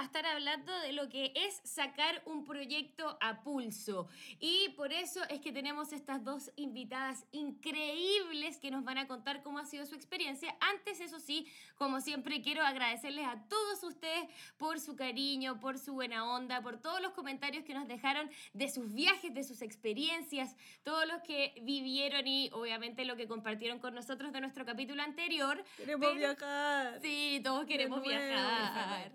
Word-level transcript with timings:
a 0.00 0.04
estar 0.04 0.24
hablando 0.26 0.72
de 0.80 0.92
lo 0.92 1.08
que 1.08 1.32
es 1.34 1.60
sacar 1.64 2.22
un 2.26 2.44
proyecto 2.44 3.18
a 3.20 3.40
pulso. 3.42 4.08
Y 4.40 4.70
por 4.70 4.92
eso 4.92 5.20
es 5.28 5.40
que 5.40 5.52
tenemos 5.52 5.92
estas 5.92 6.22
dos 6.24 6.50
invitadas 6.56 7.24
increíbles 7.32 8.58
que 8.58 8.70
nos 8.70 8.84
van 8.84 8.98
a 8.98 9.06
contar 9.06 9.42
cómo 9.42 9.58
ha 9.58 9.64
sido 9.64 9.86
su 9.86 9.94
experiencia. 9.94 10.56
Antes, 10.60 11.00
eso 11.00 11.18
sí, 11.20 11.46
como 11.76 12.00
siempre, 12.00 12.42
quiero 12.42 12.62
agradecerles 12.64 13.26
a 13.26 13.42
todos 13.48 13.82
ustedes 13.82 14.28
por 14.56 14.80
su 14.80 14.96
cariño, 14.96 15.60
por 15.60 15.78
su 15.78 15.94
buena 15.94 16.24
onda, 16.30 16.60
por 16.62 16.80
todos 16.80 17.00
los 17.00 17.12
comentarios 17.12 17.64
que 17.64 17.74
nos 17.74 17.88
dejaron 17.88 18.30
de 18.52 18.68
sus 18.70 18.92
viajes, 18.94 19.34
de 19.34 19.44
sus 19.44 19.62
experiencias, 19.62 20.56
todos 20.84 21.06
los 21.06 21.22
que 21.22 21.54
vivieron 21.62 22.26
y 22.26 22.50
obviamente 22.52 23.04
lo 23.04 23.16
que 23.16 23.26
compartieron 23.26 23.78
con 23.78 23.94
nosotros 23.94 24.32
de 24.32 24.40
nuestro 24.40 24.64
capítulo 24.64 25.02
anterior. 25.02 25.64
Queremos 25.76 26.06
Pero- 26.08 26.18
viajar. 26.18 27.00
Sí, 27.02 27.40
todos 27.44 27.66
queremos 27.66 28.02
viajar. 28.02 29.12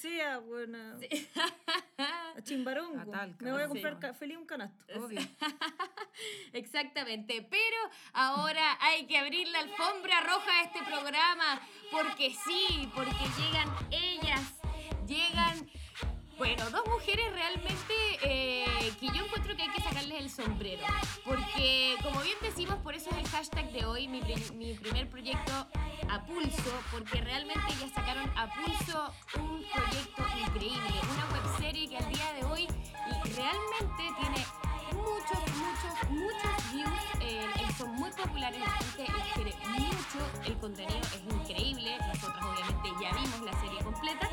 Sea, 0.00 0.38
buena. 0.38 0.96
A 2.36 2.42
Chimbarongo. 2.42 2.98
A 3.12 3.18
Talca. 3.18 3.44
Me 3.44 3.50
voy 3.52 3.62
a 3.62 3.68
Sí. 3.68 3.82
comprar 3.82 4.14
feliz 4.14 4.36
un 4.36 4.46
canasto. 4.46 4.84
Obvio. 4.94 5.20
Exactamente, 6.52 7.42
pero 7.50 7.76
ahora 8.12 8.76
hay 8.80 9.06
que 9.06 9.18
abrir 9.18 9.48
la 9.48 9.60
alfombra 9.60 10.20
roja 10.20 10.60
a 10.60 10.64
este 10.64 10.82
programa, 10.84 11.60
porque 11.90 12.34
sí, 12.44 12.88
porque 12.94 13.12
llegan 13.38 13.68
ellas, 13.90 14.40
llegan, 15.06 15.68
bueno, 16.38 16.70
dos 16.70 16.82
mujeres 16.86 17.32
realmente 17.32 17.94
eh, 18.22 18.92
que 19.00 19.06
yo 19.08 19.24
encuentro 19.24 19.56
que 19.56 19.62
hay 19.62 19.68
que 19.70 19.82
sacarles 19.82 20.20
el 20.20 20.30
sombrero, 20.30 20.86
porque 21.24 21.96
como 22.02 22.20
bien 22.20 22.36
decimos, 22.42 22.76
por 22.82 22.94
eso 22.94 23.10
es 23.10 23.16
el 23.18 23.28
hashtag 23.28 23.70
de 23.72 23.84
hoy, 23.86 24.06
mi, 24.08 24.20
pri- 24.20 24.50
mi 24.54 24.74
primer 24.74 25.08
proyecto 25.10 25.52
a 26.10 26.24
pulso, 26.24 26.72
porque 26.92 27.20
realmente 27.20 27.60
ellas 27.76 27.90
sacaron 27.94 28.30
a 28.38 28.46
pulso 28.54 29.12
un 29.36 29.64
proyecto 29.72 30.22
increíble, 30.46 31.00
una 31.12 31.40
webserie 31.40 31.88
que 31.88 31.96
al 31.98 32.08
día 32.12 32.32
de 32.34 32.44
hoy 32.44 32.68
realmente 33.34 34.04
tiene 34.20 34.46
muchos, 34.94 35.38
muchos, 35.56 36.10
muchos 36.10 36.72
views. 36.72 37.00
eh, 37.20 37.46
son 37.76 37.92
muy 37.94 38.10
populares, 38.10 38.60
la 38.60 38.70
gente 38.70 39.12
quiere 39.34 39.54
mucho. 39.68 40.44
El 40.46 40.58
contenido 40.58 40.98
es 40.98 41.34
increíble. 41.34 41.96
Nosotros, 42.08 42.42
obviamente, 42.44 42.88
ya 43.00 43.10
vimos 43.12 43.40
la 43.42 43.60
serie 43.60 43.78
completa. 43.84 44.28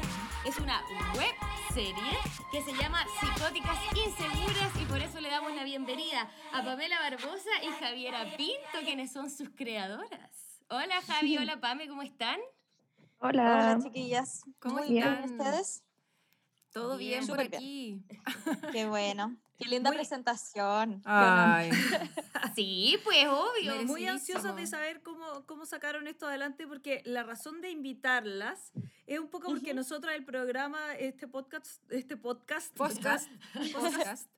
Es 0.45 0.57
una 0.57 0.81
web 1.15 1.35
serie 1.75 2.17
que 2.53 2.61
se 2.61 2.71
llama 2.81 3.05
Psicóticas 3.19 3.77
Inseguras 3.97 4.81
y 4.81 4.85
por 4.85 4.97
eso 4.99 5.19
le 5.19 5.29
damos 5.29 5.53
la 5.53 5.65
bienvenida 5.65 6.31
a 6.53 6.63
Pamela 6.63 6.97
Barbosa 7.01 7.49
y 7.63 7.67
Javiera 7.67 8.23
Pinto, 8.37 8.79
quienes 8.85 9.11
son 9.11 9.29
sus 9.29 9.49
creadoras. 9.49 10.61
Hola 10.69 11.01
Javi, 11.05 11.37
hola 11.37 11.59
Pame, 11.59 11.89
¿cómo 11.89 12.01
están? 12.01 12.39
Hola. 13.19 13.73
Hola, 13.73 13.79
chiquillas. 13.83 14.43
¿Cómo 14.59 14.75
Muy 14.75 14.87
bien, 14.87 15.05
están? 15.05 15.31
¿ustedes? 15.37 15.83
Todo 16.71 16.95
Bien, 16.95 17.25
bien, 17.25 17.27
por 17.27 17.41
aquí. 17.41 18.05
Qué 18.71 18.87
bueno. 18.87 19.35
Qué 19.57 19.65
linda 19.69 19.89
Muy- 19.89 19.97
presentación. 19.97 21.01
Ay, 21.05 21.69
Sí, 22.55 22.97
pues 23.03 23.25
obvio. 23.27 23.83
Muy 23.85 24.05
ansiosa 24.07 24.53
de 24.53 24.67
saber 24.67 25.01
cómo, 25.01 25.45
cómo 25.45 25.65
sacaron 25.65 26.07
esto 26.07 26.27
adelante, 26.27 26.67
porque 26.67 27.01
la 27.05 27.23
razón 27.23 27.61
de 27.61 27.69
invitarlas 27.69 28.71
es 29.07 29.19
un 29.19 29.29
poco 29.29 29.47
porque 29.47 29.73
nosotros 29.73 30.13
el 30.13 30.25
programa, 30.25 30.95
este 30.95 31.27
podcast, 31.27 31.81
este 31.91 32.17
podcast, 32.17 32.75
podcast. 32.75 33.29
podcast. 33.73 34.29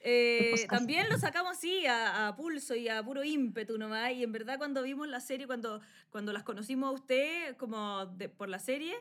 eh, 0.00 0.66
también 0.68 1.08
lo 1.08 1.18
sacamos 1.18 1.56
así 1.56 1.86
a, 1.86 2.28
a 2.28 2.36
pulso 2.36 2.74
y 2.74 2.88
a 2.88 3.02
puro 3.02 3.24
ímpetu 3.24 3.78
nomás. 3.78 4.12
Y 4.12 4.22
en 4.22 4.32
verdad 4.32 4.58
cuando 4.58 4.82
vimos 4.82 5.08
la 5.08 5.20
serie, 5.20 5.46
cuando, 5.46 5.80
cuando 6.10 6.32
las 6.32 6.42
conocimos 6.44 6.88
a 6.88 6.92
usted 6.92 7.56
como 7.56 8.06
de- 8.06 8.28
por 8.28 8.48
la 8.48 8.58
serie, 8.58 8.94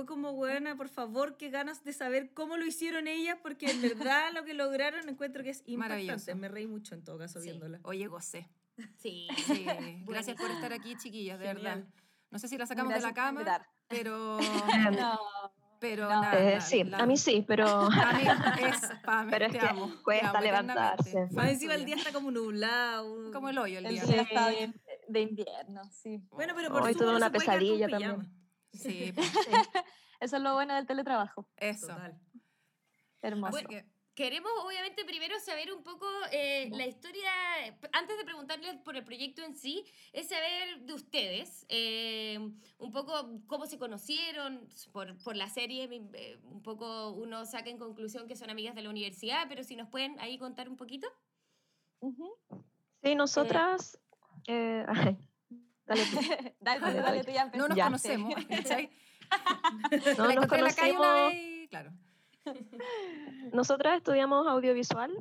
fue 0.00 0.06
como, 0.06 0.32
buena, 0.34 0.76
por 0.76 0.88
favor, 0.88 1.36
qué 1.36 1.50
ganas 1.50 1.84
de 1.84 1.92
saber 1.92 2.32
cómo 2.34 2.56
lo 2.56 2.64
hicieron 2.66 3.06
ellas, 3.08 3.38
porque 3.42 3.70
en 3.70 3.82
verdad 3.82 4.30
lo 4.34 4.44
que 4.44 4.54
lograron 4.54 5.08
encuentro 5.08 5.42
que 5.42 5.50
es 5.50 5.58
impactante. 5.66 6.04
Maravilloso. 6.06 6.36
Me 6.36 6.48
reí 6.48 6.66
mucho 6.66 6.94
en 6.94 7.04
todo 7.04 7.18
caso 7.18 7.40
Sí. 7.40 7.48
viéndola. 7.50 7.80
Oye, 7.82 8.06
gocé. 8.06 8.48
Sí. 8.96 9.28
Sí, 9.46 9.64
gracias 10.06 10.36
por 10.36 10.50
estar 10.50 10.72
aquí, 10.72 10.96
chiquillas, 10.96 11.38
de 11.38 11.46
Genial. 11.46 11.80
verdad. 11.80 11.94
No 12.30 12.38
sé 12.38 12.48
si 12.48 12.56
la 12.56 12.66
sacamos 12.66 12.94
de 12.94 13.00
la 13.00 13.12
Gracias 13.12 13.26
cama, 13.26 13.66
pero, 13.88 14.38
No, 15.14 15.18
pero 15.80 16.08
No. 16.08 16.22
nada. 16.22 16.38
Eh, 16.56 16.60
sí, 16.60 16.84
la- 16.84 16.98
a 16.98 17.06
mí 17.06 17.16
sí, 17.16 17.44
pero 17.46 17.66
A 17.68 18.12
mí 18.14 18.22
es, 18.22 18.78
Pame, 19.04 19.30
Pero 19.32 19.46
es 19.46 19.52
te 19.52 19.58
que 19.58 19.66
amo, 19.66 19.88
te 19.88 20.02
cuesta 20.02 20.30
amo 20.30 20.40
levantarse. 20.40 21.28
Más 21.32 21.50
encima 21.50 21.74
el 21.74 21.84
día 21.84 21.96
está 21.96 22.12
como 22.12 22.30
nublado. 22.30 23.32
Como 23.32 23.48
el 23.48 23.58
hoyo 23.58 23.78
el 23.80 23.86
el 23.86 23.92
día. 23.94 24.04
día 24.04 24.14
Sí. 24.14 24.20
está 24.30 24.48
bien 24.50 24.80
de 25.08 25.20
invierno, 25.22 25.82
sí. 25.90 26.22
Bueno, 26.30 26.52
pero 26.56 26.70
por 26.70 26.82
Hoy 26.82 26.94
tuve 26.94 27.14
una 27.16 27.30
pesadilla 27.32 27.86
pijama. 27.86 28.06
también. 28.14 28.39
Sí, 28.72 29.12
pues, 29.14 29.28
Eso 30.20 30.36
es 30.36 30.42
lo 30.42 30.54
bueno 30.54 30.74
del 30.74 30.86
teletrabajo. 30.86 31.48
eso. 31.56 31.88
Total. 31.88 32.20
Hermoso. 33.22 33.58
Queremos 34.14 34.50
obviamente 34.66 35.04
primero 35.04 35.38
saber 35.40 35.72
un 35.72 35.82
poco 35.82 36.06
eh, 36.30 36.68
la 36.72 36.84
historia, 36.86 37.30
antes 37.92 38.18
de 38.18 38.24
preguntarles 38.24 38.76
por 38.78 38.96
el 38.96 39.04
proyecto 39.04 39.42
en 39.42 39.54
sí, 39.54 39.84
es 40.12 40.28
saber 40.28 40.80
de 40.80 40.92
ustedes, 40.92 41.64
eh, 41.70 42.38
un 42.78 42.92
poco 42.92 43.40
cómo 43.46 43.64
se 43.64 43.78
conocieron 43.78 44.68
por, 44.92 45.16
por 45.22 45.36
la 45.36 45.48
serie, 45.48 45.88
eh, 46.14 46.38
un 46.42 46.60
poco 46.62 47.12
uno 47.12 47.46
saca 47.46 47.70
en 47.70 47.78
conclusión 47.78 48.26
que 48.26 48.36
son 48.36 48.50
amigas 48.50 48.74
de 48.74 48.82
la 48.82 48.90
universidad, 48.90 49.46
pero 49.48 49.64
si 49.64 49.74
nos 49.74 49.88
pueden 49.88 50.18
ahí 50.20 50.36
contar 50.36 50.68
un 50.68 50.76
poquito. 50.76 51.08
Ujú. 52.00 52.36
sí, 53.02 53.14
nosotras. 53.14 53.98
eh, 54.48 54.84
ay, 54.88 55.16
dale 55.90 56.02
tú. 56.10 56.16
dale, 56.60 56.80
dale, 56.80 57.00
dale, 57.00 57.24
tú 57.24 57.30
ya 57.32 57.44
no 57.46 57.68
nos 57.68 57.76
Ya. 57.76 57.84
conocemos. 57.84 58.34
No, 60.18 60.24
nos 60.24 60.32
encontré 60.32 60.58
en 60.58 60.64
la 60.64 60.72
calle 60.74 60.90
una 60.96 60.98
conocimos. 60.98 61.28
vez 61.32 61.38
y, 61.64 61.68
claro. 61.68 61.92
Nosotras 63.52 63.96
estudiamos 63.98 64.46
audiovisual. 64.46 65.12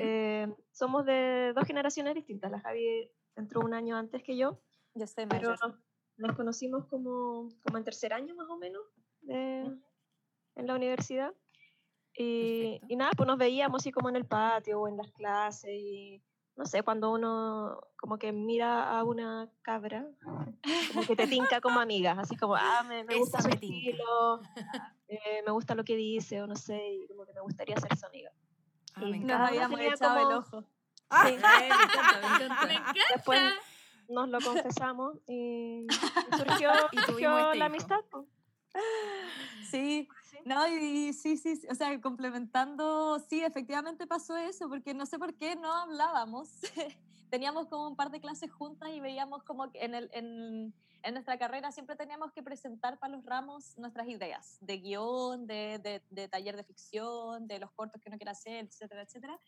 Eh, 0.00 0.48
somos 0.72 1.06
de 1.06 1.52
dos 1.54 1.64
generaciones 1.64 2.14
distintas. 2.16 2.50
La 2.50 2.58
Javi 2.60 3.08
entró 3.36 3.60
un 3.60 3.72
año 3.74 3.96
antes 3.96 4.22
que 4.24 4.36
yo, 4.36 4.60
Yo 4.94 5.06
soy 5.06 5.26
pero 5.26 5.50
nos, 5.50 5.74
nos 6.16 6.34
conocimos 6.36 6.86
como, 6.86 7.48
como 7.62 7.78
en 7.78 7.84
tercer 7.84 8.12
año 8.12 8.34
más 8.34 8.48
o 8.48 8.56
menos 8.56 8.82
de- 9.20 9.70
en 10.56 10.66
la 10.66 10.74
universidad. 10.74 11.32
Y, 12.18 12.80
y 12.88 12.96
nada, 12.96 13.12
pues 13.16 13.26
nos 13.28 13.38
veíamos 13.38 13.82
así 13.82 13.92
como 13.92 14.08
en 14.08 14.16
el 14.16 14.24
patio 14.26 14.80
o 14.80 14.88
en 14.88 14.96
las 14.96 15.12
clases 15.12 15.70
y 15.70 16.20
no 16.56 16.64
sé, 16.64 16.82
cuando 16.82 17.12
uno 17.12 17.80
como 17.98 18.18
que 18.18 18.32
mira 18.32 18.98
a 18.98 19.04
una 19.04 19.48
cabra, 19.62 20.06
como 20.92 21.06
que 21.06 21.14
te 21.16 21.26
tinca 21.26 21.60
como 21.60 21.80
amiga, 21.80 22.12
así 22.18 22.36
como, 22.36 22.56
ah, 22.56 22.82
me, 22.88 23.04
me 23.04 23.16
gusta 23.18 23.42
su 23.42 23.48
estilo, 23.48 24.40
eh, 25.08 25.42
me 25.44 25.52
gusta 25.52 25.74
lo 25.74 25.84
que 25.84 25.96
dice 25.96 26.40
o 26.42 26.46
no 26.46 26.56
sé, 26.56 26.80
y 26.94 27.06
como 27.08 27.26
que 27.26 27.32
me 27.34 27.40
gustaría 27.40 27.76
ser 27.76 27.96
su 27.96 28.06
amiga. 28.06 28.30
Ah, 28.94 29.02
y 29.04 29.10
me 29.12 29.18
nos 29.18 29.40
habíamos 29.40 29.78
tenía 29.78 29.94
echado 29.94 30.14
como- 30.18 30.30
el 30.30 30.36
ojo. 30.38 30.60
Sí, 30.62 31.32
me 31.32 31.66
encanta, 31.68 32.20
me 32.20 32.26
encanta. 32.46 32.66
Me 32.66 32.74
encanta. 32.74 33.00
Después 33.14 33.42
nos 34.08 34.28
lo 34.28 34.40
confesamos 34.40 35.16
y, 35.28 35.86
surgió, 36.36 36.70
Y 36.92 36.98
surgió 36.98 37.54
la 37.54 37.66
amistad. 37.66 38.00
Sí. 39.70 40.08
No, 40.46 40.66
y 40.68 41.12
sí, 41.12 41.36
sí, 41.36 41.56
sí, 41.56 41.66
o 41.68 41.74
sea, 41.74 42.00
complementando, 42.00 43.18
sí, 43.28 43.42
efectivamente 43.42 44.06
pasó 44.06 44.36
eso, 44.36 44.68
porque 44.68 44.94
no 44.94 45.04
sé 45.04 45.18
por 45.18 45.34
qué 45.34 45.56
no 45.56 45.72
hablábamos. 45.72 46.48
teníamos 47.30 47.66
como 47.66 47.88
un 47.88 47.96
par 47.96 48.10
de 48.10 48.20
clases 48.20 48.52
juntas 48.52 48.90
y 48.90 49.00
veíamos 49.00 49.42
como 49.42 49.70
que 49.72 49.84
en, 49.84 49.94
el, 49.94 50.08
en, 50.12 50.72
en 51.02 51.14
nuestra 51.14 51.36
carrera 51.36 51.72
siempre 51.72 51.96
teníamos 51.96 52.32
que 52.32 52.42
presentar 52.42 52.98
para 52.98 53.16
los 53.16 53.24
ramos 53.24 53.76
nuestras 53.76 54.08
ideas 54.08 54.58
de 54.60 54.78
guion, 54.78 55.46
de, 55.46 55.80
de, 55.82 56.02
de 56.10 56.28
taller 56.28 56.56
de 56.56 56.64
ficción, 56.64 57.46
de 57.48 57.58
los 57.58 57.72
cortos 57.72 58.00
que 58.00 58.08
uno 58.08 58.16
quiere 58.16 58.30
hacer, 58.30 58.66
etcétera, 58.66 59.02
etcétera. 59.02 59.40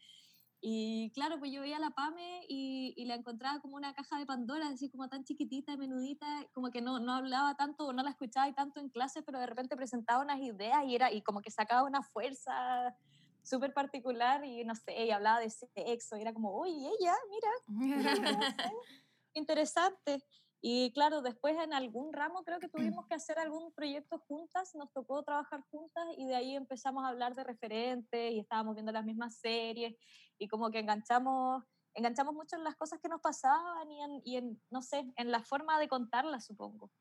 Y 0.60 1.12
claro, 1.14 1.38
pues 1.38 1.52
yo 1.52 1.60
veía 1.60 1.76
a 1.76 1.80
la 1.80 1.90
Pame 1.90 2.40
y, 2.48 2.92
y 2.96 3.04
la 3.04 3.14
encontraba 3.14 3.60
como 3.60 3.76
una 3.76 3.94
caja 3.94 4.18
de 4.18 4.26
Pandora, 4.26 4.68
así 4.68 4.90
como 4.90 5.08
tan 5.08 5.22
chiquitita, 5.22 5.76
menudita, 5.76 6.26
como 6.52 6.70
que 6.70 6.82
no, 6.82 6.98
no 6.98 7.12
hablaba 7.12 7.54
tanto 7.54 7.86
o 7.86 7.92
no 7.92 8.02
la 8.02 8.10
escuchaba 8.10 8.48
y 8.48 8.54
tanto 8.54 8.80
en 8.80 8.88
clase, 8.88 9.22
pero 9.22 9.38
de 9.38 9.46
repente 9.46 9.76
presentaba 9.76 10.22
unas 10.22 10.40
ideas 10.40 10.84
y, 10.84 10.96
era, 10.96 11.12
y 11.12 11.22
como 11.22 11.42
que 11.42 11.52
sacaba 11.52 11.84
una 11.84 12.02
fuerza 12.02 12.96
súper 13.44 13.72
particular 13.72 14.44
y 14.44 14.64
no 14.64 14.74
sé, 14.74 15.06
y 15.06 15.10
hablaba 15.10 15.38
de 15.40 15.50
sexo 15.50 16.16
y 16.16 16.22
era 16.22 16.32
como, 16.32 16.60
uy, 16.60 16.70
ella, 16.70 17.14
mira, 17.30 17.50
interesante. 19.34 20.24
Y 20.60 20.92
claro, 20.92 21.22
después 21.22 21.56
en 21.56 21.72
algún 21.72 22.12
ramo 22.12 22.42
creo 22.42 22.58
que 22.58 22.68
tuvimos 22.68 23.06
que 23.08 23.14
hacer 23.14 23.38
algún 23.38 23.72
proyecto 23.72 24.18
juntas, 24.26 24.74
nos 24.74 24.92
tocó 24.92 25.22
trabajar 25.22 25.62
juntas 25.70 26.04
y 26.16 26.26
de 26.26 26.34
ahí 26.34 26.56
empezamos 26.56 27.04
a 27.04 27.08
hablar 27.08 27.34
de 27.36 27.44
referentes 27.44 28.32
y 28.32 28.40
estábamos 28.40 28.74
viendo 28.74 28.90
las 28.90 29.04
mismas 29.04 29.36
series 29.36 29.94
y 30.38 30.48
como 30.48 30.70
que 30.70 30.78
enganchamos 30.78 31.64
enganchamos 31.94 32.34
mucho 32.34 32.56
en 32.56 32.64
las 32.64 32.76
cosas 32.76 33.00
que 33.00 33.08
nos 33.08 33.20
pasaban 33.20 33.90
y 33.90 34.02
en, 34.02 34.22
y 34.24 34.36
en, 34.36 34.62
no 34.70 34.82
sé, 34.82 35.12
en 35.16 35.30
la 35.32 35.42
forma 35.42 35.80
de 35.80 35.88
contarlas, 35.88 36.46
supongo. 36.46 36.92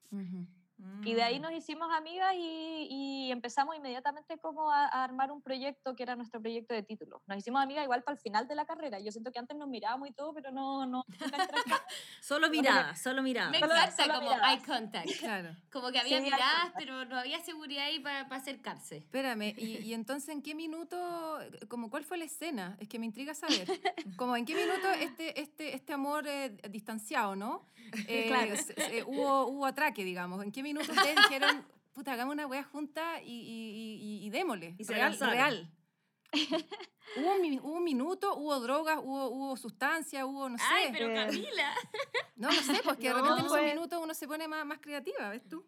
Ujú. 0.80 1.04
Y 1.10 1.14
de 1.14 1.24
ahí 1.24 1.40
Mm. 1.40 1.42
nos 1.42 1.52
hicimos 1.54 1.90
amigas 1.92 2.34
y, 2.36 2.88
y 2.90 3.32
empezamos 3.32 3.76
inmediatamente 3.76 4.38
como 4.38 4.72
a, 4.72 4.86
a 4.88 5.04
armar 5.04 5.32
un 5.32 5.42
proyecto 5.42 5.96
que 5.96 6.04
era 6.04 6.16
nuestro 6.16 6.40
proyecto 6.40 6.74
de 6.74 6.84
título. 6.84 7.22
Nos 7.28 7.38
hicimos 7.40 7.62
amigas 7.62 7.84
igual 7.84 8.04
para 8.04 8.16
el 8.16 8.22
final 8.22 8.48
de 8.48 8.56
la 8.56 8.66
carrera. 8.66 9.00
Yo 9.00 9.12
siento 9.12 9.32
que 9.32 9.40
antes 9.40 9.58
nos 9.58 9.68
mirábamos 9.68 10.10
y 10.10 10.14
todo, 10.14 10.34
pero 10.34 10.52
no, 10.52 10.86
no. 10.86 11.04
Solo 12.22 12.50
mirada, 12.50 12.96
solo 12.96 13.22
mirada. 13.24 13.50
Me 13.52 13.58
encanta 13.58 13.92
como 14.08 14.22
miradas. 14.22 14.54
eye 14.54 14.66
contact. 14.66 15.08
Claro. 15.28 15.56
Como 15.72 15.92
que 15.92 16.00
había 16.00 16.18
Sí, 16.20 16.24
miradas, 16.24 16.72
pero 16.78 17.06
no 17.06 17.18
había 17.18 17.40
seguridad 17.40 17.86
ahí 17.86 18.00
para 18.00 18.22
acercarse. 18.36 18.98
Espérame, 18.98 19.54
y, 19.58 19.78
y 19.80 19.94
entonces 19.94 20.30
en 20.30 20.42
qué 20.42 20.56
minuto, 20.56 21.40
como 21.68 21.90
cuál 21.90 22.04
fue 22.04 22.18
la 22.18 22.26
escena? 22.26 22.78
Es 22.80 22.88
que 22.88 23.00
me 23.00 23.06
intriga 23.06 23.34
saber. 23.34 23.68
Como 24.18 24.36
en 24.36 24.46
qué 24.46 24.56
minuto 24.56 24.90
este, 25.00 25.40
este, 25.42 25.76
este 25.76 25.94
amor 25.94 26.28
eh, 26.28 26.50
distanciado, 26.70 27.36
¿no? 27.36 27.66
Eh, 28.08 28.26
Claro. 28.28 28.56
se- 28.56 29.04
hubo, 29.06 29.48
hubo 29.48 29.66
atraque, 29.66 30.04
digamos. 30.04 30.44
¿En 30.44 30.52
qué 30.52 30.64
minuto 30.68 30.92
ustedes 30.92 31.16
dijeron, 31.16 31.66
puta, 31.94 32.14
hagamos 32.14 32.34
una 32.34 32.48
wea 32.48 32.64
junta 32.64 33.22
y, 33.22 33.32
y, 33.32 34.22
y, 34.24 34.26
y 34.26 34.30
démosle? 34.30 34.76
Y 34.78 34.84
se 34.84 34.94
real, 34.94 35.12
lanzaron. 35.12 35.34
real. 35.34 35.72
¿Hubo 37.16 37.34
un, 37.36 37.60
hubo 37.62 37.72
un 37.78 37.84
minuto, 37.84 38.36
hubo 38.36 38.60
drogas, 38.60 39.00
hubo, 39.02 39.30
hubo 39.30 39.58
sustancia, 39.58 40.26
hubo, 40.26 40.50
no 40.50 40.58
sé. 40.58 40.64
Ay, 40.70 40.90
pero 40.92 41.10
Eh, 41.10 41.16
Camila. 41.16 41.74
No, 42.36 42.50
no 42.50 42.62
sé, 42.62 42.82
porque 42.84 43.08
de 43.08 43.14
No, 43.14 43.16
repente 43.22 43.40
en 43.40 43.46
esos 43.46 43.58
fue- 43.58 43.74
minutos 43.74 44.00
uno 44.04 44.14
se 44.14 44.28
pone 44.28 44.48
más, 44.48 44.64
más 44.66 44.80
creativa, 44.80 45.30
¿ves 45.30 45.48
tú? 45.48 45.66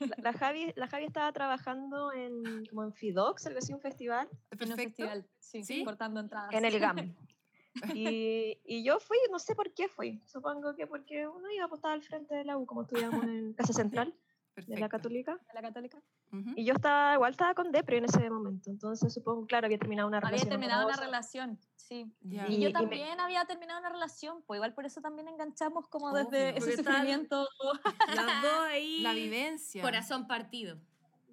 La, 0.00 0.16
la 0.18 0.32
Javi, 0.32 0.72
la 0.76 0.86
Javi 0.86 1.04
estaba 1.04 1.30
trabajando 1.32 2.12
en, 2.12 2.64
como 2.66 2.84
en 2.84 2.92
Fidox, 2.94 3.46
algo 3.46 3.58
así, 3.58 3.72
un 3.74 3.80
festival, 3.80 4.28
En 4.30 4.36
un 4.52 4.58
Perfecto. 4.58 4.76
festival, 4.84 5.26
sí, 5.40 5.64
Sí. 5.64 5.84
cortando 5.84 6.20
entradas. 6.20 6.52
en 6.54 6.64
el 6.64 6.78
GAM. 6.78 7.14
Y, 7.94 8.58
y 8.64 8.82
yo 8.84 8.98
fui, 9.00 9.18
no 9.30 9.38
sé 9.38 9.54
por 9.54 9.72
qué 9.74 9.88
fui, 9.88 10.20
supongo 10.26 10.74
que 10.74 10.86
porque 10.86 11.26
uno 11.28 11.50
iba 11.50 11.64
a 11.64 11.66
apostar 11.66 11.92
al 11.92 12.02
frente 12.02 12.34
de 12.34 12.44
la 12.44 12.56
U, 12.56 12.66
como 12.66 12.82
estudiamos 12.82 13.22
en 13.24 13.52
Casa 13.56 13.72
Central 13.72 14.14
de 14.56 14.76
la. 14.76 14.88
Católica. 14.88 15.34
de 15.36 15.54
la 15.54 15.62
católica. 15.62 16.02
Ujú. 16.32 16.50
Y 16.56 16.64
yo 16.64 16.74
estaba, 16.74 17.14
igual 17.14 17.30
estaba 17.30 17.54
con 17.54 17.70
Depre 17.70 17.98
en 17.98 18.06
ese 18.06 18.28
momento, 18.28 18.70
entonces 18.70 19.14
supongo, 19.14 19.46
claro, 19.46 19.66
había 19.66 19.78
terminado 19.78 20.08
una 20.08 20.18
Había 20.18 20.30
relación. 20.30 20.48
terminado 20.50 20.86
una 20.88 20.96
relación, 20.96 21.58
sí. 21.76 22.12
Ya. 22.22 22.48
Y, 22.48 22.54
Y- 22.56 22.60
yo 22.62 22.68
y 22.68 22.72
me- 22.72 22.78
también 22.80 23.20
había 23.20 23.44
terminado 23.44 23.78
una 23.78 23.88
relación, 23.90 24.42
pues 24.42 24.58
igual 24.58 24.74
por 24.74 24.84
eso 24.84 25.00
también 25.00 25.28
enganchamos 25.28 25.86
como 25.88 26.10
Obvio. 26.10 26.24
desde 26.24 26.54
Porque 26.54 26.72
ese 26.72 26.82
sufrimiento. 26.82 27.48
Las 28.14 28.42
dos 28.42 28.60
ahí. 28.68 29.00
La 29.02 29.12
vivencia. 29.12 29.80
Corazón 29.82 30.26
partido. 30.26 30.76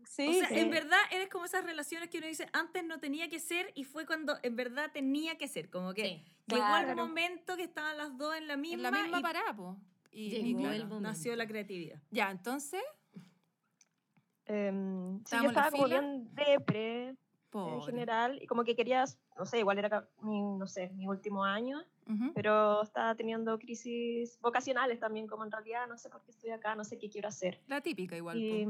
Sí, 0.07 0.27
O 0.29 0.33
sea, 0.33 0.49
sí. 0.49 0.59
en 0.59 0.69
verdad 0.69 0.99
eres 1.11 1.29
como 1.29 1.45
esas 1.45 1.65
relaciones 1.65 2.09
que 2.11 2.19
uno 2.19 2.27
dice, 2.27 2.47
antes 2.53 2.83
no 2.85 2.99
tenía 2.99 3.27
que 3.27 3.39
ser 3.39 3.71
y 3.73 3.85
fue 3.85 4.05
cuando 4.05 4.35
en 4.43 4.55
verdad 4.55 4.91
tenía 4.93 5.35
que 5.39 5.47
ser. 5.47 5.71
Como 5.71 5.95
que 5.95 6.03
Sí. 6.03 6.25
Llegó 6.47 6.65
el 6.77 6.85
Claro. 6.85 6.95
momento 7.07 7.55
que 7.57 7.63
estaban 7.63 7.97
las 7.97 8.17
dos 8.17 8.35
en 8.35 8.47
la 8.47 8.57
misma, 8.57 8.75
en 8.75 8.81
la 8.83 8.91
misma 9.03 9.19
y 9.19 9.21
parada, 9.21 9.55
po. 9.55 9.77
Y, 10.11 10.27
y 10.35 10.43
Llegó 10.43 10.59
claro. 10.59 10.75
el 10.75 10.83
momento. 10.87 11.01
nació 11.01 11.35
la 11.35 11.47
creatividad. 11.47 11.99
Ya, 12.11 12.31
entonces, 12.31 12.81
Em, 14.47 15.23
sí, 15.25 15.35
yo 15.37 15.41
en 15.41 15.45
estaba 15.47 15.71
como 15.71 15.85
bien 15.87 16.29
depre 16.35 17.07
en 17.09 17.17
pobre. 17.49 17.81
general, 17.85 18.39
y 18.41 18.45
como 18.45 18.63
que 18.63 18.75
querías, 18.75 19.17
no 19.37 19.45
sé, 19.45 19.57
igual 19.59 19.79
era 19.79 20.07
mi, 20.21 20.39
no 20.39 20.67
sé, 20.67 20.89
mi 20.89 21.07
último 21.07 21.43
año, 21.43 21.81
Ujú. 22.07 22.31
pero 22.35 22.83
estaba 22.83 23.15
teniendo 23.15 23.57
crisis 23.57 24.37
vocacionales 24.41 24.99
también, 24.99 25.25
como 25.25 25.45
en 25.45 25.51
realidad 25.51 25.87
no 25.87 25.97
sé 25.97 26.09
por 26.09 26.21
qué 26.21 26.29
estoy 26.29 26.51
acá, 26.51 26.75
no 26.75 26.83
sé 26.83 26.99
qué 26.99 27.09
quiero 27.09 27.27
hacer. 27.29 27.59
La 27.65 27.81
típica 27.81 28.15
igual. 28.15 28.37
Y, 28.37 28.67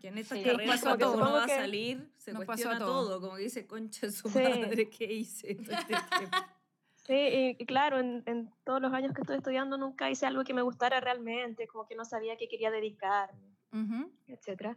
Que 0.00 0.08
en 0.08 0.18
esta 0.18 0.34
Sí, 0.34 0.42
carrera 0.42 0.72
pasó 0.72 0.86
cuando 0.86 1.12
todo. 1.12 1.16
uno 1.22 1.32
va 1.32 1.44
a 1.44 1.48
salir, 1.48 2.10
se 2.16 2.32
nos 2.32 2.40
pasó 2.40 2.46
cuestiona 2.46 2.76
a 2.76 2.78
todos. 2.80 3.08
todo. 3.08 3.20
Como 3.20 3.36
que 3.36 3.42
dice, 3.42 3.66
concha 3.68 4.06
de 4.06 4.12
su 4.12 4.28
Sí. 4.30 4.38
madre, 4.38 4.90
¿qué 4.90 5.12
hice? 5.12 5.54
todo 5.54 5.76
este 5.76 5.94
tiempo?". 6.18 6.36
sí, 7.08 7.56
y, 7.58 7.66
claro, 7.66 7.98
en, 7.98 8.22
en 8.26 8.50
todos 8.64 8.80
los 8.80 8.92
años 8.92 9.12
que 9.14 9.22
estuve 9.22 9.38
estudiando 9.38 9.76
nunca 9.78 10.08
hice 10.10 10.26
algo 10.26 10.44
que 10.44 10.54
me 10.54 10.62
gustara 10.62 11.00
realmente, 11.00 11.66
como 11.66 11.86
que 11.88 11.96
no 11.96 12.04
sabía 12.04 12.36
qué 12.36 12.46
quería 12.48 12.70
dedicarme, 12.70 13.56
Ujú. 13.72 14.12
etcétera. 14.28 14.76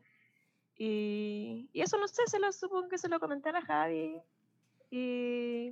Y, 0.77 1.69
y 1.73 1.81
eso 1.81 1.97
no 1.97 2.07
sé, 2.07 2.23
se 2.25 2.39
lo 2.39 2.51
supongo 2.51 2.87
que 2.89 2.97
se 2.97 3.09
lo 3.09 3.19
comenté 3.19 3.49
a 3.49 3.53
la 3.53 3.61
Javi. 3.61 4.19
Y, 4.89 5.71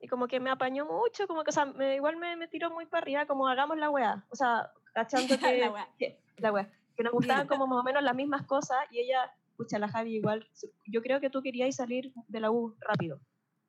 y 0.00 0.08
como 0.08 0.28
que 0.28 0.38
me 0.40 0.50
apañó 0.50 0.84
mucho, 0.86 1.26
como 1.26 1.42
que, 1.42 1.50
o 1.50 1.52
sea, 1.52 1.64
me- 1.64 1.96
igual 1.96 2.16
me, 2.16 2.36
me 2.36 2.48
tiró 2.48 2.70
muy 2.70 2.86
para 2.86 3.02
arriba, 3.02 3.26
como 3.26 3.48
hagamos 3.48 3.76
la 3.78 3.90
weá. 3.90 4.24
O 4.30 4.36
sea, 4.36 4.70
cachando 4.94 5.38
que. 5.38 5.58
La 5.58 5.70
weá. 5.70 5.88
que- 5.98 6.20
la 6.38 6.52
weá, 6.52 6.70
que 6.96 7.02
nos 7.02 7.12
gustaban 7.12 7.46
como 7.48 7.66
más 7.66 7.80
o 7.80 7.82
menos 7.82 8.02
las 8.02 8.14
mismas 8.14 8.46
cosas 8.46 8.78
y 8.90 9.00
ella, 9.00 9.32
escucha, 9.50 9.78
la 9.78 9.88
Javi 9.88 10.16
igual, 10.16 10.46
yo 10.86 11.00
creo 11.02 11.20
que 11.20 11.30
tú 11.30 11.42
querías 11.42 11.74
salir 11.76 12.12
de 12.28 12.40
la 12.40 12.50
U 12.50 12.76
rápido. 12.80 13.18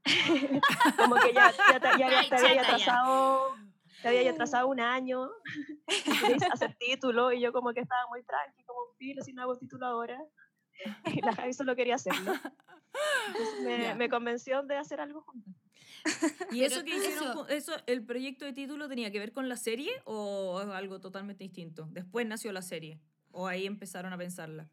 como 0.98 1.16
que 1.16 1.34
ya, 1.34 1.52
ya, 1.72 1.80
te, 1.80 2.00
ya 2.00 2.20
Ay, 2.20 2.30
te 2.30 2.36
había 2.36 2.62
atrasado. 2.62 3.56
Te 4.02 4.10
había 4.10 4.32
atrasado 4.32 4.68
un 4.68 4.80
año, 4.80 5.30
hacer 6.52 6.76
título, 6.76 7.32
y 7.32 7.42
yo 7.42 7.52
como 7.52 7.74
que 7.74 7.80
estaba 7.80 8.02
muy 8.10 8.24
tranqui, 8.24 8.64
como 8.64 8.80
filo, 8.98 9.24
si 9.24 9.34
no 9.34 9.42
hago 9.42 9.58
título 9.58 9.86
ahora. 9.88 10.20
Y 11.12 11.22
la 11.22 11.34
Javi 11.34 11.54
solo 11.54 11.76
quería 11.76 11.96
hacerlo. 11.96 12.34
Entonces 13.28 13.62
me, 13.64 13.96
me 13.96 14.10
convenció 14.10 14.62
de 14.64 14.78
hacer 14.78 15.02
algo 15.02 15.22
juntos. 15.22 15.54
¿Y 16.52 16.60
Pero 16.62 16.76
eso 16.76 16.84
que 16.84 16.96
hicieron, 16.96 17.46
eso- 17.50 17.76
el 17.88 18.06
proyecto 18.06 18.46
de 18.46 18.54
título 18.54 18.88
tenía 18.88 19.12
que 19.12 19.18
ver 19.20 19.32
con 19.34 19.50
la 19.50 19.56
serie 19.58 19.92
o 20.06 20.60
algo 20.60 21.00
totalmente 21.00 21.44
distinto? 21.44 21.88
Después 21.90 22.28
nació 22.28 22.52
la 22.52 22.62
serie 22.62 23.00
o 23.32 23.48
ahí 23.48 23.66
empezaron 23.66 24.14
a 24.14 24.18
pensarla. 24.18 24.70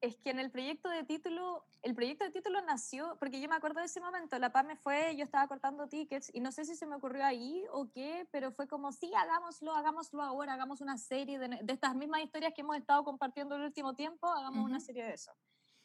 Es 0.00 0.16
que 0.16 0.30
en 0.30 0.38
el 0.38 0.50
proyecto 0.52 0.88
de 0.88 1.02
título, 1.02 1.66
el 1.82 1.92
proyecto 1.92 2.22
de 2.24 2.30
título 2.30 2.60
nació, 2.62 3.16
porque 3.18 3.40
yo 3.40 3.48
me 3.48 3.56
acuerdo 3.56 3.80
de 3.80 3.86
ese 3.86 4.00
momento, 4.00 4.38
la 4.38 4.52
PAME 4.52 4.76
fue, 4.76 5.16
yo 5.16 5.24
estaba 5.24 5.48
cortando 5.48 5.88
tickets 5.88 6.30
y 6.32 6.38
no 6.38 6.52
sé 6.52 6.64
si 6.64 6.76
se 6.76 6.86
me 6.86 6.94
ocurrió 6.94 7.24
ahí 7.24 7.64
o 7.72 7.90
qué, 7.90 8.28
pero 8.30 8.52
fue 8.52 8.68
como, 8.68 8.92
sí, 8.92 9.12
hagámoslo, 9.12 9.74
hagámoslo 9.74 10.22
ahora, 10.22 10.52
hagamos 10.52 10.80
una 10.80 10.98
serie 10.98 11.40
de, 11.40 11.48
de 11.48 11.72
estas 11.72 11.96
mismas 11.96 12.22
historias 12.22 12.52
que 12.54 12.60
hemos 12.60 12.76
estado 12.76 13.02
compartiendo 13.02 13.56
el 13.56 13.62
último 13.62 13.94
tiempo, 13.94 14.28
hagamos 14.28 14.64
una 14.64 14.76
Ujú. 14.76 14.86
serie 14.86 15.04
de 15.04 15.14
eso. 15.14 15.32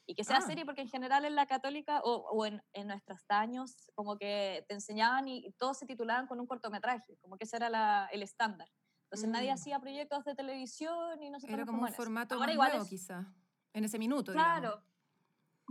Y 0.06 0.14
que 0.14 0.24
sea 0.24 0.38
Ah. 0.38 0.42
serie 0.42 0.64
porque 0.64 0.82
en 0.82 0.90
general 0.90 1.26
en 1.26 1.34
la 1.34 1.48
católica 1.48 2.02
o, 2.04 2.14
o 2.30 2.46
en, 2.46 2.62
en 2.74 2.88
nuestros 2.88 3.22
años 3.30 3.90
como 3.96 4.18
que 4.18 4.64
te 4.68 4.76
enseñaban 4.76 5.28
y 5.28 5.52
todos 5.54 5.80
se 5.80 5.88
titulaban 5.88 6.28
con 6.28 6.40
un 6.40 6.46
cortometraje, 6.46 7.18
como 7.22 7.36
que 7.38 7.46
ese 7.46 7.56
era 7.56 7.70
la- 7.70 8.10
el 8.12 8.22
estándar. 8.22 8.70
Entonces 9.06 9.28
nadie 9.30 9.50
Mm. 9.50 9.54
hacía 9.56 9.80
proyectos 9.80 10.24
de 10.26 10.36
televisión 10.36 11.24
y 11.24 11.32
no 11.32 11.40
sé 11.40 11.52
Era 11.52 11.66
como 11.66 11.82
un 11.82 11.94
formato 11.94 12.36
Ahora 12.36 12.46
más 12.48 12.54
igual 12.54 12.70
nuevo, 12.70 12.84
es- 12.84 12.90
quizá. 12.90 13.26
En 13.74 13.84
ese 13.86 13.98
minuto, 14.00 14.32
digamos. 14.32 14.54
Claro, 14.60 14.84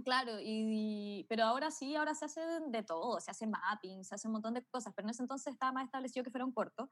claro, 0.05 0.33
y, 0.41 1.27
pero 1.29 1.45
ahora 1.45 1.71
sí, 1.71 1.95
ahora 1.97 2.15
se 2.15 2.25
hace 2.25 2.41
de 2.41 2.83
todo, 2.83 3.21
se 3.21 3.31
hace 3.31 3.47
mapping, 3.47 4.05
se 4.05 4.15
hace 4.15 4.29
un 4.29 4.33
montón 4.33 4.55
de 4.55 4.65
cosas, 4.65 4.93
pero 4.95 5.07
en 5.07 5.11
ese 5.11 5.23
entonces 5.23 5.53
estaba 5.53 5.73
más 5.73 5.85
establecido 5.85 6.25
que 6.25 6.31
fuera 6.31 6.45
un 6.45 6.53
corto. 6.53 6.89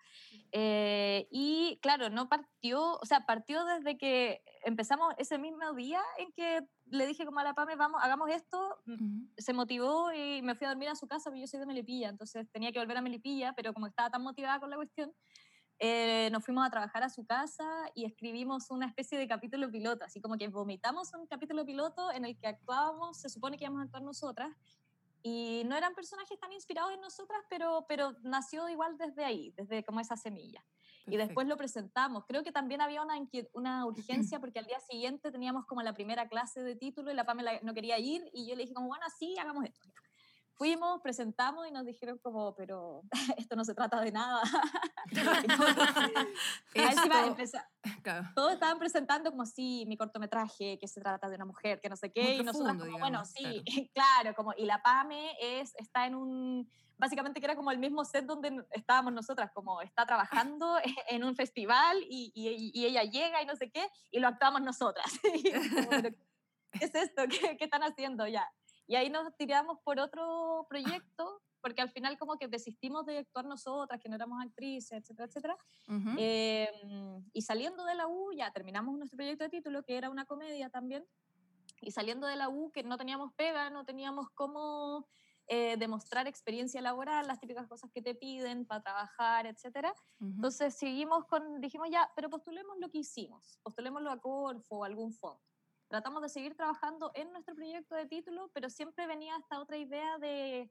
Eh, 0.52 1.28
y 1.30 1.78
claro, 1.82 2.10
no 2.10 2.28
partió, 2.28 2.98
o 2.98 3.06
sea, 3.06 3.26
partió 3.26 3.64
desde 3.64 3.98
que 3.98 4.42
empezamos 4.64 5.14
ese 5.18 5.38
mismo 5.38 5.72
día 5.74 6.02
en 6.18 6.32
que 6.32 6.62
le 6.86 7.06
dije 7.06 7.24
como 7.24 7.40
a 7.40 7.44
la 7.44 7.54
PAME, 7.54 7.76
vamos, 7.76 8.00
hagamos 8.02 8.30
esto, 8.30 8.78
Ujú. 8.86 9.28
se 9.36 9.52
motivó 9.54 10.12
y 10.12 10.42
me 10.42 10.54
fui 10.54 10.66
a 10.66 10.70
dormir 10.70 10.88
a 10.90 10.96
su 10.96 11.06
casa, 11.08 11.30
porque 11.30 11.40
yo 11.42 11.46
soy 11.46 11.60
de 11.60 11.66
Melipilla, 11.66 12.08
entonces 12.08 12.50
tenía 12.52 12.72
que 12.72 12.78
volver 12.80 12.96
a 12.98 13.02
Melipilla, 13.02 13.54
pero 13.54 13.72
como 13.74 13.86
estaba 13.86 14.10
tan 14.10 14.22
motivada 14.22 14.60
con 14.60 14.70
la 14.70 14.76
cuestión, 14.76 15.12
eh, 15.82 16.28
nos 16.30 16.44
fuimos 16.44 16.66
a 16.66 16.70
trabajar 16.70 17.02
a 17.02 17.08
su 17.08 17.24
casa 17.24 17.64
y 17.94 18.04
escribimos 18.04 18.70
una 18.70 18.86
especie 18.86 19.16
de 19.18 19.26
capítulo 19.26 19.70
piloto, 19.70 20.04
así 20.04 20.20
como 20.20 20.36
que 20.36 20.46
vomitamos 20.48 21.14
un 21.14 21.26
capítulo 21.26 21.64
piloto 21.64 22.12
en 22.12 22.26
el 22.26 22.38
que 22.38 22.48
actuábamos, 22.48 23.16
se 23.18 23.30
supone 23.30 23.56
que 23.56 23.64
íbamos 23.64 23.80
a 23.80 23.84
actuar 23.84 24.02
nosotras, 24.02 24.54
y 25.22 25.62
no 25.66 25.76
eran 25.76 25.94
personajes 25.94 26.38
tan 26.38 26.52
inspirados 26.52 26.92
en 26.92 27.00
nosotras, 27.00 27.40
pero, 27.48 27.86
pero 27.88 28.14
nació 28.22 28.68
igual 28.68 28.98
desde 28.98 29.24
ahí, 29.24 29.54
desde 29.56 29.82
como 29.82 30.00
esa 30.00 30.16
semilla. 30.16 30.62
Y 31.06 31.16
después 31.16 31.48
lo 31.48 31.56
presentamos. 31.56 32.24
Creo 32.26 32.44
que 32.44 32.52
también 32.52 32.80
había 32.80 33.02
una, 33.02 33.14
una 33.54 33.86
urgencia 33.86 34.38
porque 34.38 34.58
al 34.58 34.66
día 34.66 34.80
siguiente 34.80 35.32
teníamos 35.32 35.64
como 35.66 35.82
la 35.82 35.94
primera 35.94 36.28
clase 36.28 36.62
de 36.62 36.76
título 36.76 37.10
y 37.10 37.14
la 37.14 37.24
Pamela 37.24 37.58
no 37.62 37.74
quería 37.74 37.98
ir 37.98 38.22
y 38.32 38.46
yo 38.46 38.54
le 38.54 38.62
dije 38.62 38.74
como, 38.74 38.88
bueno, 38.88 39.04
sí, 39.18 39.36
hagamos 39.38 39.64
esto. 39.64 39.88
Fuimos, 40.60 41.00
presentamos 41.00 41.66
y 41.66 41.70
nos 41.70 41.86
dijeron 41.86 42.18
como, 42.18 42.54
pero 42.54 43.00
esto 43.38 43.56
no 43.56 43.64
se 43.64 43.72
trata 43.74 43.98
de 44.02 44.12
nada. 44.12 44.42
Y 45.10 45.14
como 45.56 45.64
Esto- 47.38 47.58
Claro. 48.02 48.28
todos 48.34 48.52
estaban 48.52 48.78
presentando 48.78 49.30
como, 49.30 49.46
sí, 49.46 49.84
mi 49.88 49.96
cortometraje, 49.96 50.78
que 50.78 50.86
se 50.86 51.00
trata 51.00 51.30
de 51.30 51.36
una 51.36 51.46
mujer, 51.46 51.80
que 51.80 51.88
no 51.88 51.96
sé 51.96 52.08
Muy 52.08 52.12
qué, 52.12 52.34
y 52.36 52.42
nosotros 52.42 52.72
profundo, 52.76 52.84
como, 52.84 52.98
bueno, 52.98 53.22
digamos, 53.38 53.64
sí, 53.64 53.90
claro. 53.94 54.34
como, 54.34 54.52
y 54.54 54.66
la 54.66 54.82
PAME 54.82 55.34
es, 55.40 55.74
está 55.76 56.04
en 56.04 56.14
un, 56.14 56.70
básicamente 56.98 57.40
que 57.40 57.46
era 57.46 57.56
como 57.56 57.70
el 57.70 57.78
mismo 57.78 58.04
set 58.04 58.26
donde 58.26 58.62
estábamos 58.72 59.14
nosotras, 59.14 59.50
como 59.54 59.80
está 59.80 60.04
trabajando 60.04 60.76
en 61.08 61.24
un 61.24 61.34
festival 61.36 61.96
y, 62.02 62.32
y- 62.34 62.70
y 62.78 62.84
ella 62.84 63.02
llega 63.04 63.40
y 63.42 63.46
no 63.46 63.56
sé 63.56 63.70
qué, 63.70 63.88
y 64.10 64.20
lo 64.20 64.28
actuamos 64.28 64.60
nosotras. 64.60 65.06
Y 65.34 65.52
como, 65.52 66.02
¿Qué 66.72 66.84
es 66.84 66.94
esto? 66.94 67.22
¿Qué, 67.30 67.56
¿Qué 67.56 67.64
están 67.64 67.82
haciendo 67.82 68.26
ya? 68.28 68.46
Y 68.90 68.96
ahí 68.96 69.08
nos 69.08 69.32
tiramos 69.36 69.78
por 69.84 70.00
otro 70.00 70.66
proyecto, 70.68 71.40
porque 71.60 71.80
al 71.80 71.90
final 71.90 72.18
como 72.18 72.36
que 72.38 72.48
desistimos 72.48 73.06
de 73.06 73.18
actuar 73.18 73.44
nosotras, 73.44 74.00
que 74.00 74.08
no 74.08 74.16
éramos 74.16 74.42
actrices, 74.44 74.90
etcétera, 74.90 75.26
etcétera. 75.28 75.56
Ujú. 75.86 76.16
Eh, 76.18 76.68
y 77.32 77.42
saliendo 77.42 77.84
de 77.84 77.94
la 77.94 78.08
U, 78.08 78.32
ya 78.32 78.50
terminamos 78.50 78.98
nuestro 78.98 79.16
proyecto 79.16 79.44
de 79.44 79.50
título, 79.50 79.84
que 79.84 79.96
era 79.96 80.10
una 80.10 80.24
comedia 80.24 80.70
también. 80.70 81.06
Y 81.82 81.92
saliendo 81.92 82.26
de 82.26 82.34
la 82.34 82.48
U, 82.48 82.72
que 82.72 82.82
no 82.82 82.98
teníamos 82.98 83.32
pega, 83.34 83.70
no 83.70 83.84
teníamos 83.84 84.28
cómo 84.34 85.06
eh, 85.46 85.76
demostrar 85.76 86.26
experiencia 86.26 86.80
laboral, 86.80 87.28
las 87.28 87.38
típicas 87.38 87.68
cosas 87.68 87.92
que 87.92 88.02
te 88.02 88.16
piden 88.16 88.66
para 88.66 88.82
trabajar, 88.82 89.46
etcétera. 89.46 89.94
Ujú. 90.18 90.32
Entonces 90.34 90.74
seguimos 90.74 91.26
con, 91.26 91.60
dijimos 91.60 91.90
ya, 91.92 92.10
pero 92.16 92.28
postulemos 92.28 92.76
lo 92.80 92.90
que 92.90 92.98
hicimos, 92.98 93.60
postulémoslo 93.62 94.10
a 94.10 94.20
Corfo 94.20 94.78
o 94.78 94.84
algún 94.84 95.12
fondo. 95.12 95.40
Tratamos 95.90 96.22
de 96.22 96.28
seguir 96.28 96.54
trabajando 96.54 97.10
en 97.14 97.32
nuestro 97.32 97.52
proyecto 97.56 97.96
de 97.96 98.06
título, 98.06 98.48
pero 98.54 98.70
siempre 98.70 99.08
venía 99.08 99.36
esta 99.36 99.58
otra 99.58 99.76
idea 99.76 100.18
de 100.18 100.70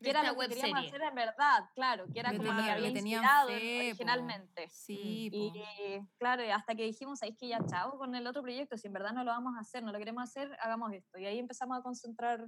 que 0.00 0.10
era 0.10 0.22
lo 0.22 0.38
que 0.38 0.48
queríamos 0.48 0.86
hacer 0.86 1.02
en 1.02 1.14
verdad, 1.16 1.64
claro, 1.74 2.06
que 2.10 2.20
era 2.20 2.30
como 2.30 2.44
lo 2.44 2.50
tenía- 2.50 2.64
que 2.64 2.70
había 2.70 2.88
inspirado 2.88 3.48
fe, 3.48 3.54
po. 3.58 3.78
originalmente. 3.80 4.68
Sí, 4.70 5.28
Y 5.32 5.98
po. 5.98 6.08
claro, 6.18 6.44
hasta 6.54 6.74
que 6.76 6.84
dijimos, 6.84 7.18
¿sabéis 7.18 7.36
que 7.36 7.48
ya 7.48 7.58
chao 7.66 7.98
con 7.98 8.14
el 8.14 8.24
otro 8.28 8.42
proyecto? 8.42 8.78
Si 8.78 8.86
en 8.86 8.92
verdad 8.92 9.12
no 9.12 9.24
lo 9.24 9.32
vamos 9.32 9.56
a 9.56 9.60
hacer, 9.60 9.82
no 9.82 9.90
lo 9.90 9.98
queremos 9.98 10.22
hacer, 10.22 10.56
hagamos 10.60 10.92
esto. 10.92 11.18
Y 11.18 11.26
ahí 11.26 11.38
empezamos 11.40 11.76
a 11.76 11.82
concentrar 11.82 12.46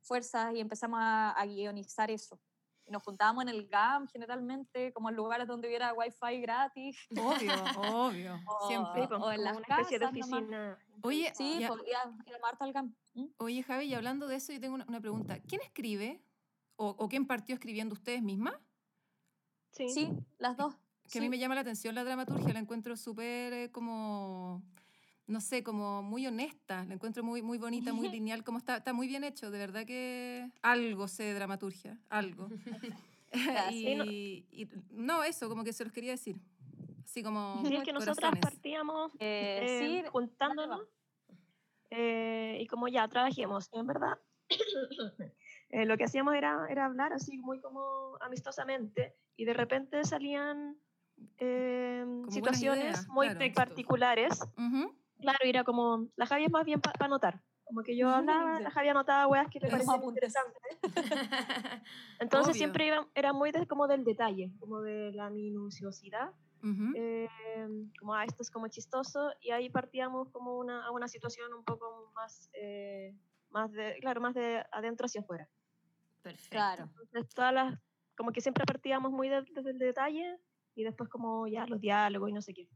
fuerzas 0.00 0.54
y 0.54 0.60
empezamos 0.60 0.98
a, 1.02 1.32
a 1.32 1.44
guionizar 1.46 2.10
eso. 2.10 2.40
Y 2.88 2.90
nos 2.90 3.02
juntábamos 3.02 3.42
en 3.42 3.50
el 3.50 3.68
GAM 3.68 4.08
generalmente, 4.08 4.92
como 4.94 5.10
en 5.10 5.16
lugares 5.16 5.46
donde 5.46 5.68
hubiera 5.68 5.92
wifi 5.92 6.40
gratis. 6.40 6.96
Obvio, 7.10 7.52
obvio, 8.06 8.40
O- 8.46 8.66
siempre. 8.68 9.02
O 9.14 9.30
en 9.30 9.44
las 9.44 9.56
una 9.56 9.66
especie 9.68 9.98
de 9.98 10.06
casas 10.06 10.18
nomás. 10.20 10.38
oficina. 10.40 10.78
Oye, 11.02 11.32
Sí, 11.34 11.58
ya- 11.60 11.68
pues, 11.68 11.82
íbamos 11.86 12.18
harto 12.44 12.64
al 12.64 12.72
GAM. 12.72 12.94
¿Mm? 13.14 13.26
oye, 13.38 13.62
Javi, 13.62 13.84
y 13.86 13.94
hablando 13.94 14.26
de 14.26 14.36
eso, 14.36 14.52
yo 14.52 14.60
tengo 14.60 14.74
una, 14.74 14.86
una 14.88 15.00
pregunta. 15.00 15.38
¿Quién 15.40 15.60
escribe? 15.60 16.22
¿O, 16.76 16.88
o 16.98 17.08
quién 17.08 17.26
partió 17.26 17.54
escribiendo 17.54 17.92
ustedes 17.94 18.22
mismas? 18.22 18.54
Sí. 19.72 19.88
Sí, 19.90 20.12
las 20.38 20.56
dos. 20.56 20.74
Que 21.10 21.18
a 21.18 21.22
mí 21.22 21.28
me 21.28 21.38
llama 21.38 21.54
la 21.54 21.60
atención 21.62 21.94
la 21.94 22.04
dramaturgia, 22.04 22.52
la 22.52 22.58
encuentro 22.60 22.96
súper 22.96 23.52
eh, 23.52 23.70
como, 23.72 24.62
no 25.28 25.40
sé, 25.40 25.62
como 25.62 26.02
muy 26.02 26.26
honesta, 26.26 26.84
la 26.86 26.94
encuentro 26.94 27.22
muy, 27.22 27.42
muy 27.42 27.58
bonita, 27.58 27.92
muy 27.92 28.08
lineal, 28.20 28.42
como 28.42 28.58
está, 28.58 28.78
está 28.78 28.92
muy 28.92 29.06
bien 29.06 29.22
hecho, 29.24 29.50
de 29.50 29.58
verdad 29.58 29.84
que 29.86 30.50
algo 30.62 31.06
sé 31.06 31.24
de 31.24 31.34
dramaturgia, 31.34 31.98
algo. 32.08 32.48
Y, 33.70 34.46
y- 34.50 34.68
no, 34.90 35.22
eso, 35.22 35.50
como 35.50 35.62
que 35.62 35.74
se 35.74 35.84
los 35.84 35.92
quería 35.92 36.12
decir. 36.12 36.36
Así 37.04 37.22
como 37.22 37.62
Sí, 37.62 37.76
es 37.76 37.82
que 37.84 37.92
nosotras 37.92 38.38
partíamos 38.40 39.12
Eh, 39.20 39.60
eh, 39.62 40.02
sí, 40.02 40.08
juntándonos 40.10 40.80
eh, 41.90 42.58
y 42.60 42.66
como 42.66 42.88
ya 42.88 43.06
trabajemos, 43.08 43.68
en 43.72 43.86
verdad, 43.86 44.18
eh, 45.70 45.84
lo 45.86 45.96
que 45.96 46.04
hacíamos 46.04 46.34
era, 46.34 46.66
era 46.70 46.86
hablar 46.86 47.12
así 47.12 47.38
muy 47.38 47.60
como 47.60 48.16
amistosamente 48.20 49.14
y 49.36 49.44
de 49.44 49.54
repente 49.54 50.04
salían 50.04 50.78
eh, 51.38 52.04
situaciones 52.28 52.84
ideas, 52.84 53.08
muy 53.08 53.28
claro. 53.28 53.52
particulares. 53.54 54.40
Ujú, 54.56 54.94
Claro, 55.20 55.38
era 55.42 55.64
como, 55.64 56.08
la 56.16 56.26
Javi 56.26 56.44
es 56.44 56.50
más 56.50 56.64
bien 56.64 56.80
para 56.80 57.04
anotar. 57.06 57.42
Como 57.64 57.82
que 57.82 57.96
yo 57.96 58.08
hablaba, 58.14 58.60
la 58.60 58.70
Javi 58.70 58.88
anotaba 58.88 59.26
weas 59.26 59.48
que 59.50 59.60
le 59.60 59.68
parecían 59.68 60.02
interesantes. 60.02 60.78
Entonces 62.20 62.48
Obvio. 62.48 62.58
siempre 62.58 62.86
iba- 62.86 63.06
era 63.14 63.32
muy 63.32 63.52
de, 63.52 63.66
como 63.66 63.86
del 63.86 64.04
detalle, 64.04 64.50
como 64.58 64.80
de 64.80 65.12
la 65.12 65.30
minuciosidad 65.30 66.30
ujú. 66.62 66.92
eh, 66.94 67.28
como 67.98 68.14
ah, 68.14 68.24
esto 68.24 68.42
es 68.42 68.50
como 68.50 68.68
chistoso 68.68 69.32
y 69.40 69.50
ahí 69.50 69.70
partíamos 69.70 70.30
como 70.30 70.56
una, 70.58 70.84
a 70.86 70.90
una 70.90 71.08
situación 71.08 71.52
un 71.54 71.64
poco 71.64 72.10
más, 72.14 72.50
eh, 72.54 73.14
más 73.50 73.70
de, 73.72 73.96
claro, 74.00 74.20
más 74.20 74.34
de 74.34 74.64
adentro 74.72 75.06
hacia 75.06 75.20
afuera. 75.20 75.48
Perfecto. 76.22 76.50
Claro. 76.50 76.84
Entonces 77.00 77.34
todas 77.34 77.52
las, 77.54 77.78
como 78.16 78.32
que 78.32 78.40
siempre 78.40 78.64
partíamos 78.64 79.12
muy 79.12 79.28
de- 79.28 79.42
desde 79.54 79.70
el 79.70 79.78
detalle 79.78 80.38
y 80.74 80.84
después 80.84 81.08
como 81.08 81.46
ya 81.46 81.66
los 81.66 81.80
diálogos 81.80 82.30
y 82.30 82.32
no 82.32 82.42
sé 82.42 82.54
qué. 82.54 82.68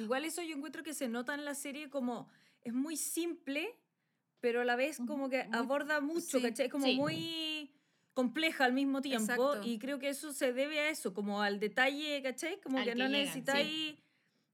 Igual 0.00 0.24
eso 0.24 0.42
yo 0.42 0.56
encuentro 0.56 0.82
que 0.82 0.94
se 0.94 1.08
nota 1.08 1.34
en 1.34 1.44
la 1.44 1.54
serie 1.54 1.90
como 1.90 2.28
es 2.62 2.72
muy 2.72 2.96
simple, 2.96 3.76
pero 4.40 4.62
a 4.62 4.64
la 4.64 4.76
vez 4.76 4.98
como 5.06 5.28
que 5.28 5.46
aborda 5.52 6.00
mucho, 6.00 6.38
sí, 6.38 6.42
¿cachai? 6.42 6.68
Como 6.70 6.86
sí. 6.86 6.96
muy 6.96 7.74
compleja 8.14 8.64
al 8.64 8.72
mismo 8.72 9.00
tiempo 9.02 9.32
Exacto. 9.54 9.60
y 9.62 9.78
creo 9.78 9.98
que 9.98 10.08
eso 10.08 10.32
se 10.32 10.52
debe 10.52 10.80
a 10.80 10.88
eso, 10.90 11.12
como 11.14 11.42
al 11.42 11.60
detalle, 11.60 12.20
¿cachai? 12.22 12.60
Como 12.60 12.78
Al 12.78 12.84
que 12.84 12.90
que 12.92 12.96
no 12.96 13.04
llegan, 13.08 13.20
necesitáis 13.24 13.98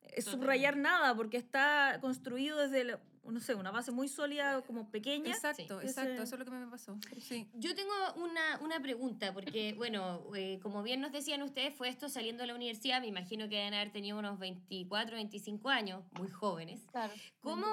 eh, 0.03 0.23
subrayar 0.23 0.77
nada 0.77 1.15
porque 1.15 1.37
está 1.37 1.99
construido 2.01 2.59
desde, 2.59 2.85
la- 2.85 3.01
no 3.31 3.41
sé, 3.41 3.55
una 3.55 3.71
base 3.71 3.91
muy 3.93 4.09
sólida, 4.09 4.63
como 4.63 4.91
pequeña. 4.91 5.31
Exacto, 5.33 5.81
Sí. 5.81 5.87
exacto, 5.87 6.23
eso 6.23 6.35
es 6.35 6.39
lo 6.39 6.45
que 6.45 6.51
me 6.51 6.67
pasó. 6.67 6.99
Sí. 7.21 7.49
Yo 7.55 7.75
tengo 7.75 7.93
una, 8.17 8.59
una 8.61 8.81
pregunta, 8.81 9.33
porque, 9.33 9.75
bueno, 9.75 10.23
eh, 10.35 10.59
como 10.63 10.83
bien 10.83 11.01
nos 11.01 11.13
decían 11.13 11.43
ustedes, 11.43 11.75
fue 11.75 11.89
esto 11.89 12.09
saliendo 12.09 12.43
de 12.43 12.47
la 12.49 12.55
universidad, 12.55 13.01
me 13.01 13.07
imagino 13.09 13.49
que 13.49 13.57
deben 13.57 13.75
haber 13.75 13.91
tenido 13.93 14.19
unos 14.19 14.39
24, 14.39 15.17
25 15.17 15.69
años, 15.69 16.05
muy 16.19 16.29
jóvenes. 16.29 16.81
Claro. 16.91 17.13
¿Cómo, 17.41 17.67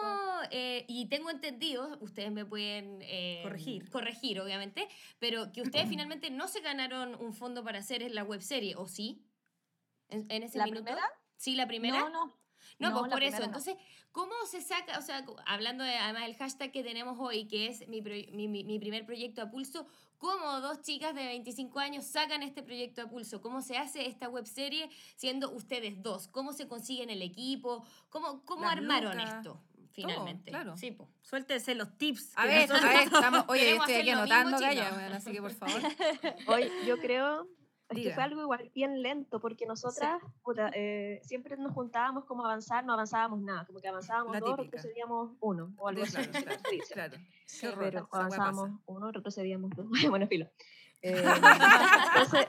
eh, 0.51 0.85
y 0.87 1.07
tengo 1.07 1.29
entendido, 1.29 1.97
ustedes 2.01 2.31
me 2.31 2.45
pueden 2.45 2.99
eh, 3.01 3.41
Corregir. 3.43 3.89
corregir, 3.89 4.39
obviamente, 4.41 4.87
pero 5.19 5.51
que 5.51 5.61
ustedes 5.61 5.87
finalmente 5.89 6.29
no 6.29 6.47
se 6.47 6.61
ganaron 6.61 7.15
un 7.15 7.33
fondo 7.33 7.63
para 7.63 7.79
hacer 7.79 8.09
la 8.11 8.23
webserie, 8.23 8.75
¿o 8.75 8.87
sí? 8.87 9.23
¿En, 10.09 10.25
en 10.29 10.43
ese 10.43 10.57
¿La 10.57 10.65
minuto? 10.65 10.83
primera? 10.83 11.03
Sí, 11.37 11.55
la 11.55 11.67
primera. 11.67 11.99
No, 11.99 12.09
no. 12.09 12.42
No, 12.79 12.89
No, 12.89 12.99
pues 12.99 13.11
por 13.11 13.23
eso. 13.23 13.39
no. 13.39 13.45
Entonces, 13.45 13.75
¿cómo 14.11 14.33
se 14.49 14.61
saca? 14.61 14.97
O 14.97 15.01
sea, 15.01 15.25
hablando 15.45 15.83
de, 15.83 15.95
además 15.95 16.23
del 16.23 16.35
hashtag 16.35 16.71
que 16.71 16.83
tenemos 16.83 17.17
hoy, 17.19 17.45
que 17.47 17.67
es 17.67 17.87
mi, 17.87 18.01
pro- 18.01 18.13
mi, 18.31 18.47
mi- 18.47 18.63
mi 18.63 18.79
primer 18.79 19.05
proyecto 19.05 19.41
a 19.41 19.49
pulso, 19.49 19.85
¿cómo 20.17 20.61
dos 20.61 20.81
chicas 20.81 21.13
de 21.15 21.25
25 21.25 21.79
años 21.79 22.05
sacan 22.05 22.43
este 22.43 22.63
proyecto 22.63 23.01
a 23.01 23.07
pulso? 23.07 23.41
¿Cómo 23.41 23.61
se 23.61 23.77
hace 23.77 24.07
esta 24.07 24.29
webserie 24.29 24.89
siendo 25.15 25.51
ustedes 25.51 26.01
dos? 26.01 26.27
¿Cómo 26.27 26.53
se 26.53 26.67
consiguen 26.67 27.09
el 27.09 27.21
equipo? 27.21 27.85
¿Cómo, 28.09 28.43
cómo 28.45 28.63
Las 28.63 28.73
armaron 28.73 29.17
lucas, 29.17 29.35
esto 29.37 29.59
finalmente? 29.91 30.49
claro. 30.51 30.75
Sí, 30.75 30.91
po. 30.91 31.07
Suéltese 31.21 31.75
los 31.75 31.97
tips. 31.97 32.31
A 32.35 32.45
ver, 32.47 32.71
a 32.71 32.79
ver, 32.79 33.03
estamos, 33.03 33.45
oye, 33.47 33.69
yo 33.69 33.75
estoy 33.75 33.93
aquí 33.95 34.09
anotando, 34.09 34.57
bueno, 34.57 35.15
así 35.15 35.31
que 35.31 35.41
por 35.41 35.51
favor. 35.53 35.81
Hoy 36.47 36.71
yo 36.87 36.97
creo 36.99 37.47
es 37.89 38.03
que 38.03 38.13
fue 38.13 38.23
algo 38.23 38.41
igual 38.41 38.71
bien 38.73 39.01
lento 39.01 39.39
porque 39.39 39.65
nosotras 39.65 40.21
puta, 40.41 40.71
eh, 40.73 41.19
siempre 41.23 41.57
nos 41.57 41.73
juntábamos 41.73 42.25
como 42.25 42.43
a 42.43 42.47
avanzar, 42.47 42.85
no 42.85 42.93
avanzábamos 42.93 43.41
nada, 43.41 43.65
como 43.65 43.79
que 43.79 43.87
avanzábamos 43.87 44.33
La 44.33 44.39
dos, 44.39 44.55
típica. 44.55 44.77
retrocedíamos 44.77 45.31
uno 45.39 45.73
o 45.77 45.87
algo 45.87 46.03
así. 46.03 46.17
Claro, 46.27 46.59
claro, 46.91 47.17
horror, 47.63 47.79
pero 47.79 48.07
avanzábamos 48.11 48.71
uno, 48.85 49.11
retrocedíamos 49.11 49.71
dos. 49.75 49.85
bueno, 50.09 50.27
filo. 50.27 50.47
Eh, 51.05 51.21
entonces, 51.21 52.47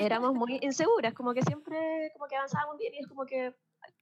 éramos 0.00 0.32
muy 0.32 0.58
inseguras, 0.62 1.12
como 1.12 1.34
que 1.34 1.42
siempre 1.42 2.10
como 2.14 2.26
que 2.26 2.34
avanzábamos 2.34 2.78
bien 2.78 2.94
y 2.94 3.00
es 3.00 3.06
como 3.06 3.26
que 3.26 3.54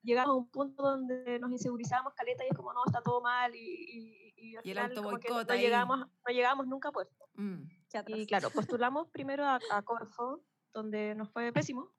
llegamos 0.05 0.31
a 0.31 0.35
un 0.35 0.49
punto 0.49 0.85
donde 0.85 1.41
nos 1.41 1.51
insegurizábamos 1.51 2.15
caleta 2.15 2.45
y 2.45 2.49
es 2.49 2.57
como, 2.57 2.73
no, 2.73 2.83
está 2.87 3.01
todo 3.03 3.21
mal 3.21 3.53
y, 3.57 3.59
y, 3.59 4.35
y 4.37 4.57
al 4.57 4.65
Y 4.65 4.71
el 4.71 4.95
como 4.95 5.19
que 5.19 5.29
no 5.29 5.43
llegamos, 5.57 5.99
no 5.99 6.33
llegamos 6.33 6.69
nunca 6.69 6.91
a 6.91 6.93
puesto. 6.93 7.27
Mm. 7.35 7.65
Y 8.09 8.27
claro, 8.27 8.51
postulamos 8.51 9.09
primero 9.09 9.45
a, 9.45 9.59
a 9.71 9.83
Corfo, 9.83 10.43
donde 10.73 11.15
nos 11.15 11.31
fue 11.31 11.53
pésimo. 11.53 11.93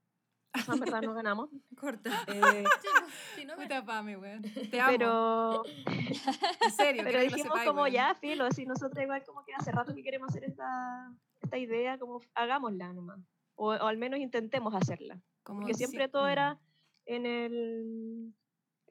En 0.72 0.80
verdad 0.80 1.02
no 1.02 1.14
ganamos. 1.14 1.50
Corta. 1.80 2.10
Eh, 2.28 2.64
Sí, 2.82 3.42
sí, 3.42 3.46
no 3.46 3.56
me- 3.58 4.18
weón. 4.18 4.42
Te 4.42 4.80
amo. 4.80 4.92
pero 4.92 5.64
en 6.66 6.72
serio, 6.72 7.04
pero 7.06 7.22
dijimos 7.22 7.60
como 7.66 7.82
weón. 7.84 7.94
ya, 7.94 8.16
filo, 8.16 8.46
así 8.46 8.66
nosotros 8.66 9.02
igual 9.04 9.24
como 9.26 9.44
que 9.46 9.54
hace 9.54 9.72
rato 9.72 9.94
que 9.94 10.04
queremos 10.04 10.30
hacer 10.30 10.44
esta, 10.46 11.12
esta 11.42 11.58
idea, 11.58 11.98
como 11.98 12.22
hagámosla 12.34 12.94
nomás. 12.94 13.20
O, 13.56 13.70
o 13.70 13.88
al 13.88 13.98
menos 13.98 14.20
intentemos 14.20 14.74
hacerla. 14.76 15.20
Como 15.44 15.60
Porque 15.62 15.74
si- 15.74 15.86
siempre 15.86 16.08
todo 16.10 16.26
mm. 16.26 16.30
era 16.30 16.60
en 17.06 17.26
el, 17.26 18.34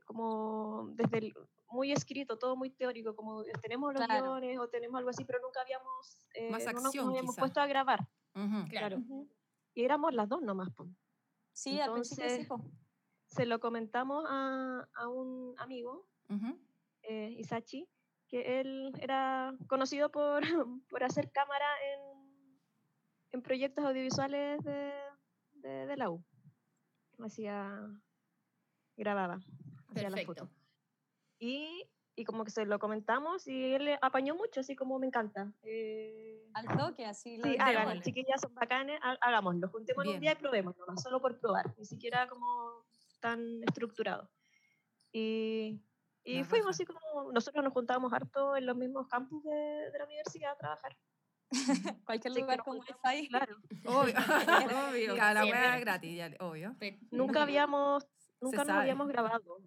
como 0.05 0.88
desde 0.95 1.19
el, 1.19 1.35
muy 1.69 1.93
escrito, 1.93 2.39
todo 2.39 2.57
muy 2.57 2.71
teórico, 2.71 3.15
como 3.17 3.43
tenemos 3.63 3.93
los 3.95 4.05
Claro. 4.05 4.23
guiones 4.35 4.59
o 4.59 4.69
tenemos 4.69 4.99
algo 4.99 5.11
así, 5.11 5.25
pero 5.25 5.41
nunca 5.41 5.61
habíamos, 5.63 6.27
eh, 6.35 6.51
Más 6.51 6.65
no 6.67 6.73
nos- 6.73 6.97
habíamos 6.97 7.33
quizá. 7.33 7.41
puesto 7.41 7.61
a 7.61 7.67
grabar. 7.67 8.07
Claro. 8.71 8.99
Y 9.75 9.85
éramos 9.85 10.15
las 10.15 10.29
dos 10.29 10.43
nomás. 10.43 10.69
pues. 10.77 10.89
Sí, 11.53 11.81
al 11.81 11.93
principio 11.93 12.29
sí. 12.29 12.35
Entonces- 12.43 12.73
se 13.27 13.47
lo 13.47 13.59
comentamos 13.61 14.25
a, 14.29 14.87
a 14.95 15.09
un 15.09 15.55
amigo, 15.59 16.07
eh, 17.03 17.35
Isachi, 17.39 17.89
que 18.29 18.61
él 18.61 18.93
era 19.01 19.55
conocido 19.69 20.11
por, 20.11 20.41
por 20.91 21.03
hacer 21.03 21.31
cámara 21.33 21.67
en, 21.95 22.59
en 23.33 23.43
proyectos 23.43 23.85
audiovisuales 23.85 24.63
de, 24.65 24.93
de, 25.55 25.87
de 25.87 25.97
la 25.97 26.11
U. 26.11 26.23
Hacía, 27.19 27.81
grababa, 28.97 29.41
hacía 29.89 30.11
la 30.11 30.17
Perfecto. 30.17 30.51
Y, 31.38 31.88
y 32.14 32.25
como 32.25 32.45
que 32.45 32.50
se 32.50 32.64
lo 32.64 32.78
comentamos 32.78 33.47
y 33.47 33.75
él 33.75 33.85
le 33.85 33.99
apañó 34.00 34.35
mucho, 34.35 34.61
así 34.61 34.75
como 34.75 34.99
me 34.99 35.07
encanta. 35.07 35.52
Eh, 35.62 36.49
Al 36.55 36.66
toque, 36.78 37.05
así. 37.05 37.37
lo 37.37 37.45
Sí, 37.45 37.57
hagan, 37.61 38.00
chiquillas 38.02 38.40
son 38.40 38.55
bacanes, 38.55 38.99
ha- 39.02 39.19
hagámoslo, 39.21 39.69
juntémonos 39.69 40.14
un 40.14 40.21
día 40.21 40.33
y 40.33 40.37
probemos 40.37 40.76
nomás, 40.78 41.02
solo 41.02 41.21
por 41.21 41.38
probar, 41.38 41.75
ni 41.76 41.85
siquiera 41.85 42.26
como 42.28 42.85
tan 43.21 43.62
estructurado. 43.64 44.31
Y, 45.12 45.81
y 46.25 46.38
La 46.38 46.45
fuimos 46.45 46.71
así 46.71 46.85
como, 46.85 47.33
nosotros 47.33 47.62
nos 47.64 47.73
juntábamos 47.73 48.12
harto 48.12 48.57
en 48.57 48.66
los 48.66 48.76
mismos 48.76 49.09
campus 49.09 49.43
de, 49.45 49.90
de 49.90 49.99
la 49.99 50.05
universidad 50.05 50.52
a 50.52 50.57
trabajar. 50.59 50.97
Cualquier 52.07 52.35
Sí, 52.35 52.40
lugar 52.40 52.62
con 52.64 52.78
wifi. 52.78 53.28
Claro. 53.28 53.57
Obvio. 53.87 54.14
obvio. 54.90 55.16
Cada 55.16 55.45
la 55.45 55.78
gratis, 55.78 56.16
ya, 56.16 56.31
obvio. 56.40 56.76
Nunca 57.11 57.43
habíamos, 57.43 58.07
nunca 58.40 58.64
nos 58.64 58.71
habíamos 58.76 59.09
grabado, 59.09 59.59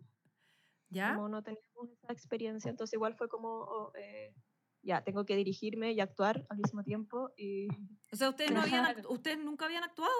¿Ya? 0.89 1.13
como 1.15 1.29
no 1.29 1.43
teníamos 1.43 1.89
esa 1.91 2.13
experiencia, 2.13 2.69
entonces 2.69 2.93
igual 2.93 3.15
fue 3.15 3.29
como, 3.29 3.47
oh, 3.49 3.91
eh, 3.95 4.33
ya, 4.81 5.01
tengo 5.03 5.25
que 5.25 5.35
dirigirme 5.35 5.91
y 5.91 5.99
actuar 5.99 6.45
al 6.49 6.57
mismo 6.57 6.83
tiempo. 6.83 7.31
Y, 7.37 7.67
O 8.11 8.15
sea, 8.15 8.29
¿ustedes, 8.29 8.51
no 8.51 8.61
habían, 8.61 9.05
¿ustedes 9.07 9.37
nunca 9.39 9.65
habían 9.65 9.83
actuado? 9.83 10.11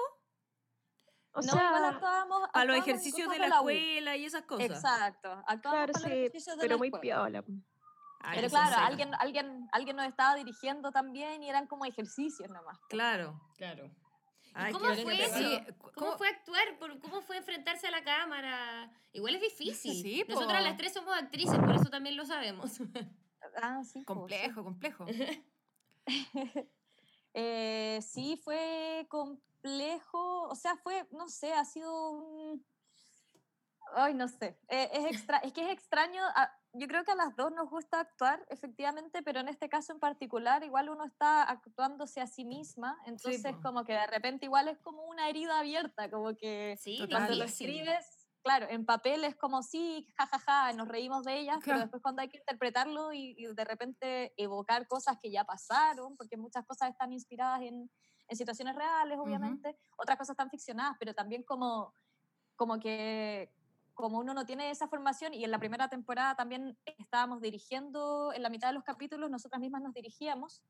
o 1.32 1.40
no, 1.40 1.42
sea, 1.42 1.66
igual 1.66 1.84
actuábamos, 1.84 2.48
Para 2.52 2.64
los 2.64 2.76
actuábamos 2.76 2.88
ejercicios 2.88 3.30
de 3.30 3.38
la 3.38 3.46
escuela 3.46 4.16
y 4.16 4.24
esas 4.24 4.42
cosas. 4.42 4.70
Exacto, 4.70 5.42
actuábamos 5.46 5.90
claro, 5.92 5.92
sí, 5.98 6.18
ejercicios 6.18 6.56
de 6.56 6.62
pero 6.62 6.74
la 6.74 6.78
muy 6.78 6.88
escuela. 6.88 7.42
piola. 7.42 7.44
Ay, 8.22 8.36
Pero 8.36 8.48
claro, 8.50 8.76
alguien, 8.76 9.14
alguien, 9.14 9.68
alguien 9.72 9.96
nos 9.96 10.06
estaba 10.06 10.34
dirigiendo 10.34 10.92
también 10.92 11.42
y 11.42 11.48
eran 11.48 11.66
como 11.66 11.86
ejercicios 11.86 12.50
nomás. 12.50 12.78
Claro. 12.90 13.40
Claro. 13.56 13.90
Ay, 14.54 14.72
cómo 14.72 14.94
fue 14.94 15.24
eso? 15.24 15.38
Sí, 15.38 15.58
¿Cómo, 15.78 15.92
¿cómo- 15.92 16.18
fue 16.18 16.28
actuar? 16.28 16.78
¿Por- 16.78 16.98
¿Cómo 17.00 17.22
fue 17.22 17.36
enfrentarse 17.36 17.86
a 17.86 17.90
la 17.90 18.02
cámara? 18.02 18.90
Igual 19.12 19.36
es 19.36 19.40
difícil. 19.42 19.92
Sí. 20.02 20.24
Nosotras 20.28 20.62
las 20.62 20.76
tres 20.76 20.92
somos 20.92 21.16
actrices, 21.16 21.58
por 21.58 21.74
eso 21.74 21.88
también 21.90 22.16
lo 22.16 22.24
sabemos. 22.26 22.72
Ah, 23.56 23.82
sí. 23.84 24.00
po. 24.04 24.14
Complejo, 24.14 24.62
complejo. 24.62 25.06
Eh, 27.32 28.00
sí, 28.02 28.36
fue 28.42 29.06
complejo, 29.08 30.48
o 30.48 30.54
sea, 30.56 30.76
fue, 30.76 31.06
no 31.12 31.28
sé, 31.28 31.52
ha 31.52 31.64
sido 31.64 32.10
un... 32.10 32.66
Ay, 33.94 34.14
no 34.14 34.26
sé, 34.28 34.58
eh, 34.68 34.90
es, 34.92 35.04
extra, 35.12 35.38
es 35.38 35.52
que 35.52 35.62
es 35.64 35.70
extraño, 35.70 36.22
a- 36.34 36.52
yo 36.72 36.86
creo 36.86 37.04
que 37.04 37.12
a 37.12 37.16
las 37.16 37.34
dos 37.36 37.52
nos 37.52 37.68
gusta 37.68 38.00
actuar, 38.00 38.46
efectivamente, 38.48 39.22
pero 39.22 39.40
en 39.40 39.48
este 39.48 39.68
caso 39.68 39.92
en 39.92 39.98
particular, 40.00 40.62
igual 40.62 40.88
uno 40.88 41.04
está 41.04 41.42
actuándose 41.42 42.20
a 42.20 42.26
sí 42.26 42.44
misma, 42.44 42.96
entonces 43.06 43.54
po. 43.54 43.60
como 43.62 43.84
que 43.84 43.92
de 43.92 44.06
repente 44.06 44.46
igual 44.46 44.68
es 44.68 44.78
como 44.78 45.02
una 45.04 45.28
herida 45.28 45.58
abierta, 45.58 46.10
como 46.10 46.34
que 46.36 46.76
Sí, 46.78 47.06
cuando 47.10 47.34
lo 47.34 47.44
escribes, 47.44 48.28
claro, 48.42 48.66
en 48.70 48.86
papel 48.86 49.24
es 49.24 49.34
como 49.36 49.62
sí, 49.62 50.06
jajaja, 50.16 50.72
nos 50.74 50.88
reímos 50.88 51.24
de 51.24 51.38
ellas, 51.38 51.56
pero 51.60 51.64
Claro. 51.64 51.80
después 51.82 52.02
cuando 52.02 52.22
hay 52.22 52.28
que 52.28 52.38
interpretarlo 52.38 53.12
y, 53.12 53.34
y 53.36 53.46
de 53.52 53.64
repente 53.64 54.32
evocar 54.36 54.86
cosas 54.86 55.18
que 55.20 55.30
ya 55.30 55.44
pasaron, 55.44 56.16
porque 56.16 56.36
muchas 56.36 56.64
cosas 56.66 56.90
están 56.90 57.12
inspiradas 57.12 57.62
en, 57.62 57.90
en 58.28 58.36
situaciones 58.36 58.76
reales, 58.76 59.18
obviamente, 59.18 59.76
otras 59.98 60.16
cosas 60.16 60.34
están 60.34 60.50
ficcionadas, 60.50 60.96
pero 61.00 61.14
también 61.14 61.42
como, 61.42 61.92
como 62.56 62.78
que 62.78 63.52
como 64.00 64.18
uno 64.18 64.34
no 64.34 64.44
tiene 64.46 64.70
esa 64.70 64.88
formación 64.88 65.34
y 65.34 65.44
en 65.44 65.50
la 65.50 65.58
primera 65.58 65.88
temporada 65.88 66.34
también 66.34 66.78
estábamos 66.98 67.40
dirigiendo, 67.40 68.32
en 68.32 68.42
la 68.42 68.50
mitad 68.50 68.68
de 68.68 68.74
los 68.74 68.84
capítulos 68.84 69.30
nosotras 69.30 69.60
mismas 69.60 69.82
nos 69.82 69.94
dirigíamos, 69.94 70.62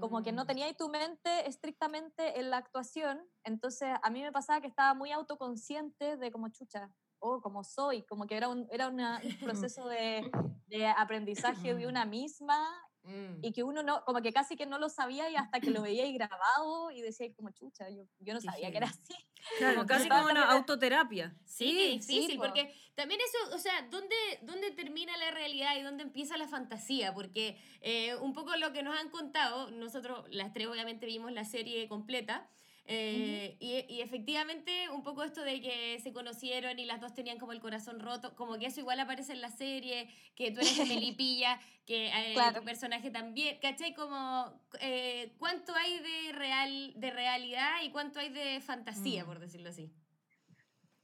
como 0.00 0.22
que 0.22 0.32
no 0.32 0.44
Mm. 0.44 0.46
tenía 0.46 0.66
ahí 0.66 0.74
tu 0.74 0.88
mente 0.88 1.48
estrictamente 1.48 2.38
en 2.40 2.50
la 2.50 2.58
actuación, 2.58 3.20
entonces 3.44 3.88
a 4.02 4.10
mí 4.10 4.22
me 4.22 4.32
pasaba 4.32 4.60
que 4.60 4.68
estaba 4.68 4.94
muy 4.94 5.10
autoconsciente 5.12 6.16
de 6.16 6.30
como 6.30 6.48
chucha, 6.48 6.92
o 7.20 7.40
como 7.40 7.64
soy, 7.64 8.02
como 8.04 8.26
que 8.26 8.36
era 8.36 8.48
un, 8.48 8.66
era 8.70 8.88
una- 8.88 9.20
un 9.24 9.30
proceso 9.70 9.88
de, 9.88 10.30
de 10.66 10.86
aprendizaje 10.86 11.74
de 11.74 11.86
una 11.88 12.04
misma 12.04 12.68
Mm. 13.08 13.38
y 13.42 13.52
que 13.52 13.62
uno 13.62 13.82
no, 13.82 14.04
como 14.04 14.20
que 14.20 14.32
casi 14.32 14.54
que 14.54 14.66
no 14.66 14.78
lo 14.78 14.88
sabía 14.90 15.30
y 15.30 15.36
hasta 15.36 15.60
que 15.60 15.70
lo 15.70 15.80
veía 15.82 16.04
ahí 16.04 16.12
grabado 16.12 16.90
y 16.90 17.00
decía 17.00 17.26
como 17.34 17.50
chucha, 17.50 17.88
yo, 17.88 18.04
yo 18.18 18.34
no 18.34 18.40
sabía 18.40 18.70
que 18.70 18.76
era 18.76 18.86
así. 18.88 19.00
Claro, 19.56 19.76
Como 19.76 19.86
casi 19.86 20.08
como 20.08 20.26
una 20.26 20.50
autoterapia. 20.50 21.34
Sí, 21.44 21.70
Sí, 21.70 22.02
sí, 22.02 22.14
difícil, 22.14 22.36
po. 22.36 22.42
porque 22.44 22.74
también 22.96 23.20
eso, 23.20 23.54
o 23.54 23.58
sea, 23.58 23.82
¿dónde, 23.82 24.16
¿dónde 24.42 24.72
termina 24.72 25.16
la 25.16 25.30
realidad 25.30 25.76
y 25.78 25.82
dónde 25.82 26.02
empieza 26.02 26.36
la 26.36 26.48
fantasía? 26.48 27.14
Porque 27.14 27.56
eh, 27.80 28.16
un 28.16 28.32
poco 28.34 28.54
lo 28.56 28.72
que 28.72 28.82
nos 28.82 28.98
han 28.98 29.10
contado, 29.10 29.70
nosotros 29.70 30.26
las 30.30 30.52
tres 30.52 30.66
obviamente 30.66 31.06
vimos 31.06 31.30
la 31.32 31.44
serie 31.44 31.88
completa, 31.88 32.48
eh, 32.90 33.56
y, 33.60 33.84
y 33.94 34.00
efectivamente 34.00 34.88
un 34.88 35.02
poco 35.02 35.22
esto 35.22 35.42
de 35.42 35.60
que 35.60 36.00
se 36.02 36.12
conocieron 36.12 36.78
y 36.78 36.86
las 36.86 37.00
dos 37.00 37.12
tenían 37.14 37.38
como 37.38 37.52
el 37.52 37.60
corazón 37.60 38.00
roto, 38.00 38.34
como 38.34 38.58
que 38.58 38.66
eso 38.66 38.80
igual 38.80 38.98
aparece 38.98 39.32
en 39.32 39.42
la 39.42 39.50
serie, 39.50 40.08
que 40.34 40.50
tú 40.50 40.60
eres 40.60 40.76
de 40.78 40.84
Melipilla, 41.14 41.60
que 41.86 42.06
eh, 42.08 42.32
Claro. 42.34 42.60
tu 42.60 42.64
personaje 42.64 43.10
también, 43.10 43.58
¿cachai? 43.60 43.94
Como 43.94 44.60
eh, 44.80 45.34
cuánto 45.38 45.74
hay 45.74 45.98
de, 45.98 46.32
real, 46.32 46.92
de 46.96 47.10
realidad 47.10 47.82
y 47.82 47.90
cuánto 47.90 48.20
hay 48.20 48.30
de 48.30 48.60
fantasía, 48.60 49.24
Mm. 49.24 49.26
por 49.26 49.38
decirlo 49.38 49.68
así. 49.68 49.90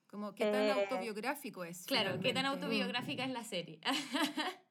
Como 0.06 0.34
qué 0.34 0.44
tan 0.46 0.62
Eh, 0.62 0.70
autobiográfico 0.72 1.64
es. 1.64 1.84
Claro, 1.86 2.12
qué 2.12 2.32
tan 2.32 2.44
finalmente. 2.44 2.64
autobiográfica 2.66 3.24
es 3.24 3.30
la 3.30 3.44
serie. 3.44 3.80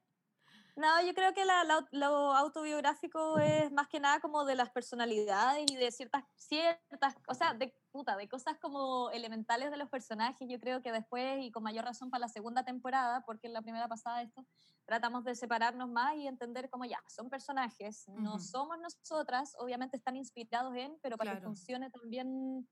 No, 0.75 1.01
yo 1.05 1.13
creo 1.13 1.33
que 1.35 1.45
la- 1.45 1.63
la- 1.63 1.87
lo 1.91 2.33
autobiográfico 2.33 3.37
es 3.37 3.71
más 3.71 3.87
que 3.87 3.99
nada 3.99 4.19
como 4.19 4.43
de 4.43 4.55
las 4.55 4.71
personalidades 4.71 5.69
y 5.71 5.75
de 5.75 5.91
ciertas, 5.91 6.23
ciertas, 6.35 7.15
o 7.27 7.35
sea, 7.35 7.53
de 7.53 7.75
puta, 7.91 8.17
de 8.17 8.27
cosas 8.27 8.57
como 8.59 9.11
elementales 9.11 9.69
de 9.69 9.77
los 9.77 9.87
personajes. 9.89 10.47
Yo 10.49 10.59
creo 10.59 10.81
que 10.81 10.91
después, 10.91 11.43
y 11.43 11.51
con 11.51 11.61
mayor 11.61 11.85
razón 11.85 12.09
para 12.09 12.21
la 12.21 12.27
segunda 12.27 12.65
temporada, 12.65 13.21
porque 13.23 13.45
en 13.47 13.53
la 13.53 13.61
primera 13.61 13.87
pasada 13.87 14.23
esto, 14.23 14.47
tratamos 14.85 15.23
de 15.25 15.35
separarnos 15.35 15.89
más 15.89 16.15
y 16.15 16.27
entender 16.27 16.69
como 16.71 16.85
ya, 16.85 16.99
son 17.07 17.29
personajes, 17.29 18.07
no 18.07 18.31
Ujú. 18.35 18.39
somos 18.39 18.77
nosotras, 18.79 19.55
obviamente 19.59 19.95
están 19.97 20.15
inspirados 20.15 20.75
en, 20.75 20.97
pero 21.03 21.17
para 21.17 21.35
que 21.35 21.41
funcione 21.41 21.91
también 21.91 22.67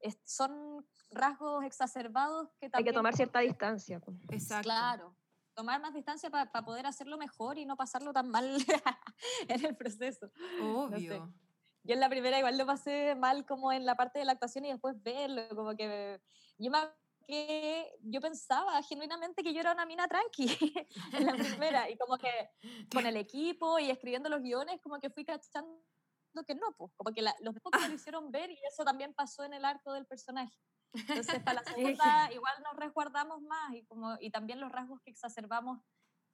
es- 0.00 0.18
son 0.24 0.86
rasgos 1.10 1.64
exacerbados 1.64 2.48
que 2.60 2.66
Hay 2.66 2.70
también 2.70 2.92
que 2.94 2.98
tomar 2.98 3.14
cierta 3.16 3.40
distancia. 3.40 4.00
pues. 4.00 4.16
Exacto. 4.30 4.64
Claro, 4.64 5.16
tomar 5.58 5.80
más 5.80 5.92
distancia 5.92 6.30
para 6.30 6.52
poder 6.64 6.86
hacerlo 6.86 7.18
mejor 7.18 7.58
y 7.58 7.66
no 7.66 7.76
pasarlo 7.76 8.12
tan 8.12 8.30
mal 8.30 8.46
en 9.48 9.64
el 9.64 9.76
proceso. 9.76 10.30
Obvio. 10.62 11.34
Yo 11.82 11.94
en 11.94 12.00
la 12.00 12.08
primera 12.08 12.38
igual 12.38 12.56
lo 12.56 12.64
pasé 12.64 13.16
mal 13.16 13.44
como 13.44 13.72
en 13.72 13.84
la 13.84 13.96
parte 13.96 14.20
de 14.20 14.24
la 14.24 14.32
actuación 14.32 14.66
y 14.66 14.70
después 14.70 15.02
verlo, 15.02 15.42
como 15.56 15.74
que 15.74 16.20
yo 16.58 16.70
me 16.70 16.78
que 17.26 17.92
yo 18.02 18.20
pensaba 18.22 18.80
genuinamente 18.84 19.42
que 19.42 19.52
yo 19.52 19.60
era 19.60 19.72
una 19.72 19.84
mina 19.84 20.06
tranqui 20.08 20.46
en 21.12 21.26
la 21.26 21.34
primera 21.34 21.90
y 21.90 21.98
como 21.98 22.16
que 22.16 22.30
con 22.94 23.04
el 23.04 23.16
equipo 23.16 23.78
y 23.80 23.90
escribiendo 23.90 24.30
los 24.30 24.40
guiones 24.40 24.80
como 24.80 24.98
que 24.98 25.10
fui 25.10 25.24
cachando 25.26 25.82
que 26.46 26.54
no, 26.54 26.68
pues, 26.78 26.92
como 26.96 27.12
que 27.12 27.20
la- 27.20 27.34
los 27.40 27.54
pocos 27.56 27.82
me 27.82 27.88
lo 27.88 27.94
hicieron 28.00 28.30
ver 28.30 28.50
y 28.50 28.58
eso 28.72 28.84
también 28.84 29.12
pasó 29.12 29.42
en 29.44 29.52
el 29.54 29.64
arco 29.64 29.92
del 29.92 30.06
personaje. 30.06 30.56
Entonces, 31.14 31.42
para 31.42 31.60
la 31.60 31.64
segunda 31.64 32.30
igual 32.32 32.54
nos 32.64 32.76
resguardamos 32.78 33.42
más 33.42 33.74
y, 33.74 33.84
como, 33.86 34.16
y 34.20 34.30
también 34.30 34.60
los 34.60 34.70
rasgos 34.72 35.00
que 35.02 35.10
exacerbamos 35.10 35.80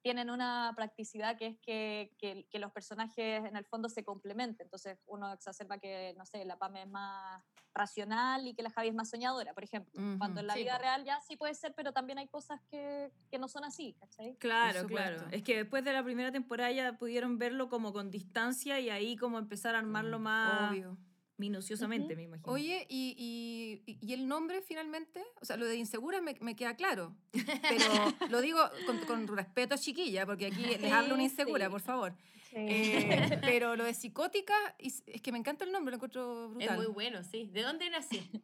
tienen 0.02 0.28
una 0.30 0.72
practicidad 0.76 1.38
que 1.38 1.46
es 1.46 1.58
que, 1.62 2.14
que, 2.18 2.46
que 2.50 2.58
los 2.58 2.72
personajes 2.72 3.44
en 3.44 3.56
el 3.56 3.64
fondo 3.64 3.88
se 3.88 4.04
complementen. 4.04 4.66
Entonces, 4.66 4.98
uno 5.06 5.32
exacerba 5.32 5.78
que, 5.78 6.14
no 6.18 6.26
sé, 6.26 6.44
la 6.44 6.58
Pame 6.58 6.82
es 6.82 6.88
más 6.88 7.42
racional 7.74 8.46
y 8.46 8.54
que 8.54 8.62
la 8.62 8.70
Javi 8.70 8.88
es 8.88 8.94
más 8.94 9.08
soñadora, 9.10 9.54
por 9.54 9.64
ejemplo. 9.64 9.92
Cuando 10.18 10.40
Ujú. 10.40 10.40
en 10.40 10.46
la 10.48 10.54
Sí, 10.54 10.64
vida 10.64 10.76
real 10.78 11.04
ya 11.04 11.20
sí 11.22 11.36
puede 11.36 11.54
ser, 11.54 11.74
pero 11.74 11.92
también 11.92 12.18
hay 12.18 12.28
cosas 12.28 12.60
que, 12.70 13.12
que 13.30 13.38
no 13.38 13.48
son 13.48 13.64
así, 13.64 13.94
¿cachai? 13.98 14.38
Claro, 14.38 14.86
claro. 14.86 15.28
Es 15.30 15.42
que 15.42 15.56
después 15.56 15.84
de 15.84 15.92
la 15.92 16.04
primera 16.04 16.30
temporada 16.30 16.70
ya 16.70 16.98
pudieron 16.98 17.38
verlo 17.38 17.68
como 17.68 17.92
con 17.92 18.10
distancia 18.10 18.78
y 18.80 18.90
ahí 18.90 19.16
como 19.16 19.38
empezar 19.38 19.74
a 19.74 19.78
armarlo 19.78 20.18
más 20.18 20.78
Obvio. 20.78 20.98
Minuciosamente, 21.36 22.14
me 22.16 22.22
imagino. 22.24 22.52
Oye, 22.52 22.86
¿y, 22.88 23.82
y, 23.86 23.96
y- 24.00 24.12
el 24.12 24.28
nombre 24.28 24.62
finalmente? 24.62 25.22
O 25.40 25.44
sea, 25.44 25.56
lo 25.56 25.66
de 25.66 25.76
insegura 25.76 26.20
me, 26.20 26.36
me 26.40 26.54
queda 26.56 26.76
claro. 26.76 27.14
Pero 27.32 27.84
lo 28.30 28.40
digo 28.40 28.58
con, 28.86 28.98
con 29.00 29.26
respeto, 29.36 29.76
chiquilla, 29.76 30.26
porque 30.26 30.46
aquí 30.46 30.62
les 30.62 30.92
hablo 30.92 31.14
una 31.14 31.24
insegura, 31.24 31.66
sí. 31.66 31.70
por 31.72 31.80
favor. 31.80 32.14
Sí. 32.50 32.56
Eh, 32.56 33.38
pero 33.42 33.74
lo 33.76 33.84
de 33.84 33.94
psicótica, 33.94 34.54
is- 34.78 35.02
es 35.06 35.20
que 35.22 35.32
me 35.32 35.38
encanta 35.38 35.64
el 35.64 35.72
nombre, 35.72 35.92
lo 35.92 35.96
encuentro 35.96 36.46
Es 36.46 36.54
brutal. 36.54 36.76
muy 36.76 36.86
bueno, 36.86 37.22
sí. 37.24 37.48
¿De 37.52 37.62
dónde 37.62 37.90
nació? 37.90 38.20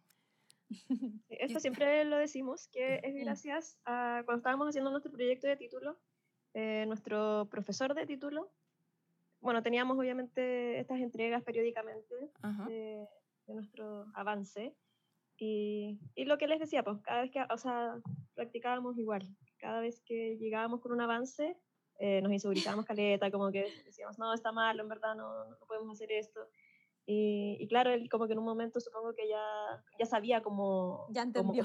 Sí, 0.70 1.20
Esto 1.30 1.58
siempre 1.58 2.04
lo 2.04 2.16
decimos, 2.16 2.68
que 2.68 3.00
es 3.02 3.12
Mm. 3.14 3.18
gracias 3.24 3.76
a 3.84 4.22
cuando 4.24 4.38
estábamos 4.38 4.68
haciendo 4.68 4.90
nuestro 4.92 5.10
proyecto 5.10 5.48
de 5.48 5.56
título, 5.56 5.98
eh, 6.54 6.84
nuestro 6.86 7.48
profesor 7.50 7.92
de 7.94 8.06
título, 8.06 8.52
bueno, 9.40 9.62
teníamos 9.62 9.98
obviamente 9.98 10.78
estas 10.78 11.00
entregas 11.00 11.42
periódicamente 11.42 12.14
de, 12.66 13.06
de 13.46 13.54
nuestro 13.54 14.06
avance 14.14 14.74
y, 15.38 15.98
y 16.14 16.26
lo 16.26 16.36
que 16.36 16.46
les 16.46 16.60
decía, 16.60 16.82
pues 16.84 17.00
cada 17.00 17.22
vez 17.22 17.30
que, 17.30 17.42
o 17.48 17.56
sea, 17.56 17.98
practicábamos 18.34 18.98
igual, 18.98 19.26
cada 19.58 19.80
vez 19.80 20.02
que 20.04 20.36
llegábamos 20.36 20.80
con 20.80 20.92
un 20.92 21.00
avance, 21.00 21.56
eh, 21.98 22.20
nos 22.22 22.32
insegurizábamos 22.32 22.84
caleta, 22.84 23.30
como 23.30 23.50
que 23.50 23.66
decíamos, 23.84 24.18
no, 24.18 24.32
está 24.34 24.52
mal, 24.52 24.78
en 24.78 24.88
verdad 24.88 25.14
no, 25.14 25.46
no 25.46 25.66
podemos 25.66 25.96
hacer 25.96 26.12
esto. 26.12 26.40
Y, 27.06 27.56
y 27.58 27.66
claro, 27.68 27.90
él 27.90 28.08
como 28.10 28.26
que 28.26 28.34
en 28.34 28.38
un 28.38 28.44
momento 28.44 28.80
supongo 28.80 29.14
que 29.14 29.28
ya, 29.28 29.42
ya 29.98 30.06
sabía 30.06 30.42
cómo, 30.42 31.06
Ya 31.10 31.22
cómo 31.22 31.52
entendió. 31.54 31.64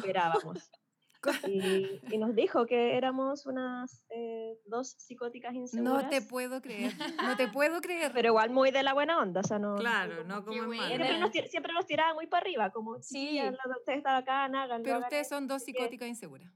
Y, 1.47 1.99
y 2.11 2.17
nos 2.17 2.35
dijo 2.35 2.65
que 2.65 2.97
éramos 2.97 3.45
unas 3.45 4.03
eh, 4.09 4.57
dos 4.65 4.89
psicóticas 4.97 5.53
inseguras. 5.53 6.03
No 6.03 6.09
te 6.09 6.21
puedo 6.21 6.61
creer, 6.61 6.93
no 7.23 7.35
te 7.35 7.47
puedo 7.47 7.81
creer. 7.81 8.11
Pero 8.13 8.27
igual 8.29 8.49
muy 8.49 8.71
de 8.71 8.83
la 8.83 8.93
buena 8.93 9.19
onda, 9.19 9.41
o 9.41 9.43
sea, 9.43 9.59
no... 9.59 9.75
claro, 9.75 10.17
como- 10.23 10.27
no 10.27 10.45
como 10.45 10.61
mal. 10.67 10.87
Siempre 10.87 11.17
nos, 11.19 11.31
tir- 11.31 11.47
siempre 11.47 11.73
nos 11.73 11.85
tiraba 11.85 12.13
muy 12.13 12.27
para 12.27 12.41
arriba, 12.41 12.69
como, 12.71 13.01
Sí. 13.01 13.39
sí, 13.39 13.41
usted 13.79 13.93
está 13.93 14.17
háganlo, 14.17 14.83
Pero 14.83 14.99
ustedes 14.99 15.27
son 15.27 15.47
dos 15.47 15.55
no 15.55 15.59
sé 15.59 15.65
qué". 15.73 15.77
psicóticas 15.79 16.07
inseguras. 16.07 16.51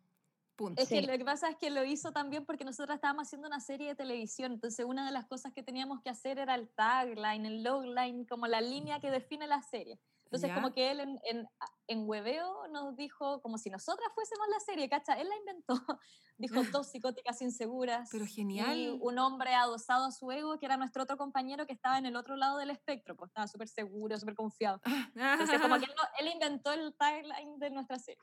Punto. 0.55 0.82
Es 0.82 0.89
que 0.89 0.99
Sí. 0.99 1.08
lo 1.08 1.17
que 1.17 1.23
pasa 1.23 1.49
es 1.49 1.55
que 1.55 1.69
lo 1.69 1.86
hizo 1.86 2.12
también 2.12 2.45
porque 2.45 2.65
nosotros 2.65 2.93
estábamos 2.95 3.27
haciendo 3.27 3.47
una 3.47 3.62
serie 3.62 3.88
de 3.88 3.95
televisión, 3.95 4.51
entonces 4.51 4.86
una 4.86 5.05
de 5.05 5.13
las 5.13 5.25
cosas 5.25 5.53
que 5.53 5.63
teníamos 5.63 6.01
que 6.01 6.10
hacer 6.10 6.38
era 6.38 6.53
el 6.55 6.67
tagline, 6.69 7.45
el 7.45 7.63
logline, 7.63 8.25
como 8.25 8.45
la 8.45 8.60
línea 8.60 8.99
que 8.99 9.10
define 9.10 9.47
la 9.47 9.62
serie. 9.62 9.99
Entonces 10.31 10.49
Ya. 10.49 10.55
como 10.55 10.71
que 10.71 10.91
él 10.91 10.99
en, 10.99 11.19
en, 11.23 11.47
en 11.87 12.07
hueveo 12.07 12.67
nos 12.67 12.95
dijo 12.95 13.41
como 13.41 13.57
si 13.57 13.71
nosotras 13.71 14.09
fuésemos 14.13 14.47
la 14.47 14.59
serie, 14.59 14.87
¿cacha? 14.87 15.13
Él 15.13 15.27
la 15.27 15.35
inventó, 15.37 15.73
dijo 16.37 16.61
dos 16.71 16.91
psicóticas 16.91 17.41
inseguras. 17.41 18.09
Pero 18.11 18.25
Y 18.25 18.27
genial. 18.27 18.97
un 19.01 19.17
hombre 19.17 19.55
adosado 19.55 20.05
a 20.05 20.11
su 20.11 20.31
ego, 20.31 20.59
que 20.59 20.67
era 20.67 20.77
nuestro 20.77 21.01
otro 21.01 21.17
compañero 21.17 21.65
que 21.65 21.73
estaba 21.73 21.97
en 21.97 22.05
el 22.05 22.15
otro 22.15 22.35
lado 22.35 22.59
del 22.59 22.69
espectro, 22.69 23.15
pues 23.15 23.29
estaba 23.29 23.47
súper 23.47 23.67
seguro, 23.67 24.19
súper 24.19 24.35
confiado. 24.35 24.79
Entonces, 25.15 25.59
como 25.59 25.79
que 25.79 25.85
él, 25.89 25.93
él 26.19 26.27
inventó 26.33 26.71
el 26.73 26.95
tagline 26.95 27.57
de 27.57 27.71
nuestra 27.71 27.97
serie. 27.97 28.21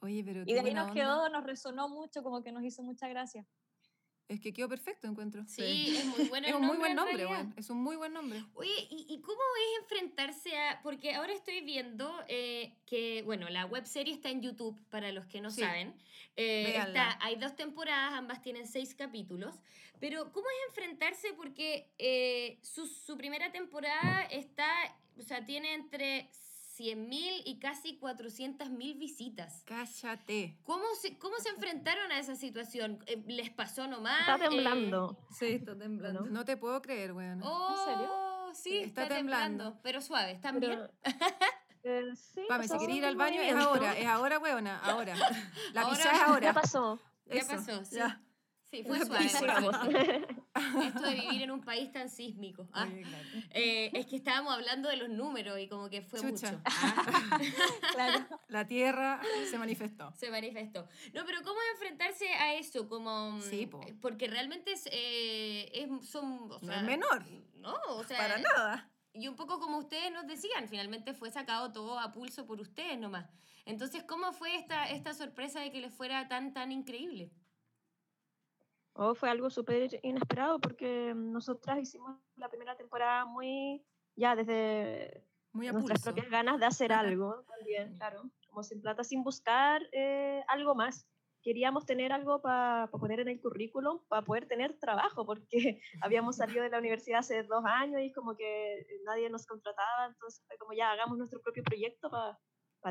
Oye, 0.00 0.22
pero 0.22 0.42
Y 0.44 0.52
de 0.52 0.60
ahí 0.60 0.74
nos 0.74 0.88
onda. 0.90 0.94
quedó, 0.94 1.28
nos 1.30 1.44
resonó 1.44 1.88
mucho, 1.88 2.22
como 2.22 2.42
que 2.42 2.52
nos 2.52 2.62
hizo 2.62 2.82
mucha 2.82 3.08
gracia. 3.08 3.46
Es 4.28 4.40
que 4.40 4.52
quedó 4.52 4.68
perfecto, 4.68 5.06
encuentro. 5.08 5.42
Sí, 5.46 5.96
es 5.96 6.04
muy 6.04 6.28
bueno 6.28 6.46
Es 6.48 6.54
un 6.54 6.66
muy 6.66 6.76
buen 6.76 6.90
en 6.90 6.96
nombre, 6.96 7.26
weón. 7.26 7.54
Es 7.56 7.70
un 7.70 7.82
muy 7.82 7.96
buen 7.96 8.12
nombre. 8.12 8.44
Oye, 8.54 8.86
¿y, 8.90 9.06
y 9.08 9.20
cómo 9.22 9.40
es 9.40 9.82
enfrentarse 9.82 10.54
a...? 10.58 10.80
Porque 10.82 11.14
ahora 11.14 11.32
estoy 11.32 11.62
viendo 11.62 12.14
eh, 12.28 12.74
que, 12.84 13.22
bueno, 13.22 13.48
la 13.48 13.64
web 13.64 13.86
serie 13.86 14.12
está 14.12 14.28
en 14.28 14.42
YouTube, 14.42 14.78
para 14.90 15.12
los 15.12 15.24
que 15.26 15.40
no 15.40 15.50
Sí. 15.50 15.62
saben. 15.62 15.94
Eh, 16.36 16.76
está, 16.76 17.18
hay 17.22 17.36
dos 17.36 17.56
temporadas, 17.56 18.12
ambas 18.12 18.42
tienen 18.42 18.66
seis 18.66 18.94
capítulos. 18.94 19.54
Pero, 19.98 20.30
¿cómo 20.30 20.46
es 20.50 20.68
enfrentarse? 20.68 21.32
Porque 21.32 21.90
eh, 21.98 22.58
su, 22.62 22.86
su 22.86 23.16
primera 23.16 23.50
temporada 23.50 24.22
está, 24.30 24.68
o 25.18 25.22
sea, 25.22 25.46
tiene 25.46 25.72
entre 25.72 26.28
100.000 26.78 27.42
y 27.44 27.58
casi 27.58 27.98
400.000 27.98 28.98
visitas. 28.98 29.62
Cállate. 29.66 30.58
¿Cómo 30.64 30.84
se, 31.00 31.18
¿Cómo 31.18 31.36
se 31.38 31.48
enfrentaron 31.50 32.12
a 32.12 32.18
esa 32.18 32.36
situación? 32.36 33.02
Eh, 33.06 33.22
¿Les 33.26 33.50
pasó 33.50 33.86
nomás? 33.88 34.20
Está 34.20 34.36
Eh, 34.36 34.48
temblando. 34.48 35.18
Sí, 35.30 35.46
está 35.46 35.76
temblando. 35.76 36.20
No 36.26 36.44
te 36.44 36.56
puedo 36.56 36.80
creer, 36.82 37.12
weón. 37.12 37.40
Oh, 37.42 37.84
serio? 37.84 38.54
Sí, 38.54 38.78
Está 38.78 39.02
está, 39.02 39.16
temblando. 39.16 39.44
temblando. 39.64 39.80
Pero 39.82 40.00
suave, 40.00 40.32
¿están 40.32 40.60
bien? 40.60 40.80
Eh, 41.84 42.10
sí, 42.16 42.42
Pame, 42.48 42.66
si 42.66 42.76
querés 42.76 42.96
ir 42.96 43.04
al 43.06 43.14
baño, 43.16 43.40
es 43.40 43.54
ahora. 43.54 43.96
Es 43.96 44.04
ahora, 44.06 44.38
weona. 44.40 44.78
Ahora. 44.80 45.14
La 45.72 45.82
Ahora 45.82 45.96
pizza 45.96 46.10
es 46.12 46.18
ya 46.18 46.26
ahora. 46.26 46.40
Ya 46.48 46.52
pasó. 46.52 47.00
Ya 47.26 47.34
Eso, 47.36 47.48
pasó, 47.50 47.84
sí. 47.84 47.96
ya. 47.96 48.20
Sí, 48.70 48.82
fue 48.82 48.98
La 48.98 49.28
suave. 49.28 50.26
Esto 50.82 51.00
de 51.02 51.14
vivir 51.14 51.42
en 51.42 51.50
un 51.52 51.60
país 51.60 51.90
tan 51.92 52.08
sísmico. 52.10 52.68
Ah, 52.72 52.86
claro. 52.86 53.24
eh, 53.50 53.90
es 53.94 54.06
que 54.06 54.16
estábamos 54.16 54.52
hablando 54.54 54.88
de 54.88 54.96
los 54.96 55.08
números 55.08 55.58
y 55.60 55.68
como 55.68 55.88
que 55.88 56.02
fue 56.02 56.20
Chucha. 56.20 56.52
mucho. 56.52 56.62
Ah, 56.64 57.38
Claro. 57.92 58.26
La 58.48 58.66
tierra 58.66 59.20
se 59.50 59.58
manifestó. 59.58 60.12
se 60.16 60.30
manifestó. 60.30 60.88
No, 61.14 61.24
pero 61.24 61.42
¿cómo 61.42 61.58
enfrentarse 61.74 62.28
a 62.34 62.54
eso? 62.54 62.88
Como, 62.88 63.32
mm, 63.32 63.40
Sí, 63.42 63.66
po. 63.66 63.80
Porque 64.00 64.28
realmente 64.28 64.72
es, 64.72 64.86
eh, 64.92 65.70
es- 65.74 66.08
son... 66.08 66.24
o 66.42 66.48
No 66.48 66.58
sea, 66.60 66.76
es 66.78 66.82
menor. 66.84 67.24
No, 67.56 67.74
o 67.88 68.04
sea... 68.04 68.18
Para 68.18 68.38
nada. 68.38 68.90
Y 69.14 69.26
un 69.26 69.34
poco 69.34 69.58
como 69.58 69.78
ustedes 69.78 70.12
nos 70.12 70.26
decían, 70.28 70.68
finalmente 70.68 71.12
fue 71.12 71.30
sacado 71.32 71.72
todo 71.72 71.98
a 71.98 72.12
pulso 72.12 72.46
por 72.46 72.60
ustedes 72.60 72.98
nomás. 72.98 73.26
Entonces, 73.64 74.04
¿cómo 74.04 74.32
fue 74.32 74.54
esta, 74.54 74.88
esta 74.90 75.12
sorpresa 75.12 75.60
de 75.60 75.72
que 75.72 75.80
les 75.80 75.92
fuera 75.92 76.28
tan, 76.28 76.52
tan 76.52 76.70
increíble? 76.72 77.30
Oh, 79.00 79.14
fue 79.14 79.30
algo 79.30 79.48
súper 79.48 80.00
inesperado 80.02 80.60
porque 80.60 81.12
nosotras 81.14 81.78
hicimos 81.78 82.16
la 82.34 82.48
primera 82.48 82.76
temporada 82.76 83.24
muy, 83.26 83.86
ya 84.16 84.34
desde 84.34 85.24
Muy 85.52 85.68
a 85.68 85.72
nuestras 85.72 86.00
pulso. 86.00 86.12
propias 86.12 86.28
ganas 86.28 86.58
de 86.58 86.66
hacer 86.66 86.92
algo 86.92 87.44
también, 87.44 87.96
claro, 87.96 88.24
como 88.48 88.64
sin 88.64 88.82
plata, 88.82 89.04
sin 89.04 89.22
buscar 89.22 89.82
eh, 89.92 90.42
algo 90.48 90.74
más. 90.74 91.06
Queríamos 91.44 91.86
tener 91.86 92.12
algo 92.12 92.42
para 92.42 92.88
poner 92.90 93.20
en 93.20 93.28
el 93.28 93.40
currículum, 93.40 94.00
para 94.08 94.22
poder 94.22 94.48
tener 94.48 94.76
trabajo, 94.80 95.24
porque 95.24 95.80
habíamos 96.02 96.34
salido 96.34 96.64
de 96.64 96.70
la 96.70 96.80
universidad 96.80 97.20
hace 97.20 97.44
dos 97.44 97.64
años 97.64 98.00
y 98.02 98.10
como 98.10 98.34
que 98.34 98.84
nadie 99.04 99.30
nos 99.30 99.46
contrataba, 99.46 100.06
entonces 100.06 100.44
fue 100.48 100.58
como 100.58 100.72
ya 100.72 100.90
hagamos 100.90 101.16
nuestro 101.18 101.40
propio 101.40 101.62
proyecto 101.62 102.10
para 102.10 102.36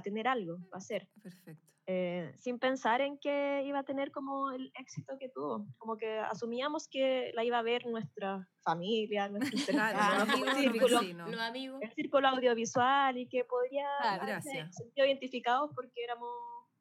tener 0.03 0.27
algo, 0.27 0.57
para 0.69 0.77
hacer 0.77 1.07
Perfecto. 1.21 1.65
eh, 1.87 2.31
sin 2.35 2.59
pensar 2.59 3.01
en 3.01 3.17
que 3.17 3.63
iba 3.65 3.79
a 3.79 3.83
tener 3.83 4.11
como 4.11 4.51
el 4.51 4.71
éxito 4.79 5.17
que 5.19 5.29
tuvo. 5.29 5.65
Como 5.77 5.97
que 5.97 6.19
asumíamos 6.19 6.87
que 6.87 7.31
la 7.33 7.43
iba 7.43 7.57
a 7.57 7.63
ver 7.63 7.85
nuestra 7.87 8.47
familia, 8.63 9.29
nuestro 9.29 9.57
Claro, 9.93 9.99
amigos, 10.31 10.47
los 10.47 10.57
círculo, 10.57 10.99
vecinos. 11.01 11.31
Los 11.31 11.39
amigos. 11.39 11.81
el 11.81 11.93
círculo 11.93 12.27
audiovisual 12.29 13.17
y 13.17 13.27
que 13.27 13.43
podría 13.45 13.87
Claro, 14.01 14.23
haberse 14.23 14.49
gracias. 14.49 14.75
sentido 14.75 15.05
identificados 15.07 15.71
porque 15.73 16.03
éramos 16.03 16.29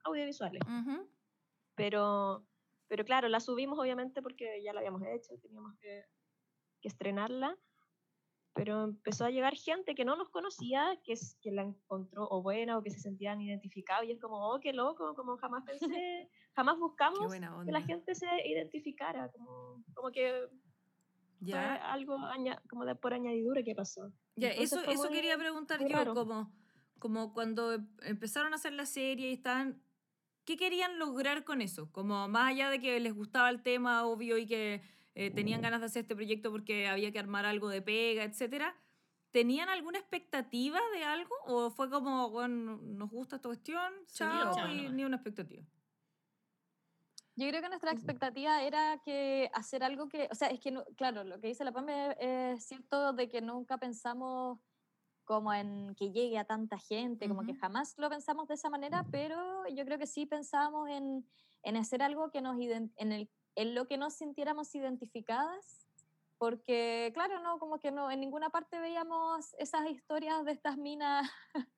audiovisuales. 0.05 0.61
Ujú. 0.66 1.09
Pero, 1.77 2.45
pero 2.88 3.05
claro, 3.05 3.29
la 3.29 3.40
subimos 3.40 3.79
obviamente 3.79 4.23
porque 4.23 4.62
ya 4.62 4.73
la 4.73 4.81
habíamos 4.81 5.03
hecho, 5.03 5.38
teníamos 5.40 5.75
que, 5.81 6.05
que 6.81 6.88
estrenarla. 6.88 7.57
Pero 8.57 8.85
empezó 8.85 9.27
a 9.27 9.31
llegar 9.31 9.55
gente 9.55 9.95
que 9.95 10.07
no 10.07 10.16
nos 10.16 10.31
conocía, 10.31 10.99
que, 11.05 11.12
es- 11.12 11.37
que 11.42 11.53
la 11.53 11.62
encontró 11.62 12.27
o 12.31 12.42
buena 12.42 12.79
o 12.79 12.83
que 12.83 12.90
se 12.90 12.99
sentían 12.99 13.40
identificados. 13.42 14.07
Y 14.09 14.12
es 14.12 14.19
como, 14.21 14.37
oh, 14.51 14.59
qué 14.61 14.73
loco, 14.73 15.14
como 15.14 15.37
jamás 15.37 15.62
pensé, 15.64 15.79
jamás 16.57 16.79
buscamos 16.79 17.31
que 17.66 17.71
la 17.73 17.83
gente 17.83 18.14
se 18.14 18.27
identificara. 18.49 19.31
Como, 19.31 19.85
como 19.95 20.11
que 20.11 20.49
fue 21.38 21.49
Ya. 21.51 21.75
algo 21.92 22.16
aña- 22.16 22.62
como 22.71 22.87
de 22.87 22.95
por 22.95 23.12
añadidura 23.12 23.62
que 23.62 23.75
pasó. 23.75 24.11
Ya, 24.37 24.49
Entonces 24.49 24.73
eso, 24.73 24.85
fue 24.85 24.95
eso 24.95 25.05
muy- 25.05 25.12
quería 25.16 25.37
preguntar 25.37 25.81
yo, 25.87 25.88
raro. 25.95 26.14
como, 26.14 26.51
como 26.99 27.35
cuando 27.35 27.75
em- 27.75 27.87
empezaron 28.03 28.55
a 28.55 28.57
hacer 28.57 28.73
la 28.73 28.87
serie 28.87 29.29
y 29.31 29.35
estaban, 29.35 29.83
¿qué 30.47 30.57
querían 30.57 30.99
lograr 30.99 31.45
con 31.45 31.61
eso? 31.61 31.92
Como 31.92 32.27
más 32.29 32.53
allá 32.53 32.71
de 32.71 32.81
que 32.81 32.99
les 33.01 33.14
gustaba 33.14 33.51
el 33.51 33.62
tema, 33.62 34.07
obvio, 34.07 34.38
y 34.38 34.47
que 34.47 34.81
eh, 35.16 35.33
tenían 35.33 35.62
ganas 35.62 35.81
de 35.81 35.87
hacer 35.88 36.02
este 36.02 36.16
proyecto 36.16 36.52
porque 36.52 36.88
había 36.88 37.12
que 37.12 37.18
armar 37.20 37.46
algo 37.46 37.68
de 37.70 37.83
pega, 37.83 38.24
etcétera. 38.24 38.76
¿Tenían 39.33 39.68
alguna 39.70 39.98
expectativa 39.98 40.81
de 40.94 41.05
algo? 41.05 41.35
¿O 41.46 41.70
fue 41.70 41.90
como, 41.90 42.31
bueno, 42.31 42.79
nos 42.83 43.11
gusta 43.11 43.37
esta 43.37 43.48
cuestión, 43.48 43.92
Sí, 44.07 44.14
chao, 44.14 44.50
chao 44.50 44.68
y 44.68 44.76
nomás. 44.76 44.92
ni 44.92 45.05
una 45.05 45.16
expectativa? 45.16 45.64
Yo 47.35 47.48
creo 47.48 47.61
que 47.62 47.68
nuestra 47.68 47.92
expectativa 47.92 48.62
era 48.62 48.98
que 49.05 49.50
hacer 49.52 49.85
algo 49.85 50.09
que, 50.09 50.29
o 50.31 50.35
sea, 50.35 50.48
es 50.48 50.61
que, 50.61 50.70
no- 50.70 50.85
claro, 50.96 51.22
lo 51.24 51.38
que 51.40 51.48
dice 51.48 51.64
la 51.64 51.72
Pame 51.72 52.16
es 52.18 52.64
cierto 52.66 53.12
de 53.12 53.29
que 53.29 53.42
nunca 53.42 53.76
pensamos 53.79 54.59
como 55.24 55.52
en 55.55 55.94
que 55.96 56.12
llegue 56.12 56.38
a 56.38 56.44
tanta 56.46 56.79
gente, 56.79 57.29
como 57.29 57.44
que 57.44 57.52
Ujú. 57.52 57.61
jamás 57.61 57.94
lo 57.98 58.11
pensamos 58.11 58.48
de 58.48 58.55
esa 58.55 58.70
manera, 58.70 59.09
pero 59.11 59.66
yo 59.68 59.85
creo 59.85 59.98
que 59.98 60.07
sí 60.07 60.26
pensábamos 60.26 60.88
en, 60.90 61.29
en 61.62 61.76
hacer 61.76 62.02
algo 62.02 62.31
que 62.31 62.42
nos 62.42 62.59
en, 62.61 62.92
el, 63.12 63.31
en 63.57 63.75
lo 63.75 63.87
que 63.88 63.97
nos 63.97 64.14
sintiéramos 64.14 64.75
identificadas, 64.75 65.88
porque 66.38 67.11
claro, 67.14 67.40
no, 67.40 67.59
como 67.59 67.81
que 67.81 67.90
no, 67.90 68.11
en 68.11 68.21
ninguna 68.21 68.51
parte 68.51 68.79
veíamos 68.79 69.55
esas 69.59 69.88
historias 69.90 70.45
de 70.45 70.53
estas 70.53 70.77
minas 70.77 71.29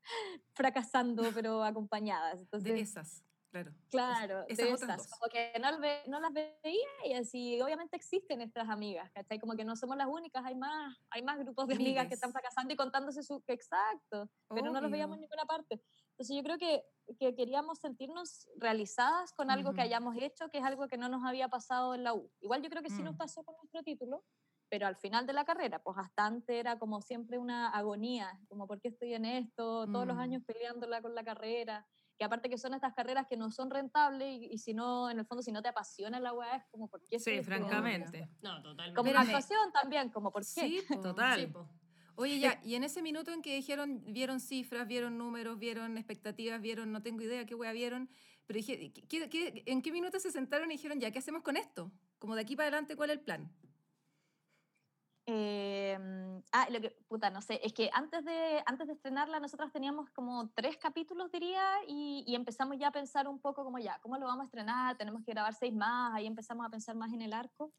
fracasando, 0.55 1.23
pero 1.33 1.63
acompañadas. 1.63 2.51
De 2.51 2.81
esas, 2.81 3.25
claro. 3.65 3.73
Claro, 3.91 4.45
esas 4.49 4.57
de 4.67 4.73
otras 4.75 4.83
esas, 4.83 4.97
dos. 4.99 5.11
como 5.19 5.31
que 5.31 5.53
no, 5.61 5.71
las 5.71 5.81
ve- 5.81 6.03
no 6.09 6.21
las 6.21 6.33
veía 6.33 6.89
y 7.05 7.13
así, 7.15 7.61
obviamente 7.61 7.97
existen 7.97 8.39
nuestras 8.39 8.69
amigas, 8.69 9.11
¿cachai? 9.13 9.39
Como 9.39 9.55
que 9.55 9.65
no 9.65 9.77
somos 9.77 9.97
las 9.97 10.07
únicas, 10.09 10.45
hay 10.45 10.55
más, 10.55 10.97
hay 11.11 11.23
más 11.23 11.39
grupos 11.39 11.67
de 11.69 11.75
amigas 11.75 12.09
que 12.09 12.15
están 12.15 12.33
fracasando 12.33 12.73
y 12.73 12.77
contándose 12.77 13.23
su, 13.23 13.43
exacto, 13.47 14.29
pero 14.49 14.71
no 14.73 14.81
los 14.81 14.91
veíamos 14.91 15.17
en 15.17 15.25
Obvio. 15.25 15.29
ninguna 15.31 15.45
parte. 15.47 15.83
Entonces 16.13 16.37
yo 16.37 16.43
creo 16.43 16.59
que, 16.59 16.85
que 17.19 17.35
queríamos 17.35 17.79
sentirnos 17.79 18.49
realizadas 18.57 19.33
con 19.33 19.51
algo 19.51 19.71
que 19.73 19.81
Ujú. 19.83 19.87
hayamos 19.87 20.17
hecho, 20.21 20.49
que 20.51 20.59
es 20.59 20.65
algo 20.65 20.89
que 20.89 20.99
no 20.99 21.09
nos 21.09 21.25
había 21.25 21.49
pasado 21.49 21.95
en 21.95 22.05
la 22.05 22.13
U. 22.15 22.31
Igual 22.41 22.63
yo 22.63 22.71
creo 22.71 22.83
que 22.83 22.91
sí 22.91 23.03
nos 23.03 23.15
Mm. 23.15 23.19
pasó 23.19 23.45
con 23.45 23.55
nuestro 23.57 23.83
título, 23.83 24.25
pero 24.71 24.87
al 24.87 24.97
final 24.97 25.27
de 25.27 25.33
la 25.33 25.45
carrera, 25.47 25.79
pues 25.83 25.97
bastante 25.97 26.59
era 26.59 26.79
como 26.79 27.01
siempre 27.01 27.39
una 27.39 27.71
agonía, 27.71 28.39
como 28.49 28.67
por 28.67 28.81
qué 28.81 28.89
estoy 28.89 29.15
en 29.15 29.25
esto, 29.25 29.87
todos 29.91 30.07
los 30.07 30.17
Mm. 30.17 30.21
años 30.21 30.43
peleándola 30.45 31.01
con 31.01 31.15
la 31.15 31.25
carrera, 31.25 31.87
que 32.19 32.25
aparte 32.25 32.51
que 32.51 32.59
son 32.59 32.75
estas 32.75 32.93
carreras 32.95 33.27
que 33.29 33.37
no 33.37 33.51
son 33.51 33.71
rentables 33.71 34.29
y, 34.43 34.47
y 34.53 34.59
si 34.59 34.75
no, 34.75 35.09
en 35.09 35.21
el 35.21 35.25
fondo, 35.25 35.41
si 35.43 35.53
no 35.53 35.63
te 35.63 35.69
apasiona 35.69 36.19
la 36.19 36.33
weá, 36.33 36.57
es 36.57 36.65
como, 36.67 36.89
¿por 36.89 37.03
qué? 37.05 37.21
Sí, 37.21 37.41
francamente. 37.43 38.29
No, 38.43 38.61
totalmente. 38.63 38.97
Como 38.97 39.13
la 39.13 39.21
Espérame. 39.21 39.37
actuación 39.37 39.73
también, 39.73 40.11
como, 40.11 40.33
¿por 40.33 40.43
qué? 40.43 40.47
Sí. 40.47 40.81
Total. 41.03 41.39
Sí, 41.41 41.47
po. 41.47 41.69
Oye, 42.17 42.41
ya, 42.41 42.61
y 42.65 42.75
en 42.75 42.83
ese 42.83 43.01
minuto 43.01 43.31
en 43.31 43.43
que 43.43 43.55
dijeron, 43.55 44.03
vieron 44.09 44.41
cifras, 44.41 44.89
vieron 44.89 45.17
números, 45.17 45.57
vieron 45.61 45.97
expectativas, 45.97 46.61
vieron, 46.61 46.91
no 46.91 47.01
tengo 47.01 47.23
idea 47.23 47.47
qué 47.47 47.55
wea 47.55 47.71
vieron, 47.73 48.11
pero 48.47 48.57
dije, 48.57 48.93
¿qué- 48.93 49.07
qué- 49.07 49.29
qué- 49.29 49.63
en 49.67 49.81
qué 49.83 49.93
minuto 49.93 50.19
se 50.19 50.33
sentaron 50.33 50.69
y 50.73 50.75
dijeron, 50.75 50.99
ya, 50.99 51.13
¿qué 51.13 51.21
hacemos 51.21 51.43
con 51.43 51.57
esto? 51.57 51.93
Como 52.19 52.35
de 52.35 52.41
aquí 52.41 52.57
para 52.57 52.67
adelante, 52.71 52.97
¿cuál 52.97 53.11
es 53.11 53.19
el 53.19 53.23
plan? 53.23 53.53
Eh, 55.31 55.95
ah, 56.53 56.69
lo 56.71 56.81
que, 56.81 56.91
puta, 57.07 57.29
no 57.29 57.43
sé, 57.43 57.61
es 57.63 57.75
que 57.75 57.91
antes 57.93 58.25
de, 58.25 58.63
antes 58.65 58.87
de 58.87 58.95
estrenarla 58.95 59.41
nosotras 59.41 59.71
teníamos 59.71 60.09
como 60.11 60.49
tres 60.55 60.79
capítulos, 60.79 61.31
diría, 61.31 61.63
y, 61.87 62.25
y 62.27 62.35
empezamos 62.35 62.79
ya 62.79 62.89
a 62.89 62.93
pensar 62.93 63.29
un 63.29 63.39
poco 63.39 63.63
como 63.63 63.79
ya, 63.79 63.99
¿cómo 64.01 64.17
lo 64.17 64.25
vamos 64.25 64.45
a 64.45 64.47
estrenar? 64.47 64.97
Tenemos 64.97 65.23
que 65.23 65.33
grabar 65.33 65.53
seis 65.53 65.75
más, 65.75 66.15
ahí 66.15 66.27
empezamos 66.27 66.65
a 66.67 66.71
pensar 66.71 66.97
más 66.97 67.13
en 67.13 67.21
el 67.21 67.35
arco. 67.35 67.75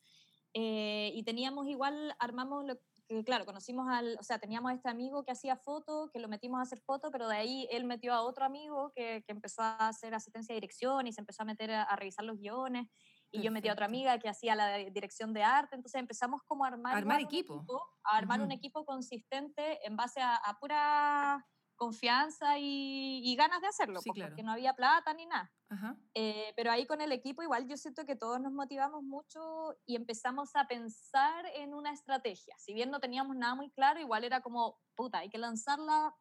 Eh, 0.54 1.12
y 1.16 1.24
teníamos 1.24 1.68
igual, 1.68 2.16
armamos 2.20 2.66
lo 2.66 2.76
que, 3.08 3.24
claro, 3.24 3.46
conocimos 3.46 3.88
al, 3.90 4.18
o 4.20 4.24
sea, 4.24 4.38
teníamos 4.40 4.72
a 4.72 4.76
este 4.76 4.90
amigo 4.90 5.24
que 5.24 5.32
hacía 5.32 5.56
foto, 5.56 6.12
que 6.14 6.20
lo 6.20 6.28
metimos 6.28 6.60
a 6.60 6.64
hacer 6.64 6.80
foto, 6.80 7.10
pero 7.12 7.28
de 7.28 7.38
ahí 7.38 7.68
él 7.72 7.86
metió 7.86 8.14
a 8.14 8.22
otro 8.22 8.46
amigo 8.46 8.92
que, 8.96 9.24
que 9.26 9.32
empezó 9.32 9.64
a 9.64 9.88
hacer 9.88 10.14
asistencia 10.14 10.54
de 10.54 10.58
dirección 10.62 11.08
y 11.08 11.14
se 11.14 11.22
empezó 11.22 11.42
a 11.42 11.46
meter 11.46 11.72
a, 11.72 11.84
a 11.84 11.96
revisar 11.96 12.26
los 12.26 12.38
guiones. 12.38 12.88
Y 13.32 13.42
yo 13.42 13.52
metí 13.52 13.68
a 13.68 13.74
otra 13.74 13.86
amiga 13.86 14.18
que 14.18 14.30
hacía 14.30 14.56
la 14.56 14.78
dirección 14.78 15.34
de 15.34 15.44
arte, 15.44 15.76
entonces 15.76 16.00
empezamos 16.00 16.42
como 16.44 16.65
a 16.65 16.70
armar, 16.70 16.98
Armar 16.98 17.22
equipo. 17.22 17.63
a 18.04 18.18
armar 18.18 18.42
un 18.42 18.52
equipo 18.52 18.86
consistente 18.86 19.86
en 19.86 19.96
base 19.96 20.20
a, 20.22 20.36
a 20.36 20.60
pura 20.60 21.46
confianza 21.80 22.60
y, 22.60 23.22
y 23.24 23.36
ganas 23.36 23.62
de 23.62 23.68
hacerlo, 23.68 24.02
Sí, 24.02 24.10
pues, 24.10 24.18
claro. 24.18 24.32
porque 24.32 24.44
no 24.44 24.52
había 24.52 24.74
plata 24.74 25.13
ni 25.13 25.26
nada. 25.26 25.52
Ajá. 25.70 25.96
Eh, 26.13 26.52
pero 26.56 26.72
ahí 26.72 26.86
con 26.86 27.00
el 27.00 27.12
equipo 27.12 27.42
igual 27.42 27.68
yo 27.68 27.78
siento 27.78 28.06
que 28.06 28.15
todos 28.15 28.39
nos 28.42 28.52
motivamos 28.52 29.02
mucho 29.04 29.76
y 29.86 29.96
empezamos 29.96 30.56
a 30.56 30.68
pensar 30.68 31.46
en 31.56 31.74
una 31.74 31.92
estrategia. 31.94 32.56
Si 32.60 32.74
bien 32.74 32.92
no 32.92 33.00
teníamos 33.00 33.36
nada 33.36 33.56
muy 33.56 33.72
claro, 33.72 34.00
igual 34.00 34.24
era 34.24 34.42
como, 34.42 34.80
puta, 34.96 35.20
hay 35.20 35.30
que 35.30 35.38
lanzarla, 35.38 36.13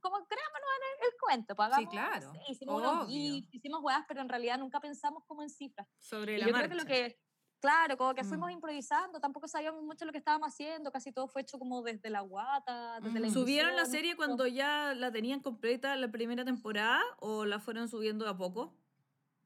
como 0.00 0.16
creámonos 0.26 0.70
en 0.78 0.84
el, 1.04 1.06
el 1.08 1.12
cuento. 1.20 1.54
pues, 1.54 1.74
Sí, 1.76 1.84
no 1.84 1.90
claro, 1.90 2.32
sé, 2.32 2.40
hicimos 2.48 2.80
unos 2.80 2.94
obvio. 3.04 3.06
GIFs, 3.08 3.54
hicimos 3.54 3.80
weas, 3.82 4.04
pero 4.08 4.20
en 4.22 4.28
realidad 4.28 4.58
nunca 4.58 4.80
pensamos 4.80 5.22
como 5.26 5.42
en 5.42 5.50
cifras. 5.50 5.86
Sobre 5.98 6.34
Y 6.34 6.38
la 6.38 6.46
yo 6.46 6.52
marcha. 6.52 6.68
creo 6.68 6.78
que 6.78 6.82
lo 6.84 6.88
que, 6.88 7.20
claro, 7.64 7.96
como 7.96 8.14
que 8.14 8.24
fuimos 8.24 8.48
Mm. 8.50 8.52
improvisando, 8.52 9.20
tampoco 9.20 9.48
sabíamos 9.48 9.82
mucho 9.82 10.04
lo 10.04 10.12
que 10.12 10.18
estábamos 10.18 10.48
haciendo, 10.48 10.90
casi 10.92 11.12
todo 11.12 11.26
fue 11.28 11.40
hecho 11.42 11.58
como 11.58 11.82
desde 11.82 12.10
la 12.10 12.20
guata, 12.20 13.00
desde 13.00 13.20
la 13.20 13.26
Ujú. 13.28 13.34
¿Subieron 13.40 13.74
la 13.76 13.86
serie 13.86 14.16
cuando 14.16 14.46
ya 14.46 14.92
la 14.94 15.10
tenían 15.10 15.40
completa 15.40 15.96
la 15.96 16.10
primera 16.10 16.44
temporada 16.44 17.00
o 17.20 17.44
la 17.46 17.58
fueron 17.60 17.88
subiendo 17.88 18.24
de 18.26 18.30
a 18.32 18.36
poco? 18.36 18.74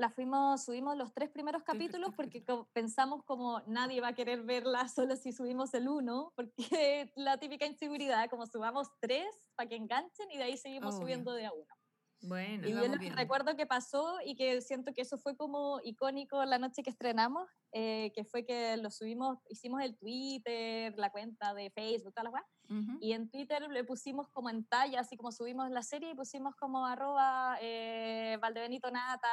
la 0.00 0.10
fuimos, 0.10 0.64
subimos 0.64 0.96
los 0.96 1.12
tres 1.12 1.28
primeros 1.30 1.62
capítulos 1.64 2.10
porque 2.16 2.44
pensamos 2.72 3.24
como 3.24 3.60
nadie 3.66 4.00
va 4.00 4.08
a 4.08 4.14
querer 4.14 4.42
verla 4.42 4.88
solo 4.88 5.16
si 5.16 5.32
subimos 5.32 5.74
el 5.74 5.88
uno, 5.88 6.32
porque 6.36 7.12
la 7.16 7.38
típica 7.38 7.66
inseguridad, 7.66 8.30
como 8.30 8.46
subamos 8.46 8.88
tres 9.00 9.26
para 9.56 9.68
que 9.68 9.76
enganchen 9.76 10.30
y 10.30 10.36
de 10.38 10.44
ahí 10.44 10.56
seguimos 10.56 10.94
Obvio. 10.94 11.02
subiendo 11.02 11.32
de 11.32 11.46
a 11.46 11.52
uno. 11.52 11.77
Bueno. 12.20 12.66
Y 12.66 12.70
yo 12.70 12.76
vamos 12.76 12.88
lo 12.88 12.92
que 12.94 12.98
viendo. 13.00 13.16
recuerdo 13.20 13.56
que 13.56 13.66
pasó 13.66 14.18
y 14.24 14.34
que 14.34 14.60
siento 14.60 14.92
que 14.92 15.02
eso 15.02 15.18
fue 15.18 15.36
como 15.36 15.78
icónico 15.84 16.44
la 16.44 16.58
noche 16.58 16.82
que 16.82 16.90
estrenamos, 16.90 17.48
eh, 17.72 18.10
que 18.14 18.24
fue 18.24 18.44
que 18.44 18.76
lo 18.76 18.90
subimos, 18.90 19.38
hicimos 19.48 19.82
el 19.82 19.96
Twitter, 19.96 20.92
la 20.96 21.10
cuenta 21.10 21.54
de 21.54 21.70
Facebook, 21.70 22.12
todas 22.12 22.24
las 22.24 22.32
weas, 22.32 22.46
Ujú. 22.70 22.98
y 23.00 23.12
en 23.12 23.30
Twitter 23.30 23.62
le 23.70 23.84
pusimos 23.84 24.28
como 24.30 24.50
en 24.50 24.64
talla, 24.64 25.00
así 25.00 25.16
como 25.16 25.30
subimos 25.30 25.70
la 25.70 25.82
serie, 25.82 26.10
y 26.10 26.14
pusimos 26.14 26.56
como 26.56 26.84
arroba 26.86 27.56
eh, 27.60 28.36
Valdebenito 28.42 28.90
Nata, 28.90 29.28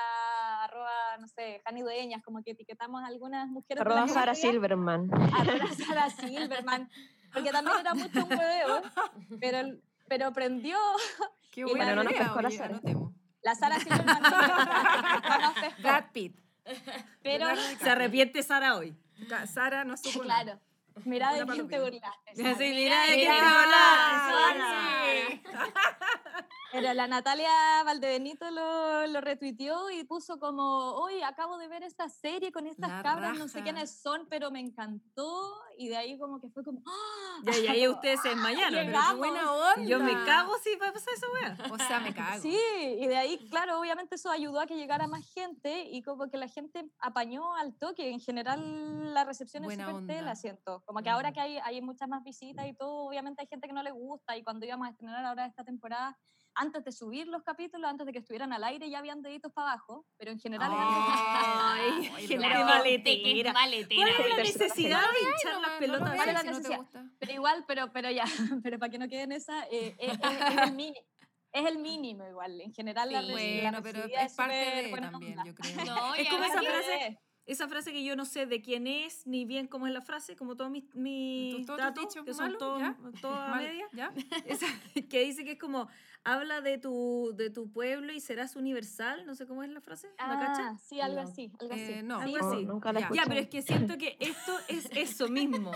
arroba, 0.64 1.18
no 1.20 1.28
sé, 1.28 1.62
Jani 1.66 1.82
Dueñas, 1.82 2.22
como 2.24 2.44
que 2.44 2.52
etiquetamos 2.52 3.02
a 3.02 3.08
algunas 3.08 3.48
mujeres. 3.50 3.78
la 3.84 3.92
Arroba 3.92 4.08
Sara 4.08 4.36
Silverman. 4.36 5.10
Arroba 5.34 5.72
Sara 5.74 6.10
Silverman, 6.12 6.90
porque 7.34 7.52
también 7.52 7.78
era 7.80 7.94
mucho 7.96 8.26
un 8.26 8.32
hueveo, 8.32 8.82
pero, 9.42 9.76
pero 10.08 10.32
prendió. 10.34 10.78
Qué 11.52 11.62
y 11.62 11.64
bueno, 11.64 11.96
no 11.96 12.04
nos 12.04 12.14
pescó 12.14 12.42
la 12.42 12.52
Sara. 12.52 12.82
La 13.42 13.56
Sara 13.56 13.78
no 13.78 14.04
nos 14.04 15.54
pescó, 15.54 15.82
Brad 15.82 16.12
Pitt. 16.12 16.38
pero 17.22 17.48
Se 17.80 17.90
arrepiente 17.90 18.44
Sara 18.44 18.76
hoy. 18.76 18.94
Sara 19.48 19.86
no 19.86 19.96
supo 19.98 20.20
claro. 20.22 20.60
Mira 21.04 21.34
de 21.34 21.46
quién 21.46 21.68
te 21.68 21.78
burlaste. 21.80 22.36
Sí, 22.36 22.44
mira 22.74 23.02
de 23.04 23.14
quién 23.16 23.32
te. 23.32 23.40
Sara. 23.40 24.56
Pero 26.76 26.94
la 26.94 27.08
Natalia 27.08 27.84
Valdebenito 27.86 28.52
lo, 28.52 29.08
lo 29.08 29.22
retuiteó 29.22 29.90
y 29.90 30.04
puso 30.04 30.40
como, 30.40 30.94
hoy 30.96 31.22
acabo 31.22 31.58
de 31.58 31.68
ver 31.68 31.84
esta 31.84 32.10
serie 32.10 32.52
con 32.52 32.68
estas 32.68 32.90
La 32.90 33.02
cabras, 33.02 33.38
no 33.38 33.48
sé 33.48 33.60
raja. 33.60 33.64
quiénes 33.64 34.02
son, 34.02 34.28
pero 34.30 34.52
me 34.52 34.60
encantó. 34.60 35.54
Y 35.78 35.88
de 35.88 35.98
ahí 35.98 36.18
como 36.18 36.40
que 36.40 36.50
fue 36.50 36.64
como, 36.64 36.82
¡ah! 36.86 37.40
Ya, 37.44 37.54
ya, 37.60 37.72
ahí 37.72 37.88
ustedes 37.88 38.22
se 38.22 38.30
desmayaron. 38.36 38.86
Pero 38.88 39.00
qué 39.10 39.16
buena 39.16 39.52
onda. 39.54 39.84
Yo 39.84 40.00
me 40.00 40.14
cago 40.26 40.54
si 40.64 40.76
va 40.76 40.90
a 40.90 40.94
pasar 40.94 41.14
esa 41.14 41.28
wea. 41.32 41.58
O 41.72 41.78
sea, 41.78 42.00
me 42.00 42.14
cago. 42.14 42.42
Sí, 42.42 42.58
y 43.00 43.08
de 43.08 43.16
ahí, 43.18 43.38
claro, 43.50 43.80
obviamente 43.80 44.16
eso 44.16 44.30
ayudó 44.30 44.60
a 44.60 44.68
que 44.68 44.76
llegara 44.76 45.08
más 45.08 45.26
gente 45.34 45.84
y 45.90 46.02
como 46.02 46.30
que 46.30 46.38
la 46.38 46.48
gente 46.48 46.86
apañó 47.00 47.56
al 47.56 47.78
toque. 47.78 48.10
En 48.10 48.20
general, 48.20 49.14
la 49.14 49.24
recepción 49.24 49.64
Buena 49.64 49.84
es 49.86 49.90
súper 49.90 50.08
tela, 50.08 50.36
siento. 50.36 50.84
Como 50.86 51.02
que 51.02 51.10
ahora 51.10 51.32
que 51.32 51.40
hay, 51.40 51.58
hay 51.58 51.82
muchas 51.82 52.10
más 52.10 52.24
visitas 52.24 52.68
y 52.68 52.74
todo, 52.74 53.06
obviamente 53.08 53.42
hay 53.42 53.48
gente 53.48 53.68
que 53.68 53.74
no 53.74 53.84
le 53.84 53.92
gusta. 53.92 54.36
Y 54.36 54.44
cuando 54.44 54.66
íbamos 54.66 54.88
a 54.88 54.92
estrenar 54.92 55.26
ahora 55.26 55.46
esta 55.46 55.64
temporada, 55.64 56.18
antes 56.56 56.84
de 56.84 56.92
subir 56.92 57.28
los 57.28 57.44
capítulos, 57.44 57.90
antes 57.90 58.06
de 58.08 58.14
que 58.14 58.20
estuvieran 58.20 58.54
al 58.54 58.64
aire, 58.64 58.90
ya 58.90 59.00
habían 59.00 59.22
deditos 59.22 59.52
para 59.54 59.72
abajo. 59.74 60.06
Pero 60.18 60.32
en 60.32 60.40
general, 60.40 60.72
Ay, 60.74 62.12
Ay, 62.16 62.28
qué 62.28 62.38
pero- 62.38 62.50
la 62.60 62.66
maletera. 62.66 63.50
es 63.50 63.54
maletera. 63.54 64.02
¿Cuál 64.02 64.10
es 64.10 64.18
la 64.18 64.36
Personaje. 64.36 64.64
necesidad 64.66 65.02
de 65.02 65.20
hinchar 65.30 65.54
No, 65.54 65.62
las 65.62 65.72
no 65.72 65.80
pelotas? 65.80 66.26
la 66.28 66.44
necesidad. 66.44 66.80
Pero 67.20 67.32
igual, 67.34 67.66
pero, 67.68 67.92
pero 67.92 68.10
ya, 68.12 68.24
pero 68.64 68.80
para 68.80 68.90
que 68.90 68.98
no 69.00 69.08
quede 69.08 69.24
en 69.24 69.32
esa, 69.34 69.66
eh, 69.68 69.96
es, 70.00 70.14
es- 70.14 70.20
es 70.20 70.58
el 70.64 70.74
mini- 70.76 71.06
es 71.52 71.66
el 71.66 71.78
mínimo 71.80 72.28
igual. 72.28 72.60
En 72.62 72.74
general, 72.74 73.12
la, 73.12 73.22
Sí. 73.22 73.28
la 73.28 73.34
Bueno, 73.34 73.84
pero 73.84 74.00
recibida 74.02 74.24
es 74.24 74.34
parte 74.34 74.56
de 74.56 74.90
también, 74.92 75.40
onda. 75.40 75.44
yo 75.46 75.56
creo. 75.56 75.86
No, 75.86 76.16
Es 76.16 76.30
como 76.30 76.44
esa 76.44 76.62
frase- 76.62 77.20
Esa 77.46 77.68
frase 77.68 77.92
que 77.92 78.04
yo 78.04 78.16
no 78.16 78.26
sé 78.26 78.48
de 78.48 78.60
quién 78.62 78.88
es, 78.88 79.28
ni 79.28 79.46
bien 79.46 79.68
cómo 79.68 79.86
es 79.86 79.94
la 79.94 80.02
frase, 80.02 80.36
como 80.36 80.56
todos 80.58 80.72
mis, 80.72 80.84
mis 80.96 81.58
¿Tus- 81.58 81.66
todos 81.68 81.80
tus 81.80 81.86
datos, 82.16 82.26
que 82.26 82.34
son 82.34 82.58
todos 82.58 82.82
media. 83.56 83.88
¿Ya? 83.94 84.12
Esa- 84.48 84.66
que 85.10 85.20
dice 85.24 85.46
que 85.46 85.52
es 85.52 85.60
como, 85.60 85.88
habla 86.24 86.62
de 86.62 86.80
tu, 86.80 87.34
de 87.36 87.52
tu 87.52 87.70
pueblo 87.72 88.12
y 88.14 88.20
serás 88.20 88.56
universal, 88.56 89.28
no 89.28 89.36
sé 89.36 89.46
cómo 89.46 89.62
es 89.62 89.70
la 89.70 89.80
frase, 89.80 90.10
¿la 90.18 90.40
cacha? 90.40 90.70
Ah, 90.70 90.78
sí, 90.84 91.00
algo 91.02 91.22
No. 91.22 91.30
así, 91.30 91.52
algo 91.60 91.76
Eh, 91.76 91.94
así. 91.94 92.04
no. 92.04 92.20
Algo 92.20 92.38
No, 92.40 92.52
así. 92.52 92.66
nunca 92.66 92.92
la 92.94 93.00
Ya. 93.14 93.24
pero 93.28 93.40
es 93.40 93.48
que 93.50 93.62
siento 93.62 93.96
que 94.00 94.18
esto 94.20 94.58
es 94.68 94.90
eso 94.96 95.28
mismo. 95.30 95.72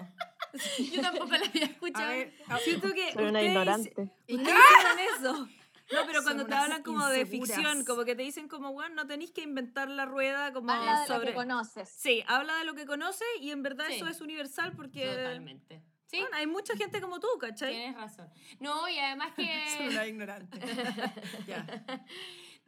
Yo 0.92 1.02
tampoco 1.04 1.28
la 1.34 1.46
había 1.46 1.66
escuchado. 1.66 2.10
ver, 2.10 2.34
Siento 2.64 2.92
que 2.94 3.12
Soy 3.14 3.26
una 3.26 3.44
ignorante. 3.44 3.90
ustedes 3.90 4.10
hicieron 4.28 5.00
eso. 5.20 5.48
No, 5.92 6.06
pero 6.06 6.24
cuando 6.24 6.46
te 6.46 6.54
hablan 6.54 6.84
como 6.84 7.06
de 7.08 7.26
ficción, 7.26 7.84
como 7.84 8.06
que 8.06 8.16
te 8.16 8.24
dicen 8.24 8.48
como, 8.48 8.74
bueno, 8.74 8.96
no 8.96 9.08
tenéis 9.08 9.32
que 9.32 9.42
inventar 9.42 9.90
la 9.90 10.06
rueda 10.06 10.54
como 10.54 10.72
Habla 10.72 11.02
de 11.04 11.10
lo 11.10 11.22
que 11.22 11.34
conoces. 11.34 11.90
Sí, 11.90 12.24
habla 12.28 12.56
de 12.58 12.66
lo 12.66 12.76
que 12.76 12.86
conoce 12.86 13.26
y 13.42 13.52
en 13.52 13.64
verdad 13.64 13.86
Sí. 13.88 13.96
eso 13.96 14.08
es 14.08 14.22
universal 14.22 14.74
porque 14.76 15.06
Totalmente. 15.08 15.84
Sí, 16.06 16.22
bueno, 16.22 16.38
hay 16.38 16.48
mucha 16.48 16.76
gente 16.76 17.02
como 17.02 17.20
tú, 17.20 17.28
¿cachai? 17.40 17.72
tienes 17.72 17.96
razón. 17.96 18.30
No, 18.60 18.90
y 18.90 18.98
además 18.98 19.32
Soy 19.36 19.46
que... 19.46 19.88
una 19.90 20.08
ignorante. 20.08 20.60
ya. 21.48 21.66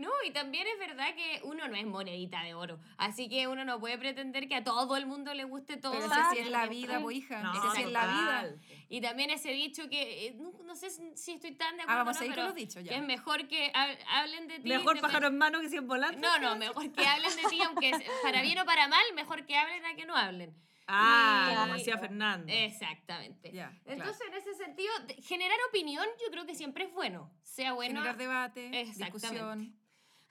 No, 0.02 0.10
y 0.26 0.32
también 0.32 0.66
es 0.68 0.80
verdad 0.80 1.14
que 1.16 1.40
uno 1.44 1.68
no 1.68 1.76
es 1.76 1.86
monedita 1.86 2.44
de 2.44 2.54
oro. 2.56 2.80
Así 2.98 3.30
que 3.30 3.48
uno 3.48 3.64
no 3.66 3.80
puede 3.80 3.98
pretender 3.98 4.48
que 4.48 4.56
a 4.56 4.64
todo 4.64 4.98
el 4.98 5.06
mundo 5.06 5.34
le 5.34 5.44
guste 5.44 5.78
todo. 5.78 5.94
Pero 5.94 6.12
así 6.12 6.40
es 6.40 6.50
la 6.50 6.66
vida, 6.68 7.00
po, 7.00 7.12
hija. 7.12 7.42
No, 7.44 7.52
así 7.52 7.84
es 7.84 7.92
la 7.92 8.08
vida. 8.08 8.56
Y 8.90 9.00
también 9.02 9.30
ese 9.30 9.52
dicho 9.52 9.88
que, 9.90 10.28
eh, 10.28 10.34
no, 10.38 10.52
no 10.64 10.76
sé 10.76 10.90
si 11.16 11.34
estoy 11.34 11.52
tan 11.54 11.76
de 11.78 11.84
Ah, 11.84 11.86
acuerdo, 11.86 12.06
vamos 12.06 12.18
a 12.18 12.20
no, 12.22 12.26
ir 12.26 12.32
con 12.32 12.36
pero 12.36 12.48
los 12.48 12.56
dichos 12.56 12.84
que 12.84 12.90
ya. 12.90 12.96
es 12.98 13.04
mejor 13.04 13.48
que 13.48 13.72
hab- 13.74 13.98
hablen 14.10 14.48
de 14.48 14.60
ti. 14.60 14.68
Mejor 14.70 14.96
de- 14.96 15.02
pájaro 15.02 15.28
en 15.28 15.38
mano 15.38 15.62
que 15.62 15.70
cien 15.70 15.88
volantes. 15.88 16.20
No, 16.20 16.40
no, 16.40 16.56
mejor 16.56 16.92
que 16.92 17.06
hablen 17.08 17.36
de 17.36 17.44
ti, 17.50 17.62
aunque 17.62 17.92
para 18.24 18.42
bien 18.42 18.58
o 18.60 18.66
para 18.66 18.88
mal, 18.88 19.04
mejor 19.16 19.46
que 19.46 19.56
hablen 19.56 19.86
a 19.86 19.96
que 19.96 20.06
no 20.06 20.16
hablen. 20.18 20.54
Ah, 20.88 21.50
Y- 21.52 21.56
como 21.56 21.74
decía 21.76 21.98
Fernando. 22.00 22.52
Exactamente. 22.52 23.52
Ya, 23.54 23.72
Entonces, 23.86 24.28
en 24.28 24.34
ese 24.34 24.54
sentido, 24.56 24.92
generar 25.24 25.58
opinión 25.70 26.06
yo 26.26 26.32
creo 26.32 26.46
que 26.46 26.56
siempre 26.56 26.86
es 26.86 26.92
bueno. 26.94 27.32
Sea 27.44 27.74
bueno. 27.74 27.94
Generar 27.94 28.18
debate, 28.18 28.70
discusión. 28.98 29.74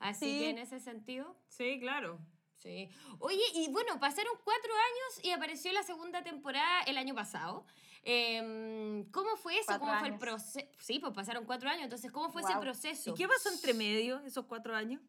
Así 0.00 0.24
Sí. 0.32 0.38
que 0.40 0.50
en 0.50 0.58
ese 0.58 0.80
sentido, 0.80 1.36
Sí, 1.48 1.78
claro. 1.78 2.18
sí. 2.56 2.90
Oye, 3.20 3.42
y 3.54 3.68
bueno, 3.70 4.00
pasaron 4.00 4.32
cuatro 4.44 4.72
años 4.72 5.24
y 5.24 5.30
apareció 5.30 5.72
la 5.72 5.82
segunda 5.84 6.22
temporada 6.24 6.82
el 6.82 6.98
año 6.98 7.14
pasado. 7.14 7.64
Em, 8.02 9.04
¿Cómo 9.12 9.36
fue 9.36 9.54
eso? 9.58 9.66
Cuatro 9.66 9.86
¿Cómo 9.86 9.98
fue 10.00 10.08
el 10.08 10.18
proceso? 10.18 10.66
Sí, 10.78 10.98
pues 10.98 11.12
pasaron 11.12 11.44
cuatro 11.44 11.68
años. 11.68 11.84
Entonces, 11.84 12.10
¿cómo 12.10 12.30
fue 12.32 12.40
ese 12.42 12.56
proceso? 12.58 13.10
¿Y 13.10 13.14
qué 13.14 13.28
pasó 13.28 13.50
entre 13.50 13.74
medio 13.74 14.20
esos 14.20 14.46
cuatro 14.46 14.74
años? 14.74 15.00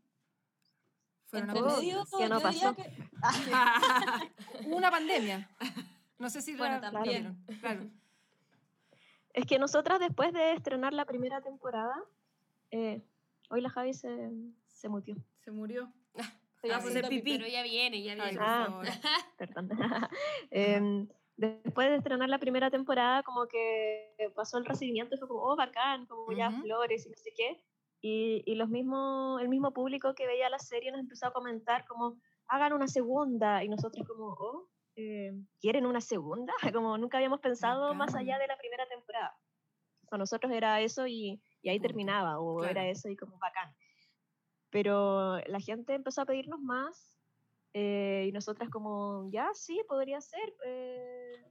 Fueron 1.28 1.50
Entre 1.52 1.64
medio. 1.78 2.06
¿qué 2.18 2.28
no 2.28 2.42
pasó? 2.42 2.76
que- 2.76 3.10
Hubo 4.68 4.76
una 4.76 4.92
pandemia. 4.92 5.50
No 6.20 6.30
sé 6.30 6.42
si 6.42 6.56
Bueno, 6.56 6.76
la 6.76 6.92
también. 6.92 7.04
vieron. 7.48 7.60
Claro. 7.62 7.90
Es 9.34 9.46
que 9.46 9.58
nosotras 9.58 10.00
después 10.02 10.34
de 10.34 10.52
estrenar 10.52 10.92
la 10.94 11.06
primera 11.06 11.42
temporada, 11.42 11.96
eh, 12.72 13.02
hoy 13.50 13.62
la 13.62 13.70
Javi 13.70 13.94
se, 13.94 14.30
se 14.82 14.90
mutió. 14.90 15.16
Se 15.44 15.52
murió. 15.52 15.92
Estoy 16.56 16.72
Ah, 16.72 16.78
haciendo 16.78 17.00
pues, 17.02 17.10
pipí. 17.10 17.38
Pero 17.38 17.48
ya 17.48 17.64
viene, 17.64 18.02
ya 18.04 18.16
viene. 18.16 18.38
Ah. 18.40 18.82
Perdón. 19.38 19.70
Em, 20.52 21.08
después 21.38 21.90
de 21.90 21.96
estrenar 21.98 22.30
la 22.30 22.40
primera 22.40 22.70
temporada, 22.70 23.24
como 23.24 23.48
que 23.48 24.14
pasó 24.36 24.58
el 24.58 24.66
recibimiento 24.66 25.18
fue 25.18 25.28
como, 25.28 25.42
oh, 25.44 25.56
bacán, 25.56 26.06
como 26.08 26.32
ya 26.34 26.50
Ujú. 26.50 26.62
flores 26.64 27.06
y 27.06 27.10
no 27.10 27.16
sé 27.18 27.32
qué. 27.36 27.64
Y, 28.04 28.42
y 28.46 28.56
los 28.56 28.70
mismos, 28.70 29.40
el 29.42 29.48
mismo 29.50 29.72
público 29.72 30.16
que 30.16 30.26
veía 30.26 30.50
la 30.50 30.58
serie 30.60 30.92
nos 30.92 31.02
empezó 31.02 31.28
a 31.28 31.32
comentar 31.34 31.86
como, 31.86 32.18
hagan 32.48 32.74
una 32.74 32.88
segunda. 32.88 33.64
Y 33.64 33.70
nosotros 33.70 34.08
como, 34.08 34.26
oh, 34.34 34.68
eh, 34.96 35.32
¿quieren 35.60 35.86
una 35.86 36.02
segunda? 36.02 36.54
Como 36.74 36.98
nunca 36.98 37.18
habíamos 37.18 37.40
pensado 37.40 37.94
más 37.94 38.14
allá 38.16 38.38
de 38.40 38.48
la 38.48 38.58
primera 38.58 38.88
temporada. 38.88 39.36
Para 40.10 40.20
nosotros 40.20 40.52
era 40.52 40.82
eso 40.82 41.08
y, 41.08 41.42
y 41.62 41.70
ahí 41.70 41.78
Punto. 41.78 41.88
terminaba, 41.88 42.40
o 42.40 42.58
Claro. 42.58 42.72
era 42.72 42.88
eso 42.90 43.08
y 43.10 43.16
como 43.16 43.38
bacán. 43.38 43.74
Pero 44.72 45.38
la 45.48 45.60
gente 45.60 45.94
empezó 45.94 46.22
a 46.22 46.26
pedirnos 46.26 46.60
más 46.60 47.16
eh, 47.74 48.26
y 48.28 48.32
nosotras 48.32 48.70
como, 48.70 49.30
ya, 49.32 49.50
sí, 49.54 49.82
podría 49.88 50.20
ser. 50.22 50.54
eh, 50.66 51.46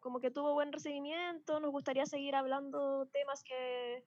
como 0.00 0.20
que 0.20 0.30
tuvo 0.30 0.52
buen 0.52 0.70
recibimiento, 0.70 1.60
nos 1.60 1.70
gustaría 1.70 2.04
seguir 2.04 2.34
hablando 2.34 3.06
temas 3.06 3.42
que 3.42 4.04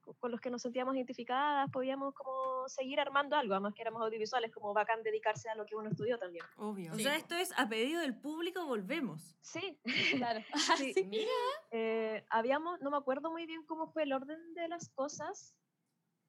co- 0.00 0.14
con 0.14 0.30
los 0.30 0.40
que 0.40 0.48
nos 0.48 0.62
sentíamos 0.62 0.96
identificadas, 0.96 1.70
podíamos 1.70 2.14
como 2.14 2.66
seguir 2.66 2.98
armando 2.98 3.36
algo, 3.36 3.52
además 3.52 3.74
que 3.74 3.82
éramos 3.82 4.00
audiovisuales, 4.02 4.50
como 4.50 4.72
bacán 4.72 5.02
dedicarse 5.02 5.50
a 5.50 5.54
lo 5.54 5.66
que 5.66 5.76
uno 5.76 5.90
estudió 5.90 6.18
también. 6.18 6.46
Obvio. 6.56 6.92
O 6.94 6.98
sea, 6.98 7.14
esto 7.16 7.34
es 7.34 7.52
a 7.58 7.68
pedido 7.68 8.00
del 8.00 8.16
público, 8.18 8.64
volvemos. 8.66 9.36
Sí, 9.42 9.78
Claro. 10.30 10.42
sí. 10.78 10.94
Sí. 10.94 11.04
Mira, 11.04 11.30
Eh, 11.72 12.24
habíamos, 12.30 12.80
no 12.80 12.90
me 12.90 12.96
acuerdo 12.96 13.30
muy 13.30 13.44
bien 13.44 13.66
cómo 13.66 13.88
fue 13.88 14.04
el 14.04 14.14
orden 14.14 14.54
de 14.54 14.66
las 14.68 14.88
cosas, 14.88 15.54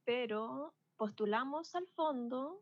pero 0.06 0.74
postulamos 0.98 1.76
al 1.76 1.88
fondo, 1.88 2.62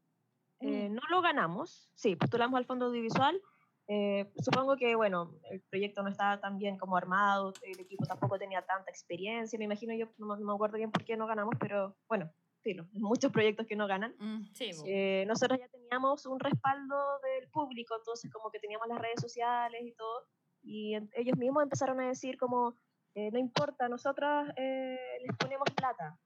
eh, 0.60 0.90
no 0.90 1.02
lo 1.10 1.22
ganamos, 1.22 1.90
sí, 1.96 2.16
postulamos 2.16 2.58
al 2.58 2.66
fondo 2.66 2.86
audiovisual. 2.88 3.42
eh, 3.88 4.32
supongo 4.42 4.78
que, 4.78 4.96
bueno, 4.96 5.34
el 5.50 5.60
proyecto 5.62 6.02
no 6.02 6.10
estaba 6.10 6.40
tan 6.40 6.58
bien 6.58 6.78
como 6.78 6.96
armado, 6.96 7.52
el 7.64 7.80
equipo 7.80 8.06
tampoco 8.06 8.38
tenía 8.40 8.62
tanta 8.62 8.90
experiencia, 8.90 9.60
me 9.60 9.66
imagino 9.66 9.94
yo, 9.94 10.06
no, 10.18 10.28
me- 10.28 10.40
no 10.40 10.46
me 10.46 10.54
acuerdo 10.54 10.78
bien 10.78 10.92
por 10.92 11.04
qué 11.04 11.18
no 11.18 11.28
ganamos, 11.28 11.56
pero 11.60 11.98
bueno, 12.08 12.32
sí, 12.64 12.76
muchos 12.94 13.32
proyectos 13.34 13.66
que 13.68 13.76
no 13.76 13.88
ganan. 13.88 14.16
Mm. 14.20 14.46
sí. 14.54 14.72
Eh, 14.86 15.26
nosotros 15.28 15.60
ya 15.60 15.68
teníamos 15.68 16.26
un 16.26 16.40
respaldo 16.40 16.96
del 17.24 17.50
público, 17.50 17.96
entonces 17.98 18.32
como 18.32 18.50
que 18.50 18.60
teníamos 18.60 18.88
las 18.88 19.00
redes 19.00 19.20
sociales 19.20 19.82
y 19.84 19.92
todo, 19.94 20.26
y 20.62 20.94
en- 20.94 21.10
ellos 21.16 21.38
mismos 21.38 21.64
empezaron 21.64 22.00
a 22.00 22.08
decir 22.08 22.38
como, 22.38 22.78
eh, 23.16 23.30
no 23.32 23.40
importa, 23.40 23.90
nosotros 23.90 24.48
eh, 24.56 24.98
les 25.26 25.36
ponemos 25.36 25.68
plata. 25.76 26.18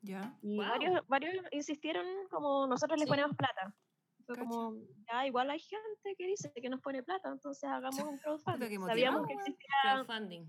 Ya. 0.00 0.38
Y 0.42 0.56
varios, 0.58 1.06
varios 1.08 1.44
insistieron 1.50 2.06
como, 2.30 2.66
nosotros 2.66 2.98
les 2.98 3.06
Sí. 3.06 3.10
ponemos 3.10 3.36
plata. 3.36 3.74
Fue 4.26 4.34
Cacha. 4.36 4.46
como, 4.48 4.74
ya 5.10 5.26
igual 5.26 5.50
hay 5.50 5.58
gente 5.60 6.14
que 6.16 6.26
dice 6.26 6.52
que 6.54 6.68
nos 6.68 6.80
pone 6.80 7.02
plata, 7.02 7.30
entonces 7.30 7.64
hagamos 7.68 7.98
un 8.00 8.18
crowdfunding. 8.18 8.80
Sabíamos 8.86 9.26
que 9.26 9.32
existía, 9.34 9.68
crowdfunding. 9.82 10.46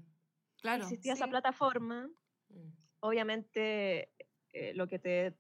Claro. 0.62 0.83
existía 0.83 1.13
esa 1.13 1.27
plataforma, 1.27 2.09
Mm. 2.49 2.69
obviamente 3.01 4.12
eh, 4.53 4.73
lo 4.73 4.88
que 4.88 4.97
te 4.99 5.38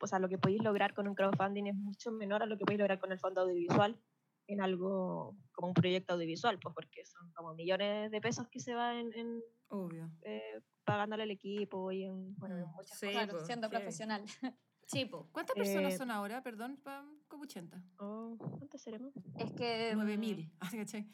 o 0.00 0.06
sea, 0.06 0.18
lo 0.18 0.28
que 0.28 0.36
podéis 0.38 0.62
lograr 0.62 0.92
con 0.94 1.06
un 1.08 1.14
crowdfunding 1.14 1.66
es 1.66 1.74
mucho 1.74 2.10
menor 2.12 2.42
a 2.42 2.46
lo 2.46 2.58
que 2.58 2.64
podéis 2.64 2.80
lograr 2.80 2.98
con 2.98 3.12
el 3.12 3.18
fondo 3.18 3.42
audiovisual 3.42 3.98
en 4.46 4.60
algo 4.60 5.36
como 5.52 5.68
un 5.68 5.74
proyecto 5.74 6.14
audiovisual, 6.14 6.58
pues 6.60 6.74
porque 6.74 7.04
son 7.04 7.32
como 7.32 7.54
millones 7.54 8.10
de 8.10 8.20
pesos 8.20 8.48
que 8.48 8.60
se 8.60 8.74
van 8.74 8.96
en, 8.96 9.12
en, 9.14 9.42
Obvio. 9.68 10.10
eh, 10.22 10.60
pagándole 10.84 11.24
al 11.24 11.30
equipo 11.30 11.90
y 11.92 12.04
en, 12.04 12.34
bueno, 12.36 12.56
en 12.58 12.62
Mm, 12.64 12.72
muchas 12.74 12.98
sí. 12.98 13.06
cosas. 13.06 13.28
Po, 13.28 13.40
siendo 13.40 13.68
sí. 13.68 13.70
profesional. 13.76 14.24
Sí, 14.88 15.04
po. 15.04 15.28
¿Cuántas 15.32 15.56
personas 15.56 15.94
Eh, 15.94 15.98
son 15.98 16.12
ahora? 16.12 16.44
Perdón, 16.44 16.80
como 17.26 17.42
80. 17.42 17.82
Oh, 17.98 18.36
¿Cuántos 18.38 18.80
seremos? 18.80 19.12
Es 19.36 19.50
que. 19.50 19.96
mm, 19.96 19.98
9000. 19.98 20.52
Ah, 20.60 20.70
¿cachai? 20.70 21.10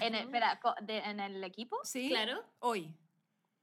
En 0.00 0.14
el, 0.14 0.22
espera, 0.24 0.58
en 0.88 1.20
el 1.20 1.44
equipo. 1.44 1.76
Sí. 1.84 2.08
Claro. 2.08 2.42
Hoy. 2.60 2.96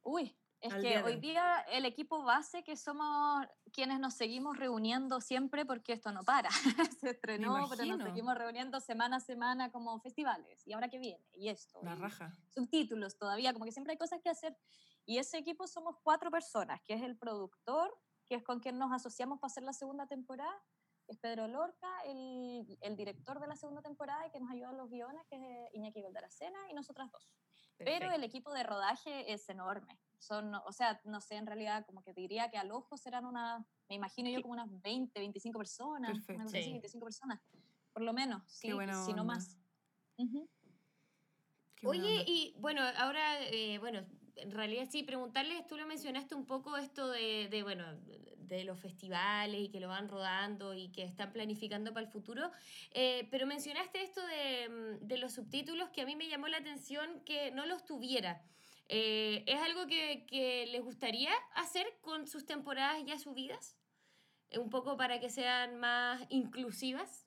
Uy, 0.03 0.35
es 0.61 0.73
Al 0.73 0.81
que 0.81 0.89
día 0.89 1.03
hoy 1.03 1.15
día 1.15 1.65
el 1.71 1.85
equipo 1.85 2.23
base 2.23 2.63
que 2.63 2.77
somos 2.77 3.45
quienes 3.73 3.99
nos 3.99 4.13
seguimos 4.13 4.57
reuniendo 4.57 5.19
siempre 5.19 5.65
porque 5.65 5.93
esto 5.93 6.11
no 6.11 6.23
para. 6.23 6.49
Se 6.99 7.09
estrenó, 7.09 7.67
pero 7.67 7.85
nos 7.85 8.03
seguimos 8.03 8.37
reuniendo 8.37 8.79
semana 8.79 9.17
a 9.17 9.19
semana 9.19 9.71
como 9.71 9.99
festivales. 9.99 10.65
¿Y 10.67 10.73
ahora 10.73 10.87
qué 10.87 10.99
viene? 10.99 11.25
Y 11.33 11.49
esto. 11.49 11.79
La 11.81 11.93
y 11.93 11.95
raja. 11.95 12.37
subtítulos 12.49 13.17
todavía, 13.17 13.53
como 13.53 13.65
que 13.65 13.71
siempre 13.71 13.93
hay 13.93 13.97
cosas 13.97 14.21
que 14.21 14.29
hacer. 14.29 14.55
Y 15.05 15.17
ese 15.17 15.39
equipo 15.39 15.65
somos 15.65 15.95
cuatro 16.03 16.29
personas, 16.29 16.79
que 16.83 16.93
es 16.93 17.01
el 17.01 17.17
productor, 17.17 17.97
que 18.27 18.35
es 18.35 18.43
con 18.43 18.59
quien 18.59 18.77
nos 18.77 18.91
asociamos 18.91 19.39
para 19.39 19.51
hacer 19.51 19.63
la 19.63 19.73
segunda 19.73 20.05
temporada, 20.05 20.63
que 21.07 21.13
es 21.13 21.17
Pedro 21.17 21.47
Lorca, 21.47 21.89
el, 22.05 22.77
el 22.81 22.95
director 22.95 23.39
de 23.39 23.47
la 23.47 23.55
segunda 23.55 23.81
temporada 23.81 24.27
y 24.27 24.29
que 24.29 24.39
nos 24.39 24.51
ayuda 24.51 24.69
en 24.69 24.77
los 24.77 24.91
guiones, 24.91 25.25
que 25.27 25.37
es 25.37 25.41
eh, 25.41 25.69
Iñaki 25.73 26.03
Valdaracena, 26.03 26.59
y 26.69 26.75
nosotras 26.75 27.11
dos. 27.11 27.31
Pero 27.83 28.11
el 28.11 28.23
equipo 28.23 28.53
de 28.53 28.63
rodaje 28.63 29.31
es 29.31 29.47
enorme. 29.49 29.99
Son, 30.19 30.53
o 30.53 30.71
sea, 30.71 31.01
no 31.05 31.19
sé, 31.19 31.35
en 31.35 31.47
realidad, 31.47 31.85
como 31.85 32.03
que 32.03 32.13
te 32.13 32.21
diría 32.21 32.49
que 32.51 32.57
al 32.57 32.71
ojo 32.71 32.97
serán 32.97 33.25
unas, 33.25 33.65
me 33.89 33.95
imagino 33.95 34.29
yo 34.29 34.41
como 34.41 34.53
unas 34.53 34.69
20, 34.81 35.19
25 35.19 35.57
personas, 35.57 36.11
Perfecto. 36.11 36.33
una 36.35 36.43
cosa 36.45 36.57
así, 36.57 36.65
Sí. 36.65 36.71
25 36.71 37.05
personas, 37.05 37.41
por 37.93 38.03
lo 38.03 38.13
menos, 38.13 38.43
sí, 38.47 38.67
si 39.05 39.13
no 39.13 39.23
más. 39.23 39.57
Qué 41.75 41.87
buena 41.87 42.03
Oye, 42.03 42.19
onda. 42.19 42.31
y 42.31 42.53
bueno, 42.59 42.81
ahora, 42.97 43.41
eh, 43.47 43.79
bueno, 43.79 44.05
en 44.35 44.51
realidad 44.51 44.87
sí, 44.89 45.03
preguntarles, 45.03 45.65
tú 45.67 45.77
lo 45.77 45.85
mencionaste 45.85 46.35
un 46.35 46.45
poco 46.45 46.77
esto 46.77 47.09
de, 47.09 47.47
de, 47.49 47.63
bueno, 47.63 47.85
de 48.37 48.63
los 48.63 48.79
festivales 48.79 49.61
y 49.61 49.69
que 49.69 49.79
lo 49.79 49.87
van 49.87 50.09
rodando 50.09 50.73
y 50.73 50.89
que 50.89 51.03
están 51.03 51.31
planificando 51.31 51.93
para 51.93 52.05
el 52.05 52.11
futuro, 52.11 52.51
eh, 52.91 53.27
pero 53.31 53.45
mencionaste 53.47 54.01
esto 54.01 54.25
de, 54.25 54.69
mm, 55.01 55.07
de 55.07 55.17
los 55.17 55.33
subtítulos 55.33 55.89
que 55.89 56.01
a 56.01 56.05
mí 56.05 56.15
me 56.15 56.27
llamó 56.27 56.47
la 56.47 56.57
atención 56.57 57.21
que 57.25 57.51
no 57.51 57.65
los 57.65 57.85
tuviera. 57.85 58.41
Eh, 58.89 59.43
¿Es 59.47 59.59
algo 59.61 59.87
que, 59.87 60.25
que 60.27 60.65
les 60.67 60.81
gustaría 60.81 61.31
hacer 61.55 61.87
con 62.01 62.27
sus 62.27 62.45
temporadas 62.45 63.01
ya 63.05 63.17
subidas? 63.17 63.77
Eh, 64.49 64.59
Un 64.59 64.69
poco 64.69 64.97
para 64.97 65.19
que 65.21 65.29
sean 65.29 65.77
más 65.77 66.21
inclusivas. 66.29 67.25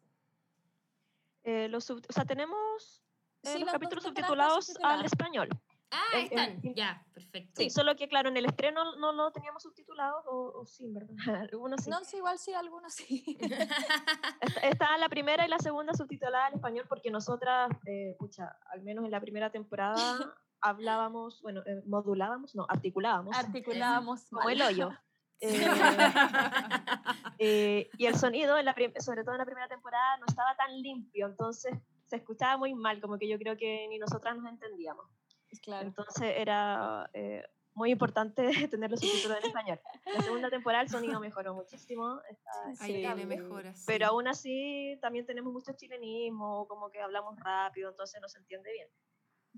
Eh, 1.43 1.69
los 1.69 1.85
sub- 1.85 2.05
o 2.09 2.13
sea, 2.13 2.25
tenemos 2.25 3.03
eh, 3.45 3.53
Sí, 3.55 3.59
los 3.61 3.71
capítulos 3.73 4.05
subtitulados 4.05 4.75
al 4.83 5.05
español. 5.05 5.49
Ah, 5.95 6.19
Eh, 6.19 6.23
están, 6.25 6.61
ya, 6.75 7.07
perfecto. 7.15 7.53
Sí, 7.63 7.71
solo 7.71 7.95
que 7.95 8.09
claro, 8.09 8.29
en 8.29 8.37
el 8.37 8.47
estreno 8.47 8.97
no 8.97 9.13
lo 9.13 9.31
teníamos 9.31 9.63
subtitulado, 9.63 10.23
o, 10.27 10.61
o 10.61 10.67
sí, 10.67 10.87
en 10.87 10.95
¿verdad? 10.95 11.17
Algunos 11.51 11.85
sí. 11.85 11.91
No, 11.91 12.05
sí, 12.05 12.17
igual 12.17 12.39
sí, 12.39 12.53
algunos 12.53 12.93
sí. 12.95 13.39
Está 14.63 14.99
la 14.99 15.09
primera 15.09 15.47
y 15.47 15.49
la 15.49 15.59
segunda 15.59 15.95
subtitulada 15.95 16.47
al 16.47 16.55
español 16.55 16.87
porque 16.89 17.11
nosotras, 17.11 17.71
eh, 17.87 18.17
pucha, 18.19 18.57
al 18.73 18.83
menos 18.83 19.05
en 19.05 19.11
la 19.11 19.21
primera 19.21 19.51
temporada 19.51 19.95
hablábamos, 20.61 21.41
bueno, 21.43 21.63
eh, 21.67 21.83
modulábamos, 21.87 22.55
no, 22.55 22.67
articulábamos, 22.69 23.37
Articulábamos 23.37 24.25
como 24.31 24.49
el 24.49 24.63
hoyo. 24.63 24.91
Eh, 25.41 25.67
eh, 27.39 27.91
y 27.99 28.07
el 28.07 28.17
sonido, 28.17 28.57
en 28.59 28.65
la 28.65 28.75
sobre 28.99 29.25
todo 29.25 29.35
en 29.35 29.39
la 29.39 29.45
primera 29.45 29.69
temporada, 29.69 30.17
no 30.19 30.27
estaba 30.27 30.57
tan 30.57 30.81
limpio, 30.81 31.27
entonces 31.27 31.75
se 32.07 32.17
escuchaba 32.17 32.57
muy 32.57 32.75
mal, 32.75 33.01
como 33.01 33.19
que 33.19 33.29
yo 33.29 33.39
creo 33.39 33.57
que 33.57 33.87
ni 33.89 33.99
nosotras 33.99 34.37
nos 34.37 34.51
entendíamos. 34.51 35.07
Claro. 35.61 35.87
Entonces 35.87 36.35
era 36.37 37.09
eh, 37.13 37.45
muy 37.75 37.91
importante 37.91 38.47
tener 38.71 38.91
los 38.91 39.01
subtítulos 39.01 39.39
en 39.39 39.47
español. 39.47 39.81
La 40.15 40.23
segunda 40.23 40.51
temporada 40.51 40.83
el 40.83 40.89
sonido 40.89 41.19
mejoró 41.21 41.55
muchísimo, 41.55 42.21
está 42.29 42.51
Ahí 42.67 42.75
Sí, 42.77 43.01
tiene 43.01 43.23
impecable. 43.23 43.27
mejoras. 43.27 43.85
pero 43.87 44.07
sí. 44.07 44.11
aún 44.11 44.29
así 44.29 44.99
también 45.01 45.27
tenemos 45.27 45.53
mucho 45.53 45.73
chilenismo, 45.75 46.67
como 46.69 46.91
que 46.91 47.01
hablamos 47.01 47.37
rápido, 47.41 47.91
entonces 47.91 48.21
no 48.21 48.29
se 48.29 48.39
entiende 48.39 48.73
bien. 48.73 48.89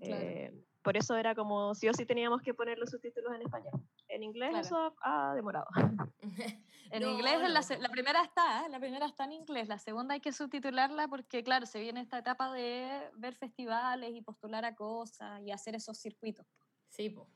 Claro. 0.00 0.22
Eh, 0.22 0.62
por 0.82 0.96
eso 0.96 1.16
era 1.16 1.34
como 1.34 1.74
sí 1.74 1.88
o 1.88 1.94
sí 1.94 2.06
teníamos 2.06 2.42
que 2.42 2.54
poner 2.54 2.78
los 2.78 2.90
subtítulos 2.90 3.34
en 3.34 3.42
español. 3.42 3.72
En 4.08 4.22
inglés 4.22 4.50
Claro. 4.50 4.64
eso 4.66 4.94
ha 5.02 5.34
demorado. 5.34 5.66
En 6.92 7.02
No, 7.02 7.10
inglés, 7.10 7.40
no. 7.40 7.48
La, 7.48 7.60
la 7.80 7.88
primera 7.88 8.22
está, 8.22 8.64
¿eh? 8.64 8.68
la 8.68 8.78
primera 8.78 9.06
está 9.06 9.24
en 9.24 9.32
inglés, 9.32 9.66
la 9.66 9.78
segunda 9.78 10.14
hay 10.14 10.20
que 10.20 10.30
subtitularla 10.32 11.08
porque, 11.08 11.42
claro, 11.42 11.66
se 11.66 11.80
viene 11.80 12.00
esta 12.00 12.18
etapa 12.18 12.52
de 12.52 13.10
ver 13.14 13.34
festivales 13.34 14.14
y 14.14 14.22
postular 14.22 14.64
a 14.64 14.76
cosas 14.76 15.42
y 15.42 15.50
hacer 15.50 15.74
esos 15.74 15.98
circuitos. 15.98 16.46
Sí, 16.88 17.10
po. 17.10 17.28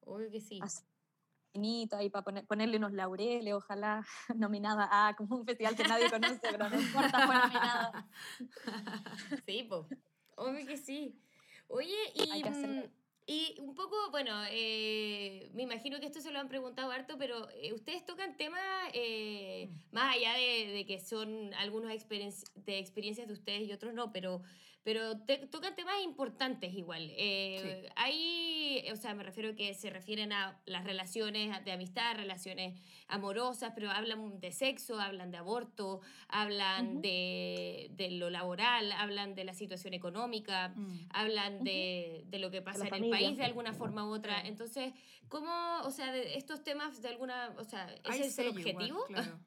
Obvio 0.00 0.30
que 0.32 0.40
sí. 0.40 0.58
Así, 0.60 0.82
ahí 1.92 2.10
para 2.10 2.24
poner, 2.24 2.46
ponerle 2.46 2.78
unos 2.78 2.92
laureles, 2.92 3.54
ojalá 3.54 4.04
nominada 4.36 4.88
a 4.90 5.14
como 5.14 5.36
un 5.36 5.46
festival 5.46 5.76
que 5.76 5.84
nadie 5.84 6.10
conoce, 6.10 6.40
pero 6.40 6.68
no 6.68 6.80
importa, 6.80 7.26
fue 7.26 7.36
nominada. 7.36 8.08
Sí, 9.46 9.62
po. 9.62 9.86
Obvio 10.36 10.66
que 10.66 10.76
sí. 10.76 11.22
Oye, 11.72 11.96
y, 12.14 12.42
mm, 12.76 12.82
y 13.26 13.56
un 13.60 13.74
poco, 13.74 13.96
bueno, 14.10 14.42
eh, 14.50 15.50
me 15.54 15.62
imagino 15.62 16.00
que 16.00 16.06
esto 16.06 16.20
se 16.20 16.30
lo 16.32 16.38
han 16.38 16.48
preguntado 16.48 16.90
harto, 16.90 17.16
pero 17.18 17.48
eh, 17.50 17.72
ustedes 17.72 18.04
tocan 18.04 18.36
temas 18.36 18.60
eh, 18.92 19.70
más 19.90 20.16
allá 20.16 20.34
de, 20.34 20.66
de 20.72 20.84
que 20.86 21.00
son 21.00 21.54
algunos 21.54 21.90
experien- 21.90 22.34
de 22.56 22.78
experiencias 22.78 23.26
de 23.26 23.32
ustedes 23.32 23.68
y 23.68 23.72
otros 23.72 23.94
no, 23.94 24.12
pero, 24.12 24.42
pero 24.84 25.18
te- 25.20 25.46
tocan 25.46 25.74
temas 25.76 25.94
importantes 26.02 26.72
igual. 26.74 27.10
Eh, 27.16 27.88
Hay, 27.96 28.84
o 28.92 28.96
sea, 28.96 29.14
me 29.14 29.22
refiero 29.22 29.54
que 29.54 29.74
se 29.74 29.90
refieren 29.90 30.32
a 30.32 30.60
las 30.66 30.84
relaciones 30.84 31.64
de 31.64 31.72
amistad, 31.72 32.16
relaciones 32.16 32.80
amorosas, 33.06 33.72
pero 33.74 33.90
hablan 33.90 34.40
de 34.40 34.50
sexo, 34.52 34.98
hablan 35.00 35.30
de 35.30 35.38
aborto, 35.38 36.00
hablan 36.28 37.00
de, 37.02 37.88
de 37.92 38.10
lo 38.12 38.30
laboral, 38.30 38.90
hablan 38.92 39.34
de 39.34 39.44
la 39.44 39.54
situación 39.54 39.94
económica, 39.94 40.70
Mm. 40.74 40.98
hablan 41.10 41.62
de, 41.64 42.24
de 42.26 42.38
lo 42.38 42.50
que 42.50 42.62
pasa 42.62 42.88
en 42.88 43.04
el 43.04 43.10
país 43.10 43.36
de 43.36 43.44
alguna 43.44 43.72
forma 43.72 44.04
u 44.08 44.12
otra. 44.12 44.40
Entonces, 44.40 44.92
¿cómo, 45.28 45.50
o 45.84 45.90
sea, 45.90 46.10
de 46.12 46.36
estos 46.36 46.62
temas 46.64 47.00
de 47.02 47.08
alguna, 47.08 47.54
o 47.58 47.64
sea, 47.64 47.86
Hay 48.04 48.20
ese 48.20 48.26
es 48.26 48.38
el 48.38 48.46
igual, 48.58 48.58
objetivo? 48.74 49.04
claro. 49.06 49.38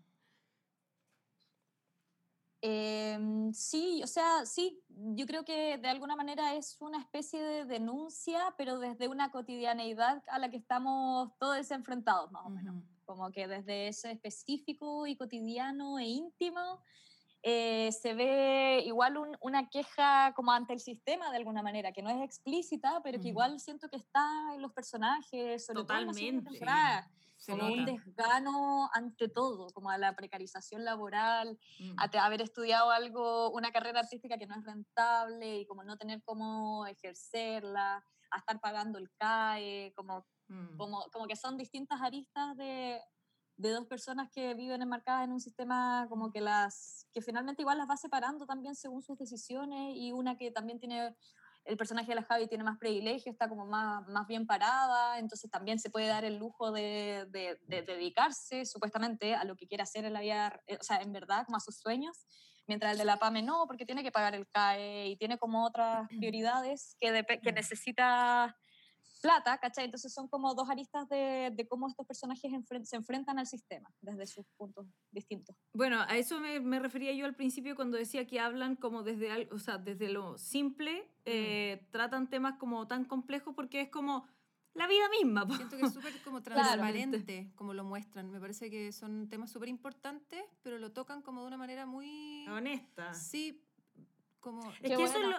Em, 2.67 3.53
sí, 3.53 4.01
o 4.03 4.07
sea, 4.07 4.43
sí, 4.47 4.83
yo 4.89 5.27
creo 5.27 5.45
que 5.45 5.77
de 5.77 5.87
alguna 5.87 6.15
manera 6.15 6.55
es 6.55 6.77
una 6.81 6.97
especie 6.99 7.39
de 7.43 7.65
denuncia, 7.65 8.55
pero 8.57 8.79
desde 8.79 9.07
una 9.07 9.29
cotidianeidad 9.29 10.23
a 10.27 10.39
la 10.39 10.49
que 10.49 10.57
estamos 10.57 11.31
todos 11.37 11.69
enfrentados, 11.69 12.31
más 12.31 12.43
o 12.45 12.49
menos. 12.49 12.75
Ujú. 12.75 12.85
como 13.05 13.29
que 13.31 13.47
desde 13.47 13.87
ese 13.89 14.13
específico 14.13 15.05
y 15.05 15.15
cotidiano 15.15 15.99
e 15.99 16.05
íntimo 16.05 16.81
eh, 17.43 17.91
se 17.91 18.15
ve 18.15 18.81
igual 18.83 19.17
un- 19.17 19.37
una 19.41 19.69
queja 19.69 20.33
como 20.35 20.51
ante 20.51 20.73
el 20.73 20.79
sistema 20.79 21.29
de 21.29 21.37
alguna 21.37 21.61
manera, 21.61 21.91
que 21.91 22.01
no 22.01 22.09
es 22.09 22.19
explícita, 22.23 23.01
pero 23.03 23.19
que 23.19 23.27
Ujú. 23.27 23.29
igual 23.29 23.59
siento 23.59 23.87
que 23.89 23.97
está 23.97 24.25
en 24.55 24.61
los 24.63 24.73
personajes, 24.73 25.67
sobre 25.67 25.83
todo 25.83 25.97
en 25.99 26.07
la 26.07 26.13
Totalmente. 26.13 26.49
Se 27.45 27.51
como 27.51 27.67
un 27.67 27.85
desgano 27.85 28.89
ante 28.93 29.29
todo, 29.29 29.67
como 29.73 29.89
a 29.89 29.97
la 29.97 30.15
precarización 30.15 30.83
laboral, 30.83 31.57
Mm. 31.79 31.95
a 31.99 32.25
haber 32.25 32.41
estudiado 32.41 32.91
algo, 32.91 33.51
una 33.51 33.71
carrera 33.71 33.99
artística 34.01 34.37
que 34.37 34.47
no 34.47 34.55
es 34.55 34.63
rentable 34.65 35.59
y 35.59 35.65
como 35.65 35.83
no 35.83 35.97
tener 35.97 36.21
cómo 36.23 36.85
ejercerla, 36.87 38.03
a 38.31 38.37
estar 38.37 38.59
pagando 38.59 38.97
el 38.99 39.09
CAE, 39.17 39.93
como, 39.95 40.25
Mm. 40.47 40.77
como, 40.77 41.05
como 41.11 41.27
que 41.27 41.35
son 41.35 41.57
distintas 41.57 42.01
aristas 42.01 42.55
de, 42.57 43.01
de 43.57 43.69
dos 43.71 43.85
personas 43.87 44.29
que 44.31 44.53
viven 44.53 44.81
enmarcadas 44.81 45.23
en 45.23 45.31
un 45.31 45.39
sistema 45.39 46.05
como 46.09 46.31
que 46.31 46.41
las 46.41 47.07
que 47.13 47.21
finalmente 47.21 47.61
igual 47.61 47.77
las 47.77 47.89
va 47.89 47.97
separando 47.97 48.45
también 48.45 48.75
según 48.75 49.01
sus 49.01 49.17
decisiones 49.17 49.95
y 49.95 50.11
una 50.11 50.35
que 50.37 50.51
también 50.51 50.77
tiene 50.79 51.15
el 51.65 51.77
personaje 51.77 52.07
de 52.09 52.15
la 52.15 52.23
Javi 52.23 52.47
tiene 52.47 52.63
más 52.63 52.77
privilegio, 52.77 53.31
está 53.31 53.49
como 53.49 53.65
más, 53.65 54.07
más 54.07 54.27
bien 54.27 54.45
parada, 54.45 55.19
entonces 55.19 55.49
también 55.49 55.79
se 55.79 55.89
puede 55.89 56.07
dar 56.07 56.23
el 56.23 56.37
lujo 56.37 56.71
de, 56.71 57.25
de- 57.29 57.59
de 57.63 57.81
dedicarse 57.81 58.65
supuestamente 58.65 59.35
a 59.35 59.43
lo 59.43 59.55
que 59.55 59.67
quiere 59.67 59.83
hacer 59.83 60.05
en 60.05 60.13
la 60.13 60.21
vida, 60.21 60.61
eh, 60.67 60.77
o 60.79 60.83
sea, 60.83 60.97
en 61.01 61.11
verdad, 61.11 61.45
como 61.45 61.57
a 61.57 61.59
sus 61.59 61.77
sueños, 61.77 62.25
mientras 62.67 62.91
el 62.93 62.97
de 62.97 63.05
la 63.05 63.17
PAME 63.17 63.41
no, 63.41 63.65
porque 63.67 63.85
tiene 63.85 64.03
que 64.03 64.11
pagar 64.11 64.35
el 64.35 64.47
CAE 64.47 65.07
y 65.07 65.17
tiene 65.17 65.37
como 65.37 65.65
otras 65.65 66.07
prioridades 66.19 66.95
que, 66.99 67.25
necesita 67.51 68.55
plata, 69.25 69.57
¿cachai? 69.57 69.85
Entonces 69.85 70.13
son 70.13 70.27
como 70.27 70.53
dos 70.53 70.69
aristas 70.69 71.07
de, 71.09 71.51
de 71.53 71.67
cómo 71.67 71.87
estos 71.87 72.05
personajes 72.05 72.51
enfren- 72.51 72.85
se 72.85 72.95
enfrentan 72.95 73.39
al 73.39 73.47
sistema 73.47 73.89
desde 74.01 74.27
sus 74.27 74.45
puntos 74.57 74.87
distintos. 75.11 75.55
Bueno, 75.73 76.01
a 76.01 76.15
eso 76.17 76.39
me, 76.39 76.59
me 76.59 76.79
refería 76.79 77.11
yo 77.13 77.25
al 77.25 77.35
principio 77.35 77.75
cuando 77.75 77.97
decía 77.97 78.25
que 78.27 78.39
hablan 78.39 78.75
como 78.75 79.03
desde 79.03 79.49
o 79.51 79.59
sea, 79.59 79.77
desde 79.77 80.09
lo 80.09 80.37
simple, 80.37 81.09
eh, 81.25 81.87
tratan 81.91 82.29
temas 82.29 82.57
como 82.57 82.87
tan 82.87 83.05
complejos 83.05 83.53
porque 83.55 83.81
es 83.81 83.89
como 83.89 84.25
la 84.73 84.87
vida 84.87 85.07
misma. 85.09 85.47
po. 85.47 85.53
Siento 85.55 85.77
que 85.77 85.83
es 85.83 85.93
súper 85.93 86.13
como 86.23 86.41
Claro. 86.43 86.81
transparente, 86.81 87.51
como 87.55 87.73
lo 87.73 87.83
muestran. 87.85 88.29
Me 88.29 88.39
parece 88.39 88.69
que 88.69 88.91
son 88.91 89.29
temas 89.29 89.49
súper 89.51 89.69
importantes, 89.69 90.43
pero 90.61 90.77
lo 90.77 90.91
tocan 90.91 91.21
como 91.21 91.41
de 91.41 91.47
una 91.47 91.57
manera 91.57 91.85
muy... 91.85 92.45
Honesta. 92.47 93.13
Sí, 93.13 93.63
como... 94.41 94.69
Es 94.71 94.79
Qué 94.81 94.87
que 94.95 95.03
eso 95.03 95.17
es, 95.17 95.27
lo, 95.29 95.37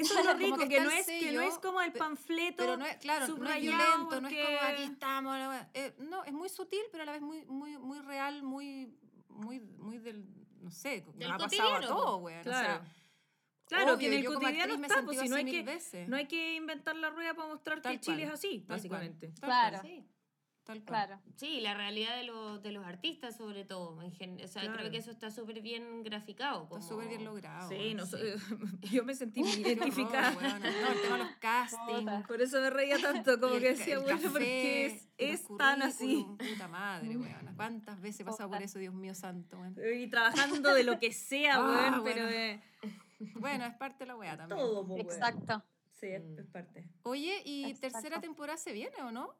eso 0.00 0.18
es 0.18 0.24
lo 0.24 0.34
rico, 0.34 0.56
que 0.58 0.68
que, 0.68 0.80
no 0.80 0.90
el 0.90 0.98
es, 0.98 1.06
que 1.06 1.12
no 1.12 1.20
sello, 1.20 1.40
es 1.42 1.58
como 1.58 1.80
el 1.80 1.92
panfleto. 1.92 2.56
Pero 2.58 2.76
no 2.76 2.86
es, 2.86 2.96
claro, 2.96 3.26
no 3.36 3.50
es 3.50 3.60
violento, 3.60 4.20
no 4.20 4.28
es 4.28 4.46
como 4.46 4.58
aquí 4.60 4.82
estamos. 4.82 5.36
Eh, 5.74 5.94
no, 5.98 6.24
es 6.24 6.32
muy 6.32 6.48
sutil, 6.48 6.82
pero 6.90 7.02
a 7.02 7.06
la 7.06 7.12
vez 7.12 7.22
muy, 7.22 7.44
muy, 7.46 7.76
muy 7.78 8.00
real, 8.00 8.42
muy, 8.42 8.94
muy, 9.28 9.60
muy 9.60 9.98
del, 9.98 10.24
no 10.60 10.70
sé, 10.70 11.04
Del 11.14 11.30
ha 11.30 11.38
pasado 11.38 11.74
a 11.74 11.80
todos, 11.80 12.22
weón. 12.22 12.42
Claro. 12.42 12.74
O 12.74 12.84
sea, 12.84 12.94
claro, 13.66 13.94
obvio, 13.94 13.98
que 13.98 14.06
en 14.06 14.12
el 14.12 14.24
cotidiano 14.24 14.74
está, 14.74 15.02
pues, 15.02 15.18
si 15.20 15.28
no 15.28 15.36
hay, 15.36 15.44
que, 15.44 15.62
veces. 15.62 16.08
no 16.08 16.16
hay 16.16 16.26
que 16.26 16.54
inventar 16.54 16.96
la 16.96 17.10
rueda 17.10 17.34
para 17.34 17.48
mostrar 17.48 17.80
Tal 17.80 17.92
que 17.92 18.00
Chile 18.00 18.22
cual, 18.22 18.28
es 18.28 18.34
así, 18.34 18.64
básicamente. 18.66 19.28
Tal 19.28 19.40
cual, 19.40 19.70
Claro. 19.70 19.80
Sí. 19.82 20.04
Tal 20.68 20.84
cual. 20.84 21.06
Claro. 21.06 21.20
Sí, 21.36 21.60
la 21.62 21.72
realidad 21.74 22.14
de, 22.16 22.24
los 22.24 22.62
de 22.62 22.72
los 22.72 22.84
artistas 22.84 23.36
sobre 23.36 23.64
todo. 23.64 24.02
En 24.02 24.12
gen- 24.12 24.38
o 24.44 24.46
sea, 24.46 24.62
Claro. 24.62 24.78
creo 24.78 24.90
que 24.90 24.98
eso 24.98 25.10
está 25.10 25.30
súper 25.30 25.62
bien 25.62 26.02
graficado. 26.02 26.64
Está 26.64 26.82
súper 26.82 27.08
bien 27.08 27.24
logrado. 27.24 27.68
Sí, 27.70 27.74
weón, 27.76 27.96
no, 27.96 28.06
sí. 28.06 28.16
yo 28.92 29.02
me 29.04 29.14
sentí 29.14 29.42
Qué 29.42 29.48
horror, 29.48 29.58
identificada. 29.66 30.30
No, 30.32 30.56
el 30.56 30.62
tema 31.02 31.16
de 31.16 31.24
los 31.24 31.30
castings. 31.40 32.26
Por 32.26 32.42
eso 32.42 32.60
me 32.60 32.68
reía 32.70 32.98
tanto, 33.00 33.40
como 33.40 33.54
el 33.54 33.60
que 33.62 33.68
decía, 33.70 33.94
el 33.94 34.00
bueno, 34.02 34.16
café, 34.18 34.28
porque 34.30 34.86
es, 34.86 35.08
y 35.18 35.30
los 35.32 35.40
es 35.40 35.56
tan 35.56 35.82
así. 35.82 36.26
Puta 36.38 36.68
madre, 36.68 37.16
weón. 37.16 37.54
¿Cuántas 37.56 38.00
veces 38.02 38.20
he 38.20 38.24
pasado 38.26 38.50
por 38.50 38.62
eso, 38.62 38.78
Dios 38.78 38.92
mío 38.94 39.14
santo, 39.14 39.58
weón? 39.58 39.74
Y 39.98 40.06
trabajando 40.08 40.74
de 40.74 40.84
lo 40.84 40.98
que 40.98 41.12
sea, 41.12 41.54
Ah, 41.56 41.60
weón, 41.92 42.04
pero 42.04 42.24
bueno. 42.24 42.36
eh, 42.38 42.60
Bueno, 43.40 43.64
es 43.64 43.74
parte 43.74 44.00
de 44.04 44.06
la 44.08 44.16
weá 44.16 44.36
también. 44.36 44.60
todo, 44.60 44.86
po, 44.86 44.94
weón. 44.94 45.00
Exacto. 45.06 45.64
Sí, 45.94 46.06
es, 46.08 46.22
Mm. 46.22 46.38
es 46.38 46.46
parte. 46.46 46.84
Oye, 47.04 47.42
¿y 47.44 47.64
Exacto. 47.64 47.80
tercera 47.98 48.20
temporada 48.20 48.56
se 48.58 48.72
viene 48.72 48.94
o 49.02 49.10
no? 49.10 49.34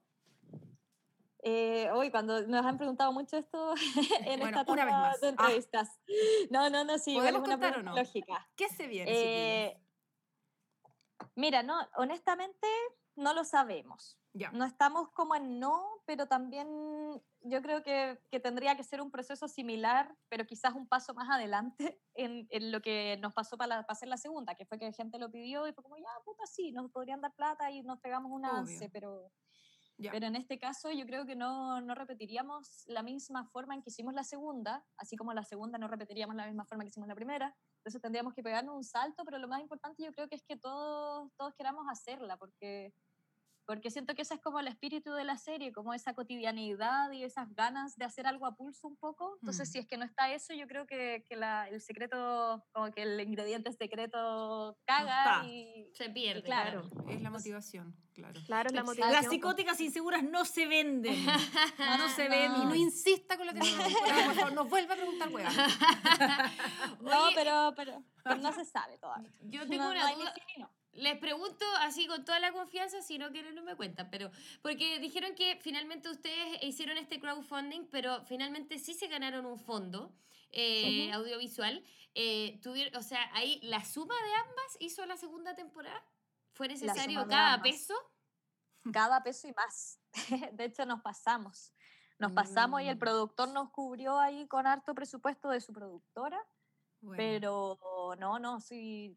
Eh, 1.42 1.88
hoy, 1.92 2.10
cuando 2.10 2.42
nos 2.46 2.66
han 2.66 2.76
preguntado 2.78 3.12
mucho 3.12 3.36
esto 3.36 3.74
en 4.34 4.40
Bueno, 4.40 4.58
esta 4.60 4.72
una 4.72 4.84
vez 4.84 4.94
más. 4.94 5.20
de 5.20 5.26
Ah. 5.28 5.30
entrevistas. 5.30 6.00
No, 6.50 6.68
no, 6.70 6.84
no, 6.84 6.98
sí, 6.98 7.12
igual 7.12 7.26
es 7.28 7.32
¿Podemos 7.40 7.48
una 7.48 7.58
pregunta 7.58 7.90
no? 7.90 7.96
lógica. 7.96 8.50
¿Qué 8.56 8.68
se 8.68 8.86
viene? 8.86 9.10
Eh, 9.14 9.82
mira, 11.34 11.62
no, 11.62 11.78
honestamente 11.96 12.66
no 13.16 13.32
lo 13.34 13.44
sabemos. 13.44 14.18
Ya. 14.34 14.50
No 14.52 14.64
estamos 14.64 15.10
como 15.10 15.34
en 15.34 15.58
no, 15.58 16.02
pero 16.04 16.26
también 16.28 16.68
yo 17.40 17.62
creo 17.62 17.82
que, 17.82 18.20
que 18.30 18.38
tendría 18.38 18.76
que 18.76 18.84
ser 18.84 19.00
un 19.00 19.10
proceso 19.10 19.48
similar, 19.48 20.14
pero 20.28 20.44
quizás 20.44 20.74
un 20.74 20.86
paso 20.86 21.14
más 21.14 21.28
adelante 21.30 22.00
en, 22.14 22.46
en 22.50 22.70
lo 22.70 22.80
que 22.80 23.16
nos 23.20 23.32
pasó 23.32 23.56
para, 23.56 23.76
la- 23.76 23.82
para 23.82 23.92
hacer 23.96 24.08
la 24.08 24.16
segunda, 24.16 24.54
que 24.54 24.66
fue 24.66 24.78
que 24.78 24.92
gente 24.92 25.18
lo 25.18 25.30
pidió 25.30 25.66
y 25.66 25.72
fue 25.72 25.82
como, 25.82 25.96
ya, 25.96 26.08
puta, 26.24 26.46
sí, 26.46 26.70
nos 26.72 26.90
podrían 26.90 27.20
dar 27.20 27.32
plata 27.34 27.70
y 27.70 27.82
nos 27.82 27.98
pegamos 28.00 28.30
un 28.32 28.44
avance, 28.44 28.88
pero... 28.90 29.30
Ya. 30.00 30.12
Pero 30.12 30.26
en 30.26 30.36
este 30.36 30.60
caso 30.60 30.92
yo 30.92 31.04
creo 31.06 31.26
que 31.26 31.34
no, 31.34 31.80
no 31.80 31.94
repetiríamos 31.96 32.84
la 32.86 33.02
misma 33.02 33.44
forma 33.46 33.74
en 33.74 33.82
que 33.82 33.90
hicimos 33.90 34.14
la 34.14 34.22
segunda, 34.22 34.86
así 34.96 35.16
como 35.16 35.32
la 35.34 35.42
segunda 35.42 35.76
no 35.76 35.88
repetiríamos 35.88 36.36
la 36.36 36.46
misma 36.46 36.64
forma 36.64 36.84
que 36.84 36.90
hicimos 36.90 37.08
la 37.08 37.16
primera. 37.16 37.56
Entonces 37.78 38.00
tendríamos 38.00 38.32
que 38.32 38.44
pegarnos 38.44 38.76
un 38.76 38.84
salto, 38.84 39.24
pero 39.24 39.38
lo 39.38 39.48
más 39.48 39.60
importante 39.60 40.04
yo 40.04 40.12
creo 40.12 40.28
que 40.28 40.36
es 40.36 40.44
que 40.44 40.56
todos, 40.56 41.32
todos 41.36 41.52
queramos 41.54 41.84
hacerla, 41.90 42.36
porque, 42.36 42.94
porque 43.68 43.90
siento 43.90 44.14
que 44.14 44.22
ese 44.22 44.32
es 44.32 44.40
como 44.40 44.60
el 44.60 44.66
espíritu 44.66 45.12
de 45.12 45.24
la 45.24 45.36
serie, 45.36 45.72
como 45.74 45.92
esa 45.92 46.14
cotidianidad 46.14 47.10
y 47.12 47.22
esas 47.22 47.54
ganas 47.54 47.96
de 47.98 48.06
hacer 48.06 48.26
algo 48.26 48.46
a 48.46 48.56
pulso 48.56 48.88
un 48.88 48.96
poco. 48.96 49.36
Entonces 49.42 49.68
Mm. 49.68 49.72
si 49.72 49.78
es 49.80 49.86
que 49.86 49.98
no 49.98 50.06
está 50.06 50.32
eso, 50.32 50.54
yo 50.54 50.66
creo 50.66 50.86
que, 50.86 51.26
que 51.28 51.36
la- 51.36 51.68
el 51.68 51.82
secreto, 51.82 52.64
como 52.72 52.90
que 52.90 53.02
el 53.02 53.20
ingrediente 53.20 53.70
secreto 53.74 54.78
caga 54.86 55.22
está. 55.42 55.46
y... 55.46 55.90
Se 55.92 56.08
pierde, 56.08 56.42
claro. 56.42 56.88
claro. 56.88 57.10
Es 57.10 57.20
la 57.20 57.28
motivación, 57.28 57.94
claro. 58.14 58.40
Claro, 58.46 58.68
es 58.68 58.74
la 58.74 58.84
motivación. 58.84 59.12
Las 59.22 59.28
psicóticas 59.30 59.78
inseguras 59.82 60.22
no 60.22 60.46
se 60.46 60.66
venden. 60.66 61.14
No 61.98 62.08
se 62.08 62.24
no. 62.24 62.30
venden. 62.30 62.62
Y 62.62 62.64
no 62.64 62.74
insista 62.74 63.36
con 63.36 63.46
la 63.46 63.52
tercera 63.52 63.84
temporada, 63.84 64.32
por 64.40 64.52
nos 64.54 64.68
vuelva 64.70 64.94
a 64.94 64.96
preguntar, 64.96 65.28
weá. 65.28 65.48
No, 67.02 67.28
pero, 67.34 67.72
pero, 67.76 68.02
pero 68.24 68.36
no 68.36 68.50
se 68.52 68.64
sabe 68.64 68.96
todavía. 68.98 69.30
Yo 69.42 69.66
tengo 69.68 69.84
no, 69.84 69.90
una 69.90 70.10
no 70.10 70.16
duda. 70.16 70.34
Les 70.98 71.18
pregunto 71.18 71.64
así 71.80 72.06
con 72.06 72.24
toda 72.24 72.40
la 72.40 72.52
confianza, 72.52 73.00
si 73.02 73.18
no 73.18 73.30
quieren 73.30 73.54
no 73.54 73.62
me 73.62 73.76
cuentan, 73.76 74.10
pero 74.10 74.30
porque 74.62 74.98
dijeron 74.98 75.34
que 75.34 75.56
finalmente 75.60 76.08
ustedes 76.10 76.62
hicieron 76.62 76.98
este 76.98 77.20
crowdfunding, 77.20 77.86
pero 77.90 78.24
finalmente 78.24 78.78
sí 78.78 78.94
se 78.94 79.06
ganaron 79.08 79.46
un 79.46 79.58
fondo 79.58 80.14
eh, 80.50 81.12
audiovisual. 81.12 81.84
Eh, 82.14 82.58
tuvieron, 82.62 82.96
o 82.96 83.02
sea, 83.02 83.30
ahí 83.34 83.60
la 83.62 83.84
suma 83.84 84.14
de 84.14 84.34
ambas 84.34 84.76
hizo 84.80 85.04
la 85.06 85.16
segunda 85.16 85.54
temporada. 85.54 86.02
¿Fue 86.52 86.68
necesario 86.68 87.26
cada 87.28 87.62
peso? 87.62 87.94
cada 88.92 89.22
peso 89.22 89.46
y 89.48 89.52
más. 89.52 90.00
De 90.52 90.64
hecho, 90.64 90.86
nos 90.86 91.02
pasamos. 91.02 91.72
Nos 92.18 92.32
pasamos 92.32 92.80
y 92.82 92.88
el 92.88 92.96
Mm. 92.96 92.98
productor 92.98 93.48
nos 93.50 93.70
cubrió 93.70 94.18
ahí 94.18 94.48
con 94.48 94.66
harto 94.66 94.94
presupuesto 94.94 95.50
de 95.50 95.60
su 95.60 95.72
productora, 95.72 96.40
Bueno. 97.00 97.16
pero 97.16 98.16
no, 98.18 98.38
no, 98.40 98.60
sí. 98.60 99.16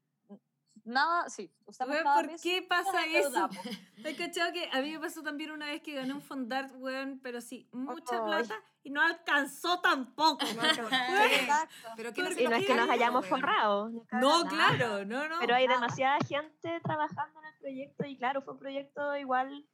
Nada, 0.86 1.29
sí. 1.29 1.51
Usamos 1.65 1.93
Weón, 1.93 2.03
cada 2.03 2.23
¿por 2.23 2.39
qué 2.41 2.61
pasa 2.67 3.05
eso? 3.05 3.45
¿Has 3.45 3.51
cachado 4.17 4.51
que 4.53 4.69
a 4.71 4.82
mí 4.82 4.91
me 4.91 4.99
pasó 4.99 5.21
también 5.23 5.51
una 5.51 5.67
vez 5.67 5.82
que 5.82 5.93
gané 5.95 6.13
un 6.13 6.21
fondart, 6.21 6.71
weón, 6.77 7.19
pero 7.21 7.41
sí, 7.41 7.67
mucha 7.71 8.23
plata 8.25 8.55
y 8.84 8.89
no 8.89 9.01
alcanzó 9.01 9.79
tampoco. 9.82 10.43
Exacto. 10.45 11.89
Pero 11.95 12.13
que 12.13 12.21
no 12.21 12.27
¿por 12.29 12.36
se 12.36 12.43
Y 12.43 12.47
no 12.47 12.55
es 12.55 12.65
que 12.65 12.73
nos 12.75 12.89
hayamos 12.89 13.21
weón. 13.29 13.41
forrado. 13.41 13.89
No, 14.11 14.43
claro, 14.49 15.05
no, 15.05 15.27
no. 15.29 15.38
Pero 15.39 15.55
hay 15.55 15.67
nada. 15.67 15.79
demasiada 15.82 16.17
gente 16.27 16.79
trabajando 16.84 17.39
en 17.41 17.45
el 17.47 17.55
proyecto 17.59 18.05
y 18.05 18.17
claro, 18.17 18.41
fue 18.41 18.53
un 18.53 18.59
proyecto 18.59 19.15
igual, 19.17 19.67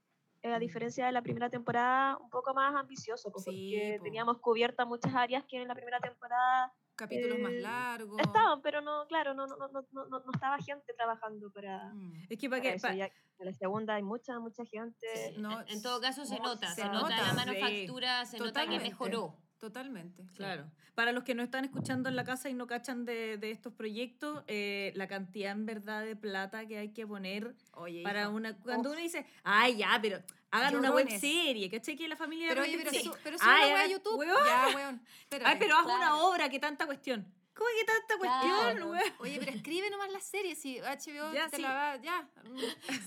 eh, 0.43 0.53
a 0.53 0.58
Mm. 0.58 0.60
diferencia 0.60 1.05
de 1.05 1.12
la 1.14 1.22
primera 1.22 1.49
temporada, 1.49 2.18
un 2.18 2.30
poco 2.30 2.53
más 2.53 2.76
ambicioso, 2.76 3.30
Sí, 3.30 3.34
porque 3.34 3.95
po. 3.99 4.03
teníamos 4.03 4.38
cubiertas 4.39 4.86
muchas 4.86 5.16
áreas 5.16 5.43
que 5.45 5.62
en 5.62 5.68
la 5.68 5.74
primera 5.76 5.99
temporada 5.99 6.74
Capítulos 6.98 7.39
más 7.39 7.52
eh, 7.54 7.62
largos. 7.62 8.20
estaban, 8.20 8.62
pero 8.62 8.82
no, 8.82 9.06
claro, 9.08 9.34
no, 9.34 9.45
no, 9.48 9.56
no, 9.56 9.68
no, 9.70 10.06
no, 10.08 10.20
no 10.20 10.32
estaba 10.34 10.58
gente 10.60 10.93
trabajando 10.93 11.50
para, 11.52 11.93
Mm. 11.93 12.26
Es 12.30 12.38
que 12.38 12.50
para 12.50 12.62
para 12.62 12.72
que. 12.72 12.76
eso. 12.78 12.88
pa- 12.88 12.93
Ya 12.95 13.06
en 13.39 13.45
la 13.45 13.54
segunda 13.54 13.95
hay 13.95 14.04
mucha, 14.04 14.39
mucha 14.39 14.66
gente. 14.66 15.08
No, 15.38 15.62
En 15.68 15.82
todo 15.82 16.02
caso 16.02 16.26
se 16.26 16.38
no, 16.38 16.43
nota, 16.43 16.70
se 16.70 16.82
se, 16.82 16.88
nota, 16.88 17.00
nota, 17.02 17.16
la 17.18 17.30
sí. 17.30 17.36
manufactura, 17.36 18.26
se 18.26 18.39
nota 18.39 18.68
que 18.68 18.80
mejoró. 18.80 19.38
Totalmente. 19.60 20.24
sí. 20.28 20.36
Claro. 20.38 20.70
Para 20.93 21.12
los 21.12 21.24
que 21.24 21.34
no 21.36 21.41
están 21.43 21.66
escuchando 21.66 22.10
en 22.10 22.16
la 22.16 22.24
casa 22.24 22.48
y 22.50 22.54
no 22.54 22.68
cachan 22.68 23.06
de, 23.06 23.38
de 23.38 23.50
estos 23.52 23.74
proyectos, 23.74 24.43
eh, 24.48 24.91
la 24.95 25.08
cantidad 25.08 25.52
en 25.52 25.66
verdad 25.66 26.04
de 26.04 26.16
plata 26.16 26.66
que 26.68 26.78
hay 26.78 26.89
que 26.93 27.06
poner 27.08 27.56
Oye, 27.74 28.04
para 28.04 28.22
hija. 28.22 28.30
una. 28.30 28.56
Cuando 28.60 28.91
uno 28.91 29.00
dice, 29.00 29.26
ay, 29.43 29.78
ya, 29.78 29.98
pero 30.02 30.20
hagan 30.52 30.76
una 30.76 30.91
web 30.91 31.10
serie, 31.20 31.70
¿cachai? 31.70 31.95
Que 31.95 32.08
la 32.08 32.16
familia. 32.16 32.50
Pero 32.50 32.62
de 32.62 32.68
oye, 32.70 32.78
pero, 32.78 32.91
repente- 32.91 33.10
su, 33.18 33.24
pero 33.24 33.38
Ay, 33.41 33.62
sube 33.64 33.72
una 33.74 33.82
ay, 33.82 33.91
YouTube. 33.91 34.18
weón. 34.18 34.45
Ya, 34.45 34.68
weón. 34.76 35.02
Ay, 35.45 35.56
pero 35.60 35.78
haz 35.78 35.86
una 35.86 36.18
obra, 36.24 36.50
que 36.50 36.60
tanta 36.60 36.86
cuestión. 36.86 37.34
¿Cómo 37.54 37.70
que 37.80 37.86
tanta 37.86 38.18
cuestión, 38.20 38.52
Claro. 38.78 38.89
weón? 38.91 39.14
Oye, 39.18 39.38
pero 39.39 39.52
escribe 39.52 39.89
nomás 39.89 40.12
la 40.12 40.20
serie, 40.20 40.54
si 40.54 40.80
HBO 40.80 41.34
Ya, 41.34 41.50
te 41.50 41.56
sí. 41.56 41.62
la 41.64 41.74
va, 41.74 41.95
ya. 41.95 42.30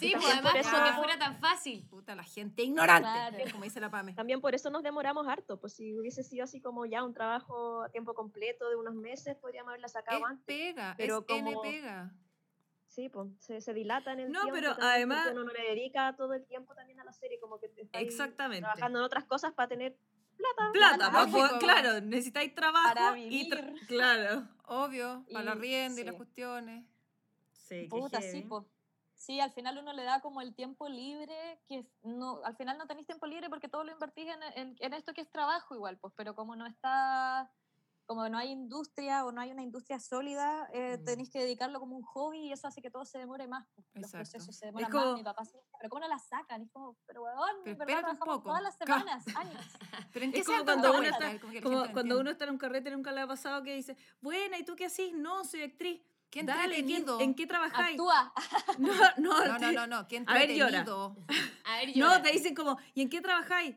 Sí, 0.01 0.11
También 0.11 0.13
pues 0.21 0.33
además 0.33 0.53
por 0.53 0.61
eso- 0.61 0.85
que 0.85 0.93
fuera 0.95 1.19
tan 1.21 1.39
fácil. 1.39 1.87
Puta, 1.89 2.17
la 2.17 2.25
gente 2.25 2.65
ignorante, 2.65 3.09
Claro. 3.09 3.53
como 3.53 3.63
dice 3.63 3.79
la 3.81 3.91
Pame. 3.93 4.13
También 4.13 4.41
por 4.41 4.57
eso 4.57 4.69
nos 4.71 4.83
demoramos 4.83 5.29
harto, 5.29 5.61
pues 5.61 5.75
si 5.75 5.97
hubiese 5.97 6.25
sido 6.25 6.43
así 6.43 6.61
como 6.61 6.85
ya 6.85 7.05
un 7.05 7.15
trabajo 7.15 7.85
a 7.85 7.91
tiempo 7.91 8.13
completo 8.15 8.69
de 8.69 8.75
unos 8.75 8.97
meses, 8.97 9.37
podríamos 9.37 9.69
haberla 9.69 9.87
Es 9.87 9.93
sacado 9.93 10.27
antes. 10.27 10.45
pega, 10.45 10.95
pero 10.99 11.25
es 11.29 11.37
N 11.39 11.53
como- 11.53 11.63
pega. 11.63 12.11
Sí, 12.91 13.09
pues 13.09 13.29
se, 13.39 13.61
se 13.61 13.73
dilata 13.73 14.13
en 14.13 14.19
el 14.21 14.33
No, 14.33 14.43
tiempo. 14.43 14.59
pero 14.61 14.77
además- 14.81 15.29
uno 15.31 15.45
no 15.45 15.53
le 15.53 15.63
dedica 15.63 16.15
todo 16.17 16.35
el 16.35 16.45
tiempo 16.45 16.75
también 16.75 16.99
a 16.99 17.05
la 17.05 17.13
serie, 17.13 17.39
como 17.39 17.59
que 17.61 17.67
está 17.77 18.01
Exactamente. 18.01 18.63
trabajando 18.63 18.99
en 18.99 19.05
otras 19.05 19.25
cosas 19.27 19.53
para 19.55 19.69
tener 19.69 19.97
plata. 20.37 20.73
Plata, 20.73 20.97
Plata, 20.97 21.13
pa' 21.13 21.27
po- 21.31 21.39
lógico. 21.39 21.59
claro, 21.61 22.01
necesitáis 22.01 22.53
trabajo 22.53 22.89
Para 22.89 23.17
y 23.17 23.49
tra- 23.49 23.65
vivir. 23.65 23.75
claro. 23.89 24.49
Obvio, 24.65 25.25
para 25.33 25.45
la 25.45 25.55
rienda 25.55 26.01
y 26.01 26.05
las 26.05 26.15
sí. 26.15 26.17
cuestiones. 26.17 26.85
Sí, 27.53 27.87
Puta, 27.89 28.21
sí, 28.21 28.43
po. 28.43 28.67
Sí, 29.15 29.39
al 29.39 29.53
final 29.53 29.79
uno 29.79 29.93
le 29.93 30.03
da 30.03 30.21
como 30.21 30.41
el 30.41 30.55
tiempo 30.57 30.89
libre, 30.89 31.61
que 31.69 31.87
no, 32.03 32.41
al 32.43 32.57
final 32.57 32.77
no 32.77 32.87
tenéis 32.89 33.07
tiempo 33.07 33.27
libre 33.27 33.49
porque 33.51 33.69
todo 33.69 33.85
lo 33.85 33.93
invertís 33.93 34.27
en, 34.29 34.43
en- 34.57 34.77
en 34.81 34.95
esto 34.95 35.13
que 35.15 35.21
es 35.21 35.31
trabajo 35.31 35.75
igual, 35.77 35.97
pues, 35.99 36.13
pero 36.17 36.35
como 36.35 36.57
no 36.57 36.67
está, 36.67 37.49
como 38.11 38.29
no 38.29 38.39
hay 38.39 38.51
industria 38.51 39.25
o 39.25 39.31
no 39.31 39.41
hay 39.41 39.53
una 39.53 39.63
industria 39.63 40.01
sólida, 40.01 40.69
eh, 40.73 40.99
Mm. 41.01 41.05
tenéis 41.05 41.31
que 41.31 41.39
dedicarlo 41.39 41.79
como 41.79 41.95
un 41.97 42.03
hobby 42.03 42.41
y 42.49 42.53
eso 42.53 42.67
hace 42.67 42.83
que 42.83 42.91
todo 42.91 43.05
se 43.05 43.19
demore 43.19 43.47
más. 43.47 43.69
Los 43.95 44.11
procesos 44.11 44.57
se 44.57 44.67
demoran 44.67 44.91
como- 44.91 45.05
más. 45.13 45.15
Mi 45.15 45.23
papá 45.23 45.45
se 45.45 45.57
dice, 45.59 45.69
pero 45.79 45.89
¿cómo 45.91 46.01
no 46.01 46.09
la 46.09 46.19
sacan? 46.19 46.61
Y 46.63 46.65
es 46.65 46.73
como, 46.73 46.97
pero 47.07 47.23
weón, 47.23 47.39
Pero 47.63 47.71
en 47.75 47.79
verdad 47.79 47.95
un 47.99 48.01
trabajamos 48.03 48.35
poco. 48.39 48.49
todas 48.49 48.63
las 48.65 48.77
semanas, 48.77 49.25
años. 49.37 49.55
Pero 50.13 50.25
¿en 50.25 50.31
Es 50.31 50.35
qué 50.39 50.43
se 50.43 50.51
como 50.53 50.65
cuando 50.65 50.91
uno 50.93 51.03
está- 51.05 51.39
Como 51.41 51.61
Como 51.63 51.87
no 51.87 51.93
cuando 51.93 52.19
uno 52.21 52.31
está 52.33 52.45
en 52.47 52.51
un 52.51 52.59
carrete, 52.59 52.91
nunca 52.91 53.13
le 53.13 53.21
ha 53.21 53.29
pasado 53.29 53.63
que 53.63 53.77
dice, 53.77 53.97
buena, 54.21 54.59
¿y 54.59 54.65
tú 54.65 54.75
qué 54.75 54.87
haces? 54.87 55.13
No, 55.13 55.45
soy 55.45 55.63
actriz. 55.63 56.03
Qué 56.31 56.43
Dale, 56.43 56.63
¿qué- 56.75 56.81
entretenido. 56.81 57.21
¿en 57.21 57.35
qué 57.37 57.47
trabajáis? 57.47 57.91
Actúa. 57.93 58.33
No, 58.79 58.93
no, 59.19 59.45
No, 59.45 59.47
no, 59.53 59.59
te- 59.59 59.73
no, 59.73 59.87
no, 59.87 60.09
qué 60.09 60.17
A 60.27 60.35
ver, 60.35 60.51
llora. 60.51 60.81
entretenido. 60.81 61.17
A 61.65 61.77
ver, 61.77 61.89
No, 61.91 61.95
llora. 61.95 62.23
te 62.23 62.33
dicen 62.33 62.57
como, 62.57 62.77
¿y 62.93 63.03
en 63.03 63.09
qué 63.09 63.21
trabajáis? 63.21 63.77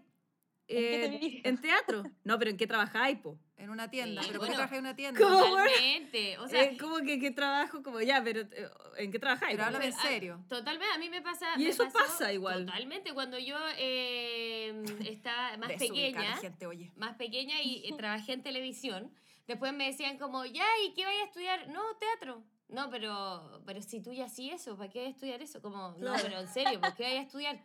¿En 0.68 0.78
qué 0.78 1.20
te 1.20 1.26
Eh, 1.28 1.42
en 1.46 1.62
teatro. 1.62 2.02
No, 2.24 2.40
pero 2.40 2.50
¿en 2.50 2.58
qué 2.58 2.66
trabajáis, 2.66 3.20
po? 3.20 3.38
En 3.58 3.70
una 3.70 3.90
tienda. 3.90 4.22
Sí, 4.24 4.28
¿Pero 4.30 4.40
bueno. 4.40 4.40
por 4.40 4.48
qué 4.48 4.54
trabajas 4.56 4.78
en 4.78 4.86
una 4.86 4.96
tienda? 4.96 5.20
¿Cómo? 5.22 5.40
Totalmente. 5.58 6.38
O 6.40 6.48
sea, 6.48 6.64
Eh, 6.64 6.78
¿Cómo 6.78 6.98
que 7.02 7.20
qué 7.20 7.32
trabajo? 7.32 7.84
Como 7.84 8.02
ya, 8.02 8.22
pero 8.24 8.42
eh, 8.42 8.70
¿en 8.98 9.12
qué 9.12 9.20
trabajáis? 9.20 9.52
Pero 9.54 9.64
háblame 9.66 9.86
en 9.88 9.94
serio. 9.94 10.44
Totalmente, 10.50 10.94
a 10.94 10.98
mí 10.98 11.10
me 11.10 11.22
pasa. 11.22 11.54
Y 11.56 11.64
me 11.66 11.70
eso 11.70 11.84
pasó 11.86 11.98
pasa 12.00 12.34
igual. 12.34 12.66
Totalmente, 12.66 13.14
cuando 13.14 13.38
yo 13.38 13.56
eh, 13.78 14.84
estaba 15.06 15.56
más 15.58 15.70
Desubicar 15.70 15.80
a 15.80 15.80
pequeña, 15.80 16.38
gente, 16.38 16.66
oye. 16.66 16.92
más 16.96 17.16
pequeña 17.16 17.62
y 17.62 17.88
eh, 17.88 17.94
trabajé 17.98 18.34
en 18.34 18.44
televisión, 18.44 19.12
después 19.48 19.72
me 19.74 19.86
decían 19.86 20.18
como, 20.18 20.46
ya, 20.46 20.66
¿y 20.86 20.94
qué 20.94 21.06
vaya 21.06 21.22
a 21.22 21.26
estudiar? 21.26 21.68
No, 21.70 21.82
teatro. 21.98 22.44
No, 22.70 22.90
pero, 22.90 23.62
pero 23.68 23.82
si 23.84 24.02
tú 24.02 24.12
ya 24.14 24.28
sí 24.30 24.50
eso, 24.50 24.76
¿para 24.76 24.90
qué 24.90 25.06
estudiar 25.08 25.42
eso? 25.44 25.62
Como, 25.62 25.96
no, 26.00 26.14
pero 26.24 26.40
en 26.40 26.48
serio, 26.48 26.82
¿por 26.82 26.96
qué 26.96 27.04
vaya 27.04 27.20
a 27.20 27.24
estudiar? 27.24 27.62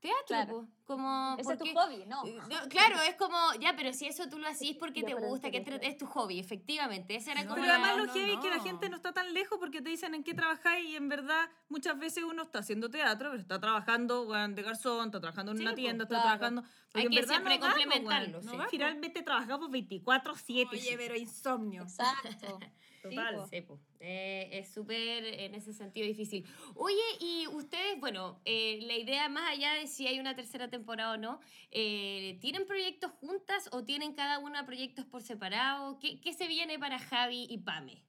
Teatro, 0.00 0.26
Claro. 0.26 0.66
como... 0.86 1.36
Ese 1.38 1.52
es 1.52 1.58
tu 1.58 1.66
hobby, 1.74 2.04
¿no? 2.06 2.24
Eh, 2.26 2.38
no, 2.48 2.68
claro, 2.70 2.96
es 3.02 3.16
como, 3.16 3.36
ya, 3.60 3.76
pero 3.76 3.92
si 3.92 4.06
eso 4.06 4.28
tú 4.30 4.38
lo 4.38 4.48
hacís 4.48 4.74
porque 4.76 5.02
Ya, 5.02 5.08
te 5.08 5.14
gusta, 5.14 5.50
que 5.50 5.62
es 5.82 5.96
tu 5.98 6.06
hobby, 6.06 6.38
efectivamente. 6.40 7.14
Esa 7.16 7.32
era 7.32 7.42
No, 7.42 7.50
como 7.50 7.56
Pero 7.62 7.66
la- 7.66 7.74
además 7.74 7.96
lo 7.98 8.06
no, 8.06 8.12
heavy 8.14 8.30
es 8.32 8.38
que 8.38 8.48
la 8.48 8.60
gente 8.60 8.88
no 8.88 8.96
está 8.96 9.12
tan 9.12 9.34
lejos 9.34 9.58
porque 9.58 9.82
te 9.82 9.90
dicen 9.90 10.14
en 10.14 10.24
qué 10.24 10.32
trabajáis 10.32 10.88
y 10.88 10.96
en 10.96 11.10
verdad 11.10 11.50
muchas 11.68 11.98
veces 11.98 12.24
uno 12.24 12.42
está 12.44 12.60
haciendo 12.60 12.88
teatro, 12.88 13.28
pero 13.30 13.42
está 13.42 13.60
trabajando 13.60 14.22
weón, 14.22 14.54
de 14.54 14.62
garzón, 14.62 15.06
está 15.08 15.20
trabajando 15.20 15.52
en 15.52 15.58
Sí, 15.58 15.64
una 15.64 15.74
tienda, 15.74 16.04
está 16.04 16.14
claro. 16.22 16.38
trabajando... 16.38 16.64
Hay 16.94 17.08
que 17.08 17.22
siempre 17.26 17.58
complementarlo, 17.60 18.38
weón. 18.40 18.50
sí. 18.62 18.66
Finalmente 18.70 19.22
trabajamos 19.22 19.70
24-7. 19.70 20.68
Oye, 20.72 20.94
pero 20.96 21.14
insomnio. 21.14 21.82
Exacto. 21.82 22.58
Total. 23.02 23.34
po. 23.34 23.46
Sí, 23.46 23.60
po. 23.62 23.80
Eh, 23.98 24.48
es 24.52 24.72
súper 24.72 25.24
en 25.24 25.54
ese 25.54 25.72
sentido 25.72 26.06
difícil. 26.06 26.46
Oye, 26.74 27.00
y 27.18 27.46
ustedes, 27.48 27.98
bueno, 27.98 28.40
eh, 28.44 28.80
la 28.82 28.96
idea 28.96 29.28
más 29.28 29.50
allá 29.50 29.74
de 29.74 29.86
si 29.86 30.06
hay 30.06 30.20
una 30.20 30.34
tercera 30.34 30.68
temporada 30.68 31.12
o 31.12 31.16
no, 31.16 31.40
eh, 31.70 32.38
¿tienen 32.40 32.66
proyectos 32.66 33.12
juntas 33.12 33.68
o 33.72 33.84
tienen 33.84 34.14
cada 34.14 34.38
una 34.38 34.66
proyectos 34.66 35.06
por 35.06 35.22
separado? 35.22 35.98
¿Qué, 35.98 36.20
qué 36.20 36.32
se 36.32 36.46
viene 36.46 36.78
para 36.78 36.98
Javi 36.98 37.46
y 37.48 37.58
Pame? 37.58 38.04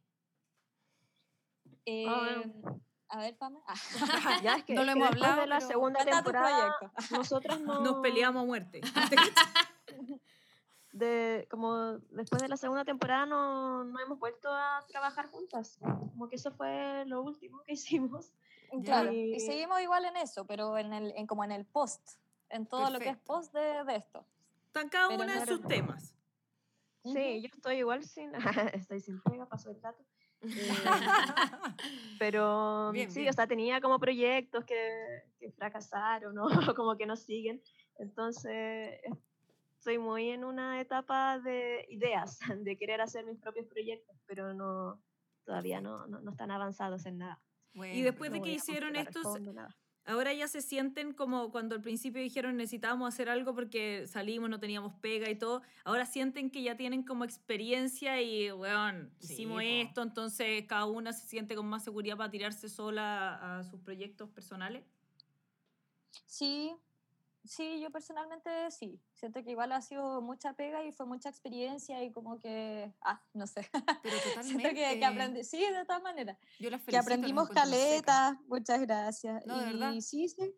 Eh, 1.86 2.06
Ah, 2.08 2.44
a 3.10 3.20
ver, 3.20 3.38
Pame. 3.38 3.60
Ah, 3.68 3.76
Ya 4.44 4.56
es 4.56 4.64
que, 4.64 4.74
No 4.74 4.84
lo 4.84 4.92
hemos 4.92 5.08
hablado, 5.08 5.42
de 5.42 5.48
la 5.48 5.62
segunda 5.62 6.04
temporada, 6.06 6.76
nosotras 7.12 7.60
no... 7.62 7.82
Nos 7.82 8.02
peleamos 8.02 8.44
a 8.44 8.46
muerte. 8.46 8.82
de 10.92 11.48
como 11.50 12.00
después 12.12 12.42
de 12.42 12.50
la 12.50 12.58
segunda 12.58 12.84
temporada 12.84 13.26
no, 13.26 13.84
no 13.84 14.00
hemos 14.00 14.20
vuelto 14.20 14.50
a 14.52 14.84
trabajar 14.88 15.28
juntas. 15.30 15.80
Como 15.82 16.28
que 16.30 16.36
eso 16.36 16.52
fue 16.52 17.04
lo 17.08 17.22
último 17.22 17.62
que 17.64 17.74
hicimos. 17.74 18.34
Claro, 18.84 19.12
Y- 19.12 19.36
y 19.36 19.40
seguimos 19.40 19.82
igual 19.82 20.06
en 20.06 20.18
eso, 20.18 20.46
pero 20.46 20.78
en 20.78 20.94
el, 20.94 21.14
en, 21.16 21.28
como 21.28 21.44
en 21.44 21.52
el 21.52 21.66
post, 21.66 22.20
en 22.50 22.66
todo 22.68 22.90
lo 22.90 23.00
que 23.00 23.10
es 23.10 23.18
Perfecto. 23.18 23.26
post 23.26 23.54
de, 23.54 23.84
de 23.86 23.96
esto. 23.96 24.26
Están 24.68 24.90
cada 24.90 25.10
Pero 25.10 25.24
una 25.24 25.34
en 25.40 25.48
sus 25.48 25.62
temas. 25.68 26.16
Sí, 27.04 27.42
yo 27.42 27.48
estoy 27.54 27.78
igual 27.78 28.04
sin, 28.04 28.32
estoy 28.74 29.00
sin 29.02 29.22
pega, 29.24 29.46
paso 29.48 29.72
el 29.72 29.82
dato. 29.82 30.04
Eh, 30.42 30.84
pero 32.18 32.92
Bien, 32.94 33.12
sí, 33.12 33.20
bien. 33.22 33.30
o 33.30 33.34
sea, 33.34 33.48
tenía 33.48 33.82
como 33.82 34.00
proyectos 34.00 34.64
que, 34.66 35.24
que 35.40 35.52
fracasaron 35.52 36.38
o 36.38 36.48
como 36.76 36.96
que 36.98 37.06
no 37.06 37.16
siguen. 37.16 37.62
Entonces, 37.98 39.00
estoy 39.82 39.98
muy 39.98 40.30
en 40.30 40.44
una 40.44 40.80
etapa 40.80 41.40
de 41.40 41.88
ideas, 41.90 42.38
de 42.64 42.78
querer 42.78 43.02
hacer 43.02 43.26
mis 43.26 43.40
propios 43.40 43.66
proyectos, 43.66 44.16
pero 44.28 44.54
no 44.54 45.02
todavía 45.44 45.82
no, 45.82 46.06
no, 46.06 46.22
no 46.22 46.32
están 46.32 46.52
avanzados 46.52 47.08
en 47.08 47.18
nada. 47.18 47.42
Bueno, 47.74 47.96
Y 47.96 48.04
después 48.04 48.32
de 48.32 48.44
que 48.44 48.52
hicieron 48.52 48.96
estos, 48.96 49.40
ahora 50.06 50.34
ya 50.34 50.48
se 50.48 50.62
sienten 50.62 51.14
como 51.14 51.52
cuando 51.52 51.74
al 51.74 51.82
principio 51.82 52.22
dijeron 52.22 52.58
necesitábamos 52.58 53.12
hacer 53.12 53.28
algo 53.28 53.56
porque 53.56 54.06
salimos, 54.06 54.52
no 54.52 54.60
teníamos 54.60 54.94
pega 55.02 55.32
y 55.32 55.36
todo. 55.36 55.64
Ahora 55.84 56.06
sienten 56.06 56.52
que 56.52 56.62
ya 56.62 56.78
tienen 56.78 57.02
como 57.02 57.24
experiencia 57.24 58.22
y, 58.22 58.52
weón, 58.52 59.12
Sí, 59.18 59.34
hicimos 59.34 59.56
po. 59.56 59.62
esto, 59.62 60.04
entonces 60.04 60.64
cada 60.68 60.86
una 60.86 61.12
se 61.12 61.26
siente 61.26 61.56
con 61.56 61.66
más 61.66 61.84
seguridad 61.84 62.18
para 62.18 62.30
tirarse 62.30 62.70
sola 62.70 63.36
a, 63.36 63.60
a 63.60 63.64
sus 63.64 63.80
proyectos 63.80 64.30
personales. 64.30 64.84
Sí, 66.28 66.72
sí, 67.44 67.80
yo 67.82 67.92
personalmente 67.92 68.72
sí. 68.72 69.02
Siento 69.14 69.44
que 69.44 69.52
igual 69.52 69.72
ha 69.72 69.82
sido 69.82 70.22
mucha 70.22 70.54
pega 70.54 70.84
y 70.84 70.92
fue 70.92 71.06
mucha 71.06 71.30
experiencia 71.30 72.04
y 72.04 72.12
como 72.12 72.40
que, 72.40 72.94
ah, 73.02 73.22
no 73.34 73.48
sé. 73.48 73.70
Pero 73.72 73.82
Siento 74.04 74.30
totalmente. 74.30 74.74
que, 74.74 75.00
que 75.00 75.06
aprendí, 75.06 75.44
sí, 75.44 75.60
de 75.60 75.86
todas 75.86 76.02
maneras. 76.04 76.38
Yo 76.60 76.70
las 76.70 76.82
Que 76.82 76.86
felicito, 76.86 76.98
las 76.98 77.06
aprendimos 77.06 77.44
encuentro 77.50 77.64
secas. 77.66 78.06
caleta, 78.06 78.42
muchas 78.48 78.82
gracias. 78.82 79.46
No, 79.46 79.56
y 79.62 79.66
verdad. 79.66 79.94
sí, 80.02 80.28
sí. 80.30 80.56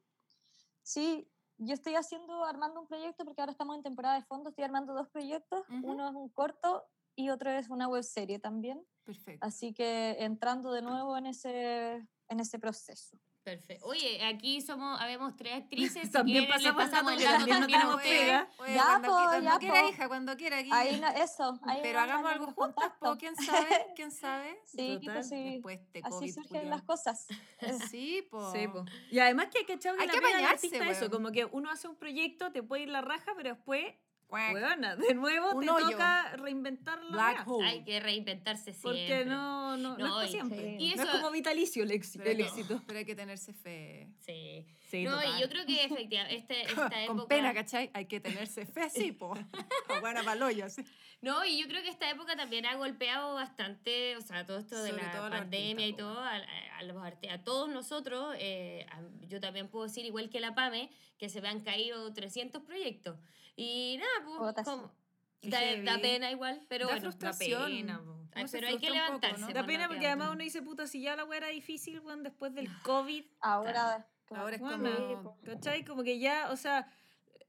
Sí, 0.81 1.29
yo 1.57 1.73
estoy 1.73 1.95
haciendo, 1.95 2.43
armando 2.43 2.81
un 2.81 2.88
proyecto 2.88 3.23
porque 3.25 3.41
ahora 3.41 3.51
estamos 3.51 3.75
en 3.77 3.84
temporada 3.84 4.15
de 4.15 4.23
fondo, 4.23 4.49
estoy 4.49 4.65
armando 4.65 4.93
dos 4.93 5.07
proyectos. 5.09 5.61
Ujú. 5.69 5.91
Uno 5.91 6.09
es 6.09 6.15
un 6.15 6.29
corto 6.29 6.84
y 7.15 7.29
otro 7.29 7.51
es 7.51 7.69
una 7.69 7.88
web 7.88 8.03
serie 8.03 8.39
también. 8.39 8.86
Perfecto. 9.03 9.45
Así 9.45 9.73
que 9.73 10.17
entrando 10.19 10.71
de 10.71 10.81
nuevo 10.81 11.15
en 11.17 11.27
ese, 11.27 12.05
en 12.27 12.39
ese 12.39 12.59
proceso. 12.59 13.17
Perfecto. 13.43 13.85
Oye, 13.87 14.23
aquí 14.23 14.61
somos, 14.61 14.99
habemos 15.01 15.35
tres 15.35 15.53
actrices. 15.63 16.03
si 16.07 16.11
También 16.11 16.45
quieren, 16.45 16.63
le 16.63 16.73
pasamos 16.73 17.13
el 17.13 17.19
dato 17.19 17.31
pasamos 17.31 17.47
el 17.47 17.49
dato 17.49 17.59
también 17.59 17.81
no 17.81 17.97
pega. 17.97 18.49
Oye, 18.57 18.73
Ya, 18.73 18.83
cuando, 18.83 19.07
po, 19.09 19.13
cuando 19.15 19.49
ya, 19.51 19.59
quiera, 19.59 19.81
po. 19.81 19.89
hija, 19.89 20.07
cuando 20.07 20.37
quiera. 20.37 20.57
Aquí. 20.57 20.69
Ahí 20.71 20.99
no, 20.99 21.07
eso. 21.09 21.59
Ahí 21.63 21.79
Pero 21.83 21.99
hagamos 21.99 22.31
algo 22.31 22.45
juntas, 22.53 22.91
po. 22.99 23.17
¿quién 23.17 23.35
sabe? 23.35 23.85
¿Quién 23.95 24.11
sabe? 24.11 24.59
Sí, 24.65 24.97
Total. 24.99 25.13
pues 25.13 25.29
sí. 25.29 25.43
Después 25.53 25.79
te 25.91 25.99
Así 25.99 26.11
COVID, 26.11 26.33
surgen 26.33 26.69
las 26.69 26.83
cosas. 26.83 27.27
Sí, 27.89 28.25
po. 28.29 28.51
Sí, 28.53 28.67
po. 28.67 28.85
Y 29.11 29.19
además 29.19 29.47
que 29.51 29.59
hay 29.59 29.65
que 29.65 29.73
echarle 29.73 30.01
Hay 30.01 30.07
la 30.07 30.13
que 30.13 30.19
apañarse, 30.19 30.67
artista 30.67 30.89
eso, 30.89 31.09
como 31.11 31.31
que 31.31 31.45
uno 31.45 31.69
hace 31.69 31.87
un 31.87 31.95
proyecto, 31.95 32.51
te 32.51 32.63
puede 32.63 32.83
ir 32.83 32.89
la 32.89 33.01
raja, 33.01 33.33
pero 33.35 33.55
después, 33.55 33.93
Weona, 34.30 34.95
de 34.95 35.13
nuevo 35.13 35.51
Un 35.53 35.65
te 35.65 35.69
hoyo. 35.71 35.91
toca 35.91 36.36
reinventar 36.38 37.03
la 37.03 37.11
Black 37.11 37.36
wea. 37.38 37.43
hole. 37.55 37.67
Hay 37.67 37.84
que 37.84 37.99
reinventarse 37.99 38.74
siempre. 38.74 38.82
Porque 39.07 39.26
no, 39.26 39.78
no, 39.78 39.97
no, 39.97 39.97
No, 39.97 40.21
es 40.21 40.32
para 40.36 40.47
siempre. 40.49 40.78
y 40.80 40.95
No 40.95 41.03
es 41.03 41.09
como 41.09 41.30
vitalicio 41.32 41.84
el, 41.84 41.91
éxito. 41.91 42.24
Pero, 42.24 42.32
el 42.32 42.38
no, 42.39 42.45
éxito. 42.45 42.82
pero 42.88 42.99
hay 42.99 43.05
que 43.05 43.15
tenerse 43.15 43.53
fe. 43.53 44.09
Sí. 44.26 44.65
Sí, 44.93 45.03
no, 45.05 45.15
total. 45.15 45.37
y 45.37 45.41
yo 45.41 45.49
creo 45.49 45.65
que 45.65 45.83
efectivamente 45.85 46.35
este, 46.35 46.61
esta 46.71 46.89
Con 47.07 47.17
época... 47.17 47.27
pena, 47.27 47.53
¿cachai? 47.53 47.89
Hay 47.95 48.05
que 48.05 48.19
tenerse 48.19 48.65
fe, 48.67 48.89
sí, 48.91 49.11
po. 49.11 49.33
A 49.89 49.99
buena 50.01 50.21
paloya, 50.23 50.69
sí. 50.69 50.83
No, 51.21 51.43
y 51.45 51.59
yo 51.59 51.67
creo 51.67 51.81
que 51.81 51.89
esta 51.89 52.07
época 52.11 52.35
también 52.35 52.65
ha 52.67 52.75
golpeado 52.75 53.33
bastante, 53.33 54.15
o 54.17 54.21
sea, 54.21 54.45
todo 54.45 54.59
esto 54.59 54.81
de 54.83 54.91
Sobre 54.91 55.03
la 55.03 55.29
pandemia 55.31 55.87
y 55.87 55.89
artistas, 55.91 56.07
po. 56.07 56.13
todo, 56.13 56.19
a, 56.23 56.35
a- 56.35 56.77
a 56.77 56.83
los 56.83 56.97
arte- 56.97 57.29
a 57.31 57.43
todos 57.43 57.69
nosotros, 57.69 58.35
eh, 58.37 58.85
a- 58.91 59.01
yo 59.27 59.39
también 59.39 59.67
puedo 59.67 59.85
decir, 59.85 60.05
igual 60.05 60.29
que 60.29 60.39
la 60.39 60.53
PAME, 60.53 60.91
que 61.17 61.27
se 61.29 61.41
me 61.41 61.47
han 61.49 61.61
caído 61.61 62.13
300 62.13 62.61
proyectos. 62.61 63.17
Y 63.55 63.97
nada, 63.99 64.53
pues, 64.53 64.65
como- 64.65 64.93
da, 65.41 65.59
da 65.83 65.97
pena 65.99 66.29
igual, 66.29 66.61
pero 66.69 66.85
Da 66.87 66.93
bueno, 66.93 67.01
frustración. 67.09 67.71
pena, 67.71 67.99
po. 68.03 68.19
Ay, 68.35 68.45
pero 68.51 68.67
hay 68.67 68.77
que 68.79 68.87
un 68.91 68.93
poco, 68.97 69.05
levantarse, 69.05 69.41
¿no? 69.41 69.53
Da 69.53 69.65
pena 69.65 69.87
porque 69.87 70.07
además 70.07 70.29
uno 70.31 70.43
dice, 70.43 70.61
puta, 70.61 70.87
si 70.87 71.01
ya 71.01 71.15
la 71.15 71.23
weá 71.23 71.37
era 71.37 71.47
difícil, 71.49 71.99
weón, 72.01 72.21
después 72.23 72.53
del 72.53 72.67
COVID. 72.83 73.25
Ahora, 73.41 73.71
claro. 73.71 74.05
Ahora 74.32 74.55
es 74.55 74.61
como... 74.61 75.38
¿Cachai? 75.43 75.84
Como 75.86 76.03
que 76.03 76.19
ya, 76.19 76.49
o 76.51 76.55
sea, 76.57 76.88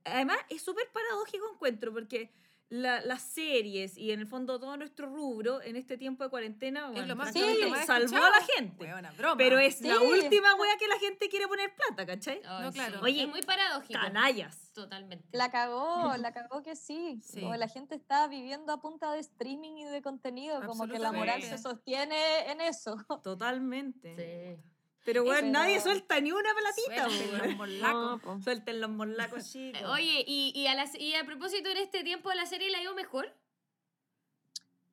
además 0.05 0.39
es 0.49 0.63
súper 0.63 0.91
paradójico 0.93 1.45
encuentro, 1.53 1.93
porque 1.93 2.33
la- 2.71 3.03
las 3.03 3.23
series 3.23 3.97
y 3.97 4.11
en 4.11 4.21
el 4.21 4.27
fondo 4.27 4.59
todo 4.59 4.77
nuestro 4.77 5.07
rubro 5.07 5.63
en 5.63 5.77
este 5.77 5.97
tiempo 5.97 6.25
de 6.25 6.31
cuarentena, 6.31 6.89
bueno, 6.91 7.07
lo 7.07 7.15
más- 7.17 7.33
sí, 7.33 7.41
lo 7.61 7.69
más 7.69 7.87
salvó 7.87 8.17
a 8.17 8.31
la 8.31 8.41
gente. 8.57 8.85
Weona, 8.85 9.13
broma. 9.13 9.37
Pero 9.37 9.59
es 9.59 9.81
la 9.83 9.97
Sí. 9.97 10.03
última 10.05 10.55
wea 10.57 10.77
que 10.79 10.89
la 10.89 10.99
gente 10.99 11.29
quiere 11.29 11.47
poner 11.47 11.73
plata, 11.77 12.05
¿cachai? 12.07 12.41
Ay, 12.45 12.63
No, 12.65 12.73
sí. 12.73 12.79
claro. 12.79 13.01
Oye, 13.03 13.23
es 13.23 13.29
muy 13.29 13.43
paradójico. 13.43 14.01
Canallas. 14.01 14.73
Totalmente. 14.73 15.29
La 15.37 15.51
cagó, 15.53 16.17
la 16.17 16.33
cagó 16.33 16.63
que 16.63 16.75
sí. 16.75 17.21
Sí. 17.23 17.43
Como 17.43 17.55
la 17.55 17.69
gente 17.69 17.95
está 17.95 18.27
viviendo 18.29 18.73
a 18.73 18.81
punta 18.81 19.13
de 19.13 19.21
streaming 19.21 19.77
y 19.77 19.85
de 19.85 20.03
contenido, 20.03 20.61
como 20.67 20.89
que 20.89 20.99
la 20.99 21.13
moral 21.13 21.43
se 21.43 21.59
sostiene 21.59 22.51
en 22.51 22.61
eso. 22.61 22.97
Totalmente. 23.23 24.17
Sí. 24.57 24.71
Pero 25.05 25.23
bueno, 25.23 25.41
Pero- 25.41 25.53
nadie 25.53 25.81
suelta 25.81 26.19
ni 26.21 26.33
una 26.33 26.49
platita, 26.55 27.05
Suelten 27.11 27.33
los 27.33 27.41
weón. 27.43 27.57
morlacos. 27.59 27.95
No, 28.11 28.19
po. 28.19 28.41
Suelten 28.43 28.81
los 28.81 28.91
morlacos 28.91 29.53
chicos. 29.53 29.83
Oye, 29.91 30.25
y, 30.27 30.53
y, 30.55 30.67
a 30.67 30.75
la- 30.75 30.89
y 30.99 31.15
a 31.15 31.25
propósito, 31.25 31.69
en 31.69 31.77
este 31.77 32.03
tiempo 32.03 32.33
la 32.33 32.47
serie 32.47 32.71
la 32.71 32.79
ha 32.79 32.83
ido 32.83 32.95
mejor. 32.95 33.33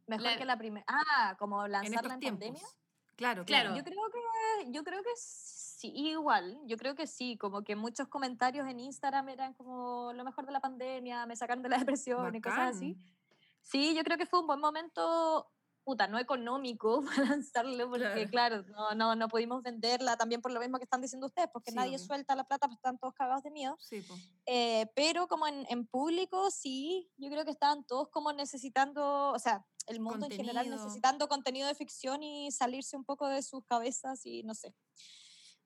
Mejor 0.07 0.23
La- 0.25 0.37
que 0.37 0.45
la 0.45 0.57
primera. 0.57 0.85
Ah, 0.87 1.35
como 1.39 1.65
En 1.65 1.71
lanzarla 1.71 1.95
estos 1.97 2.13
en, 2.13 2.19
tiempos. 2.19 2.39
pandemia. 2.47 2.67
Claro, 3.15 3.45
Claro. 3.45 3.73
claro. 3.73 3.75
Yo 3.77 3.83
creo 3.83 4.01
que, 4.11 4.71
yo 4.71 4.83
creo 4.83 5.03
que 5.03 5.09
sí, 5.15 5.91
igual, 5.95 6.59
yo 6.65 6.75
creo 6.75 6.95
que 6.95 7.07
sí, 7.07 7.37
como 7.37 7.63
que 7.63 7.75
muchos 7.75 8.07
comentarios 8.07 8.67
en 8.67 8.79
Instagram 8.79 9.29
eran 9.29 9.53
como 9.53 10.11
lo 10.13 10.23
mejor 10.23 10.45
de 10.45 10.51
la 10.51 10.59
pandemia, 10.59 11.25
me 11.27 11.35
sacaron 11.35 11.61
de 11.63 11.69
la 11.69 11.77
depresión 11.95 12.35
y 12.35 12.41
cosas 12.41 12.75
así. 12.75 12.93
Bacán. 12.93 13.15
Sí, 13.61 13.95
yo 13.95 14.03
creo 14.03 14.17
que 14.17 14.25
fue 14.25 14.39
un 14.39 14.47
buen 14.47 14.59
momento, 14.59 15.47
puta, 15.83 16.07
no 16.07 16.19
económico 16.19 17.01
para 17.23 17.29
lanzarlo, 17.29 17.89
porque 17.89 18.27
claro, 18.29 18.63
no, 18.63 18.93
no, 18.95 19.15
no 19.15 19.27
pudimos 19.27 19.63
venderla 19.63 20.17
también 20.17 20.41
por 20.41 20.51
lo 20.51 20.59
mismo 20.59 20.77
que 20.77 20.83
están 20.83 21.01
diciendo 21.01 21.27
ustedes, 21.27 21.49
porque 21.51 21.71
Sí, 21.71 21.77
nadie 21.77 21.95
obvio. 21.95 22.05
suelta 22.05 22.35
la 22.35 22.43
plata, 22.43 22.67
pues 22.67 22.77
están 22.77 22.97
todos 22.97 23.13
cagados 23.13 23.43
de 23.43 23.51
miedo. 23.51 23.75
Sí. 23.79 24.03
Eh, 24.45 24.87
pero 24.95 25.27
como 25.27 25.47
en, 25.47 25.65
en 25.69 25.85
público, 25.87 26.49
sí, 26.51 27.11
yo 27.17 27.29
creo 27.29 27.45
que 27.45 27.51
estaban 27.51 27.83
todos 27.85 28.09
como 28.09 28.31
necesitando, 28.33 29.31
o 29.31 29.39
sea, 29.39 29.65
el 29.87 29.99
mundo 29.99 30.27
en 30.27 30.31
general 30.31 30.65
Contenido. 30.65 30.83
necesitando 30.85 31.27
contenido 31.27 31.67
de 31.67 31.75
ficción 31.75 32.21
y 32.21 32.51
salirse 32.51 32.95
un 32.95 33.03
poco 33.03 33.27
de 33.27 33.41
sus 33.41 33.63
cabezas 33.65 34.25
y 34.25 34.43
no 34.43 34.53
sé. 34.53 34.75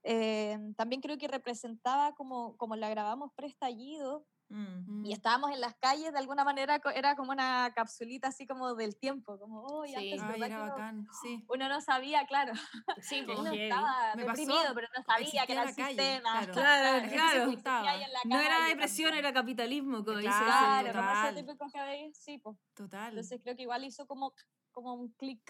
Eh, 0.04 0.58
también 0.78 1.02
creo 1.02 1.18
que 1.18 1.28
representaba 1.28 2.14
como, 2.14 2.56
como 2.58 2.76
la 2.76 2.90
grabamos 2.90 3.32
pre-estallido 3.36 4.26
Mm. 4.48 5.00
Mm. 5.02 5.06
y 5.06 5.12
estábamos 5.12 5.52
en 5.52 5.60
las 5.60 5.74
calles, 5.76 6.12
de 6.14 6.20
alguna 6.20 6.44
manera 6.44 6.80
era 6.94 7.16
como 7.16 7.32
una 7.32 7.72
capsulita 7.74 8.28
así 8.28 8.46
como 8.46 8.76
del 8.76 8.96
tiempo, 8.96 9.40
como, 9.40 9.62
oh, 9.64 9.86
Sí. 9.86 9.96
antes, 9.96 10.22
Ay, 10.22 10.28
¿verdad 10.28 10.48
era 10.48 10.60
bacán, 10.70 11.08
sí. 11.24 11.44
uno 11.50 11.68
no 11.68 11.82
sabía, 11.82 12.28
claro, 12.28 12.54
Sí, 13.02 13.24
po. 13.28 13.34
uno 13.42 13.46
heavy. 13.52 13.64
estaba 13.64 14.16
Me 14.16 14.24
pasó, 14.26 14.42
deprimido, 14.42 14.76
pero 14.76 14.88
no 14.96 15.04
sabía 15.04 15.46
que 15.48 15.52
era 15.54 15.64
el 15.64 15.76
calle, 15.76 15.88
sistema. 15.90 16.32
claro. 16.32 16.54
Claro, 16.54 17.10
claro. 17.10 17.52
se 17.52 17.58
la 17.64 18.20
No 18.26 18.40
era 18.40 18.56
calle 18.58 18.70
depresión, 18.70 19.14
era 19.16 19.34
capitalismo, 19.34 20.04
como 20.06 20.18
dice. 20.18 20.30
Claro, 20.30 20.88
total. 20.90 21.06
como 21.06 21.28
ese 21.28 21.42
típico 21.44 21.66
que 21.72 22.12
sí, 22.14 22.38
pues. 22.38 22.58
Total. 22.76 23.10
Entonces 23.10 23.42
creo 23.42 23.56
que 23.56 23.64
igual 23.64 23.84
hizo 23.84 24.06
como, 24.06 24.34
como 24.72 24.94
un 24.94 25.12
clic. 25.14 25.42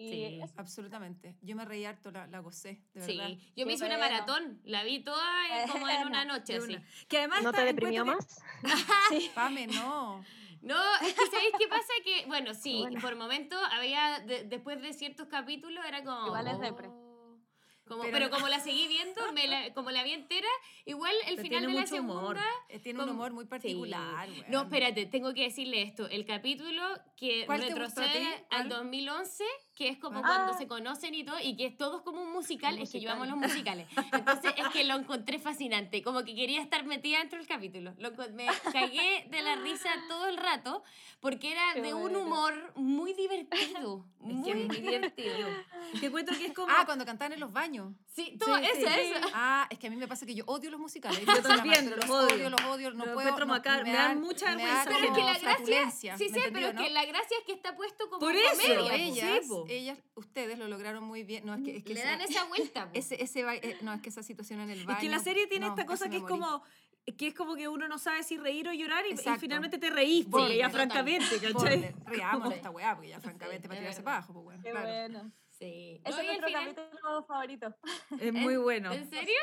Y 0.00 0.08
Sí. 0.10 0.24
eso. 0.42 0.54
Absolutamente. 0.56 1.36
Yo 1.42 1.54
me 1.56 1.64
reí 1.64 1.84
harto, 1.84 2.10
la, 2.10 2.26
la 2.26 2.38
gocé, 2.40 2.80
de 2.94 3.04
Sí, 3.04 3.18
verdad. 3.18 3.36
yo 3.56 3.66
me 3.66 3.74
hice 3.74 3.84
una 3.84 3.96
bueno. 3.98 4.12
maratón, 4.12 4.60
la 4.64 4.82
vi 4.84 5.00
toda 5.04 5.24
eh, 5.48 5.66
como 5.70 5.86
en 5.88 6.06
una 6.06 6.18
Bueno, 6.24 6.38
noche, 6.38 6.56
así. 6.56 6.74
una. 6.74 6.84
Que 7.08 7.18
además 7.18 7.42
¿No 7.42 7.52
te 7.52 7.64
deprimió 7.64 8.02
encuentro 8.02 8.26
más? 8.26 8.42
Sí. 9.10 9.30
Pame, 9.34 9.66
no. 9.66 10.24
No, 10.62 10.76
es 11.00 11.14
que 11.14 11.26
¿sabéis 11.30 11.52
qué 11.58 11.68
pasa? 11.68 11.88
Que, 12.04 12.26
bueno, 12.26 12.52
sí, 12.52 12.80
buena. 12.80 13.00
por 13.00 13.16
momentos 13.16 13.58
había, 13.72 14.18
de- 14.20 14.44
después 14.44 14.78
de 14.82 14.92
ciertos 14.92 15.26
capítulos, 15.28 15.82
era 15.88 16.04
como... 16.04 16.26
Igual 16.26 16.48
es 16.48 16.60
depre. 16.60 16.90
Como, 17.90 18.02
Pero 18.04 18.12
pero, 18.18 18.30
como 18.30 18.46
la 18.46 18.60
seguí 18.60 18.86
viendo, 18.86 19.32
me 19.32 19.48
la- 19.48 19.74
como 19.74 19.90
la 19.90 20.04
vi 20.04 20.12
entera, 20.12 20.46
igual 20.86 21.12
el 21.26 21.38
final 21.38 21.48
tiene 21.48 21.66
de 21.66 21.72
la 21.74 21.80
mucho 21.80 21.94
segunda... 21.96 22.14
humor. 22.20 22.38
Eh, 22.68 22.78
Tiene 22.78 23.00
un 23.00 23.06
Como- 23.06 23.18
humor 23.18 23.32
muy 23.32 23.46
particular, 23.46 24.28
Sí. 24.28 24.44
No, 24.46 24.62
espérate, 24.62 25.06
tengo 25.06 25.34
que 25.34 25.42
decirle 25.42 25.82
esto. 25.82 26.08
El 26.08 26.24
capítulo 26.24 26.82
que 27.16 27.44
¿Cuál 27.46 27.60
te 27.60 27.66
retrocede 27.66 28.26
al 28.50 28.68
¿Cuál? 28.68 28.68
2011, 28.68 29.44
que 29.74 29.88
es 29.88 29.98
como 29.98 30.20
Ah. 30.20 30.22
cuando 30.24 30.56
se 30.56 30.68
conocen 30.68 31.14
y 31.16 31.24
todo, 31.24 31.36
y 31.42 31.56
que 31.56 31.66
es 31.66 31.76
todo 31.76 32.04
como 32.04 32.22
un 32.22 32.30
musical, 32.32 32.78
es 32.78 32.90
que 32.92 33.00
yo 33.00 33.10
amo 33.10 33.24
los 33.26 33.36
musicales. 33.36 33.88
Entonces 34.12 34.54
es 34.56 34.68
que 34.68 34.84
lo 34.84 34.94
encontré 34.94 35.40
fascinante, 35.40 36.00
como 36.04 36.22
que 36.24 36.34
quería 36.36 36.62
estar 36.62 36.84
metida 36.84 37.18
dentro 37.18 37.38
del 37.38 37.48
capítulo. 37.48 37.92
Lo 37.98 38.12
me 38.34 38.46
cagué 38.72 39.26
de 39.30 39.42
la 39.42 39.56
risa 39.56 39.90
todo 40.08 40.28
el 40.28 40.36
rato, 40.36 40.84
porque 41.18 41.50
era 41.52 41.74
Qué 41.74 41.82
de 41.82 41.94
un 41.94 42.02
bueno. 42.12 42.20
humor 42.20 42.72
muy 42.76 43.14
divertido. 43.14 44.04
Es 44.20 44.26
que 44.28 44.32
Muy 44.34 44.50
es 44.50 44.66
muy 44.68 44.76
divertido. 44.80 45.48
Que 45.98 46.06
encuentro 46.06 46.36
que 46.38 46.46
es 46.46 46.52
como. 46.52 46.68
Ah, 46.70 46.84
cuando 46.84 47.04
cantaban 47.04 47.32
en 47.32 47.40
los 47.40 47.52
baños. 47.52 47.79
Sí, 48.06 48.36
todo 48.38 48.56
Sí, 48.58 48.64
eso, 48.64 48.88
sí. 48.88 49.12
Ah, 49.34 49.66
es 49.70 49.78
que 49.78 49.86
a 49.86 49.90
mí 49.90 49.96
me 49.96 50.08
pasa 50.08 50.26
que 50.26 50.34
yo 50.34 50.44
odio 50.46 50.70
los 50.70 50.80
musicales. 50.80 51.20
Yo 51.26 51.42
también, 51.42 51.88
los 51.90 51.98
los 52.00 52.10
odio. 52.10 52.34
odio, 52.36 52.50
los 52.50 52.60
odio, 52.62 52.90
no 52.92 53.04
puedo. 53.14 53.38
no- 53.38 53.46
macar- 53.46 53.84
me 53.84 53.92
dan 53.92 54.20
mucha 54.20 54.54
me 54.56 54.64
vergüenza 54.64 54.84
Pero 54.90 54.98
es 55.06 55.10
que 55.12 55.20
la 55.24 55.38
gracia, 55.64 56.18
sí 56.18 56.28
¿me 56.28 56.40
sé, 56.40 56.50
pero 56.52 56.66
es 56.68 56.74
que 56.74 56.88
no? 56.88 56.88
la 56.90 57.04
gracia 57.06 57.36
es 57.38 57.44
que 57.46 57.52
está 57.52 57.76
puesto 57.76 58.08
como 58.08 58.18
Por 58.20 58.34
eso, 58.34 58.50
comedia. 58.60 58.94
Ellas, 58.96 59.46
po. 59.48 59.64
ellas, 59.68 59.98
ustedes 60.16 60.58
lo 60.58 60.66
lograron 60.68 61.04
muy 61.04 61.22
bien. 61.22 61.46
No, 61.46 61.54
es 61.54 61.62
que, 61.62 61.76
es 61.78 61.84
que 61.84 61.94
Le 61.94 62.00
esa- 62.00 62.10
dan 62.10 62.20
esa 62.22 62.44
vuelta. 62.44 62.88
ese, 62.94 63.22
ese 63.22 63.40
eh, 63.40 63.78
no, 63.82 63.92
es 63.94 64.00
que 64.02 64.08
esa 64.08 64.22
situación 64.22 64.60
en 64.60 64.70
el 64.70 64.84
baño. 64.84 64.98
Es 64.98 65.02
que 65.04 65.08
la 65.10 65.20
serie 65.20 65.46
tiene 65.46 65.66
no, 65.66 65.72
esta 65.72 65.86
cosa 65.86 66.04
que 66.06 66.10
me 66.10 66.16
es 66.16 66.22
morí. 66.22 66.34
como 66.40 66.62
que 67.16 67.28
es 67.28 67.34
como 67.34 67.54
que 67.56 67.66
uno 67.66 67.88
no 67.88 67.98
sabe 67.98 68.22
si 68.22 68.36
reír 68.36 68.68
o 68.68 68.72
llorar 68.72 69.04
y, 69.06 69.14
y 69.14 69.38
finalmente 69.38 69.78
te 69.78 69.88
reís, 69.88 70.26
porque 70.30 70.52
Sí, 70.52 70.58
ya 70.58 70.68
francamente, 70.70 71.38
¿cachai? 71.40 71.94
Riámonos 72.06 72.52
esta 72.54 72.70
weá, 72.70 72.94
porque 72.94 73.08
ya 73.08 73.20
francamente 73.20 73.62
Sí, 73.62 73.68
para 73.68 73.80
tirarse 73.80 74.02
para 74.02 74.16
abajo, 74.18 74.32
pues 74.34 74.44
bueno. 74.44 74.62
Qué 74.62 74.70
claro. 74.70 74.86
bueno. 74.86 75.32
Sí. 75.60 76.00
Ese 76.04 76.10
No, 76.10 76.20
es 76.20 76.26
nuestro 76.26 76.46
final- 76.48 76.74
capítulo 76.74 77.22
favorito. 77.24 77.76
Es 78.18 78.32
muy 78.32 78.56
bueno. 78.56 78.92
¿En 78.92 79.08
serio? 79.10 79.38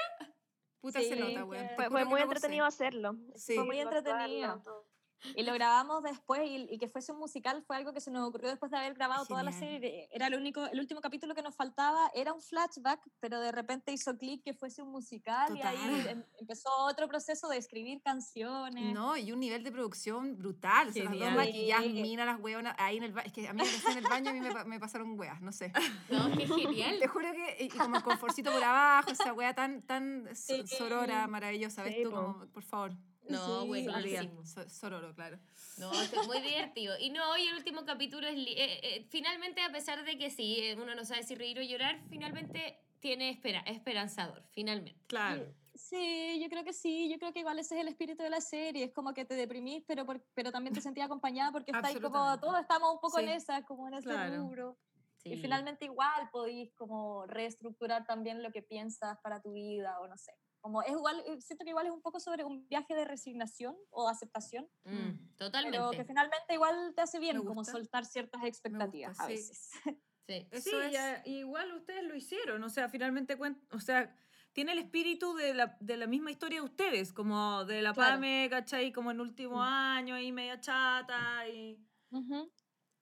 Puta 0.82 0.99
se 0.99 1.13
Sí, 1.13 1.20
nota, 1.20 1.34
que 1.34 1.43
weón. 1.43 1.68
te 1.68 1.76
Fue, 1.76 1.89
fue 1.89 2.05
muy 2.05 2.22
entretenido 2.22 2.65
hacerlo. 2.65 3.15
Sí. 3.36 3.55
Fue 3.55 3.65
muy 3.65 3.80
Actuarlo, 3.80 3.99
entretenido. 4.09 4.86
Y 5.36 5.43
lo 5.43 5.53
grabamos 5.53 6.03
después 6.03 6.41
y, 6.47 6.68
y 6.70 6.78
que 6.78 6.88
fuese 6.88 7.11
un 7.11 7.20
musical 7.20 7.63
fue 7.63 7.76
algo 7.76 7.91
que 7.93 7.99
se 8.01 8.11
nos 8.11 8.28
ocurrió 8.28 8.49
después 8.49 8.72
de 8.72 8.78
haber 8.78 8.93
grabado 8.93 9.26
toda 9.26 9.43
la 9.43 9.51
Genial. 9.51 9.72
serie. 9.82 10.09
Era 10.11 10.28
el 10.28 10.36
único, 10.36 10.65
el 10.68 10.80
último 10.80 11.01
capítulo 11.01 11.34
que 11.34 11.41
nos 11.41 11.55
faltaba, 11.55 12.09
era 12.13 12.34
un 12.34 12.41
flashback, 12.41 13.01
pero 13.20 13.39
de 13.39 13.51
repente 13.51 13.91
hizo 13.91 14.18
clic 14.18 14.43
que 14.43 14.53
fuese 14.53 14.82
un 14.82 14.91
musical 14.91 15.57
y 15.57 15.61
ahí 15.61 15.76
Total. 15.78 16.07
em- 16.07 16.24
empezó 16.39 16.70
otro 16.86 17.07
proceso 17.07 17.49
de 17.49 17.57
escribir 17.57 18.01
canciones. 18.01 18.93
No, 18.93 19.18
y 19.18 19.32
un 19.32 19.39
nivel 19.39 19.63
de 19.63 19.72
producción 19.72 20.38
brutal. 20.38 20.89
O 20.89 20.91
sea, 20.91 21.03
las 21.05 21.13
dos 21.13 21.20
Genial. 21.22 21.36
maquilladas, 21.36 21.84
Sí. 21.86 21.93
minas, 22.01 22.26
las 22.26 22.39
weonas, 22.39 22.76
ahí 22.78 22.97
en 22.97 23.03
el. 23.03 23.18
Es 23.20 23.34
que 23.34 23.47
a 23.47 23.53
mí 23.53 23.61
me 23.63 23.91
en 23.91 23.97
el 23.97 24.03
baño, 24.03 24.30
a 24.30 24.34
mí 24.34 24.39
me, 24.39 24.63
me 24.65 24.80
pasaron 24.80 25.20
weas, 25.20 25.41
no 25.41 25.51
sé. 25.51 25.72
No, 26.11 26.32
qué 26.38 26.47
genial. 26.47 26.99
Te 26.99 27.07
juro 27.07 27.32
que, 27.34 27.63
y 27.65 27.70
como 27.70 27.97
el 27.97 28.03
conforcito 28.03 28.51
por 28.51 28.63
abajo, 28.63 29.11
esa 29.11 29.34
wea 29.34 29.53
tan, 29.53 29.82
tan 29.82 30.28
Sí. 30.36 30.65
sorora, 30.68 31.28
maravillosa. 31.28 31.84
¿Ves 31.84 31.95
Sí, 31.95 32.03
tú? 32.03 32.11
Como, 32.11 32.45
por 32.53 32.63
favor. 32.63 32.91
No, 33.30 33.61
Sí, 33.63 33.67
buenísimo. 33.67 34.45
So- 34.45 34.69
sororo, 34.69 35.13
claro. 35.13 35.38
No, 35.78 35.91
esto 35.93 36.21
es 36.21 36.28
muy 36.28 36.39
divertido. 36.41 36.95
Y 36.99 37.09
no, 37.09 37.30
hoy 37.32 37.47
el 37.47 37.55
último 37.55 37.86
capítulo 37.86 38.28
es... 38.28 38.36
eh, 38.38 38.80
eh, 38.84 39.05
finalmente, 39.09 39.61
a 39.61 39.71
pesar 39.71 40.03
de 40.05 40.17
que 40.17 40.30
sí, 40.30 40.59
eh, 40.61 40.75
uno 40.75 40.95
no 40.95 41.05
sabe 41.05 41.23
si 41.23 41.36
reír 41.36 41.59
o 41.59 41.61
llorar, 41.63 41.99
finalmente 42.09 42.80
tiene 42.99 43.30
espera, 43.30 43.59
esperanzador, 43.61 44.43
finalmente. 44.51 44.99
Claro. 45.07 45.53
Sí, 45.75 46.39
yo 46.41 46.49
creo 46.49 46.63
que 46.63 46.73
sí, 46.73 47.07
yo 47.09 47.19
creo 47.19 47.32
que 47.32 47.39
igual 47.41 47.59
ese 47.59 47.75
es 47.75 47.82
el 47.82 47.88
espíritu 47.88 48.23
de 48.23 48.32
la 48.32 48.41
serie, 48.41 48.86
es 48.86 48.91
como 48.93 49.13
que 49.13 49.25
te 49.25 49.36
deprimís, 49.36 49.84
pero, 49.86 50.05
por- 50.05 50.25
pero 50.34 50.51
también 50.51 50.73
te 50.73 50.82
sentís 50.82 51.03
acompañada 51.03 51.51
porque 51.51 51.71
estáis 51.71 51.99
como, 51.99 52.39
todos 52.39 52.59
estamos 52.59 52.93
un 52.95 52.99
poco 52.99 53.19
en 53.19 53.28
Sí. 53.28 53.32
esa, 53.34 53.63
como 53.63 53.88
en 53.88 53.93
ese 53.93 54.09
Claro. 54.09 54.38
rubro. 54.38 54.78
Sí. 55.17 55.34
Y 55.34 55.38
finalmente 55.38 55.86
igual 55.86 56.30
podéis 56.32 56.73
como 56.73 57.28
reestructurar 57.28 58.05
también 58.07 58.41
lo 58.41 58.51
que 58.51 58.63
piensas 58.63 59.19
para 59.21 59.39
tu 59.41 59.51
vida 59.53 59.99
o 59.99 60.07
no 60.07 60.17
sé. 60.17 60.32
Como 60.62 60.82
es 60.82 60.91
igual, 60.91 61.24
eh, 61.26 61.39
siento 61.41 61.64
que 61.64 61.70
igual 61.72 61.86
es 61.88 61.91
un 61.93 62.01
poco 62.01 62.20
sobre 62.20 62.43
un 62.43 62.68
viaje 62.68 62.95
de 62.95 63.05
resignación 63.05 63.76
o 63.89 64.10
aceptación, 64.10 64.68
Mm, 64.86 65.36
totalmente. 65.38 65.78
pero 65.78 65.91
que 65.91 66.03
finalmente 66.05 66.53
igual 66.53 66.93
te 66.95 67.01
hace 67.01 67.20
bien 67.20 67.38
como 67.38 67.55
gusta. 67.55 67.72
soltar 67.74 68.05
ciertas 68.05 68.43
expectativas 68.43 69.20
a 69.20 69.26
sí. 69.28 69.34
veces. 69.34 69.70
Sí. 70.30 70.45
Eso 70.51 70.70
sí, 70.72 70.76
es. 70.88 70.91
ya- 70.91 71.22
igual 71.26 71.72
ustedes 71.74 72.03
lo 72.03 72.14
hicieron, 72.14 72.62
o 72.62 72.70
sea, 72.70 72.89
finalmente 72.89 73.38
o 73.72 73.80
sea, 73.80 74.14
tiene 74.51 74.74
el 74.74 74.80
espíritu 74.80 75.34
de 75.36 75.53
la, 75.53 75.78
de 75.80 75.95
la 75.95 76.05
misma 76.05 76.32
historia 76.32 76.60
de 76.60 76.66
ustedes, 76.66 77.14
como 77.14 77.64
de 77.64 77.82
la 77.82 77.93
Claro. 77.93 78.16
Pame, 78.16 78.47
¿cachai? 78.49 78.91
Como 78.91 79.12
en 79.12 79.22
último 79.22 79.55
Mm. 79.55 79.62
año 79.62 80.20
y 80.20 80.34
media 80.34 80.60
chata 80.60 81.47
y... 81.47 81.80
Ujú. 82.12 82.51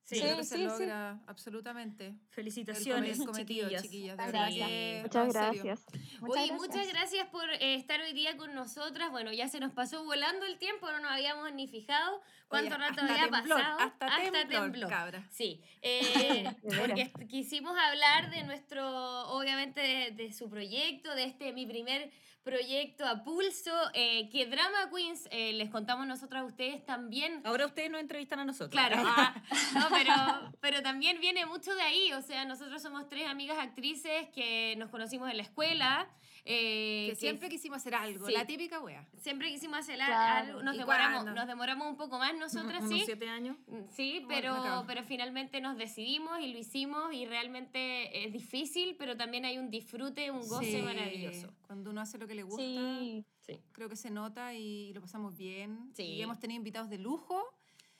Sí, 0.05 0.17
Sí, 0.17 0.21
creo 0.21 0.37
que 0.37 0.43
se 0.43 0.55
sí, 0.55 0.61
sí. 0.61 0.67
logra 0.67 1.19
absolutamente. 1.25 2.05
El 2.09 2.19
Felicitaciones, 2.29 3.17
come- 3.17 3.25
cometido, 3.31 3.63
chiquillas. 3.69 3.81
chiquillas. 3.81 4.17
De 4.17 4.23
Sí. 4.23 4.31
verdad 4.31 4.47
que. 4.49 4.99
Muchas 5.01 5.33
gracias. 5.33 5.85
Oye, 6.21 6.51
muchas 6.53 6.87
gracias 6.89 7.27
por 7.29 7.49
eh, 7.49 7.73
estar 7.73 7.99
hoy 8.01 8.13
día 8.13 8.37
con 8.37 8.53
nosotras. 8.53 9.09
Bueno, 9.09 9.33
ya 9.33 9.47
se 9.47 9.59
nos 9.59 9.71
pasó 9.73 10.03
volando 10.05 10.45
el 10.45 10.59
tiempo, 10.59 10.91
no 10.91 10.99
nos 10.99 11.11
habíamos 11.11 11.51
ni 11.53 11.67
fijado 11.67 12.21
cuánto 12.47 12.75
Oye, 12.75 12.83
rato 12.87 13.01
hasta 13.01 13.13
había 13.15 13.31
temblor, 13.31 13.57
pasado. 13.59 13.79
Hasta, 13.79 14.47
temblor, 14.47 14.89
cabra. 14.89 15.27
Sí, 15.31 15.63
eh, 15.81 16.45
porque 16.61 17.11
quisimos 17.27 17.75
hablar 17.75 18.29
de 18.29 18.43
nuestro, 18.43 19.27
obviamente, 19.29 19.81
de, 19.81 20.11
de 20.11 20.31
su 20.33 20.51
proyecto, 20.51 21.15
de 21.15 21.23
este 21.23 21.51
mi 21.51 21.65
primer 21.65 22.11
proyecto 22.45 23.03
a 23.05 23.23
pulso, 23.23 23.73
eh, 23.95 24.29
que 24.29 24.45
Drama 24.45 24.89
Queens, 24.93 25.27
eh, 25.31 25.51
les 25.53 25.71
contamos 25.71 26.05
nosotras 26.05 26.43
a 26.43 26.45
ustedes 26.45 26.85
también. 26.85 27.41
Ahora 27.43 27.65
ustedes 27.65 27.89
nos 27.89 27.99
entrevistan 27.99 28.39
a 28.39 28.45
nosotros. 28.45 28.69
Claro, 28.69 28.97
ah, 28.99 29.33
no, 29.73 29.87
pero, 29.89 30.13
pero 30.61 30.83
también 30.83 31.19
viene 31.19 31.47
mucho 31.47 31.73
de 31.73 31.81
ahí, 31.81 32.13
o 32.13 32.21
sea, 32.21 32.45
nosotros 32.45 32.83
somos 32.83 33.09
tres 33.09 33.27
amigas 33.27 33.57
actrices 33.57 34.29
que 34.29 34.75
nos 34.77 34.91
conocimos 34.91 35.29
en 35.31 35.37
la 35.37 35.43
escuela. 35.43 36.07
Eh, 36.47 37.07
Que 37.09 37.15
siempre 37.15 37.49
quisimos 37.49 37.77
hacer 37.77 37.95
algo, 37.95 38.27
sí. 38.27 38.33
la 38.33 38.45
típica 38.45 38.79
wea. 38.79 39.07
siempre 39.17 39.49
quisimos 39.49 39.79
hacer 39.79 39.95
Claro. 39.95 40.47
algo, 40.49 40.63
nos 40.63 40.75
¿Y 40.75 40.77
demoramos, 40.77 41.23
cuándo? 41.23 41.33
nos 41.39 41.47
demoramos 41.47 41.87
un 41.89 41.97
poco 41.97 42.19
más 42.19 42.35
nosotras, 42.35 42.83
Unos 42.83 42.91
sí. 42.99 43.01
siete 43.05 43.27
años. 43.27 43.57
Mm, 43.67 43.79
Sí, 43.89 44.23
pero, 44.27 44.83
pero 44.85 45.03
finalmente 45.03 45.59
nos 45.59 45.75
decidimos 45.77 46.39
y 46.39 46.53
lo 46.53 46.59
hicimos 46.59 47.11
y 47.13 47.25
realmente 47.25 48.25
es 48.25 48.31
difícil, 48.31 48.95
pero 48.97 49.17
también 49.17 49.45
hay 49.45 49.57
un 49.57 49.69
disfrute, 49.71 50.29
un 50.29 50.47
goce 50.47 50.71
Sí, 50.71 50.81
maravilloso. 50.81 51.51
Cuando 51.65 51.89
uno 51.89 52.01
hace 52.01 52.17
lo 52.19 52.27
que 52.27 52.35
le 52.35 52.43
gusta, 52.43 52.61
Sí, 52.61 53.59
creo 53.73 53.89
que 53.89 53.95
se 53.95 54.09
nota 54.09 54.53
y 54.53 54.91
lo 54.93 55.01
pasamos 55.01 55.35
bien. 55.35 55.91
Sí. 55.95 56.03
Y 56.03 56.21
hemos 56.21 56.39
tenido 56.39 56.57
invitados 56.57 56.89
de 56.89 56.97
lujo, 56.97 57.43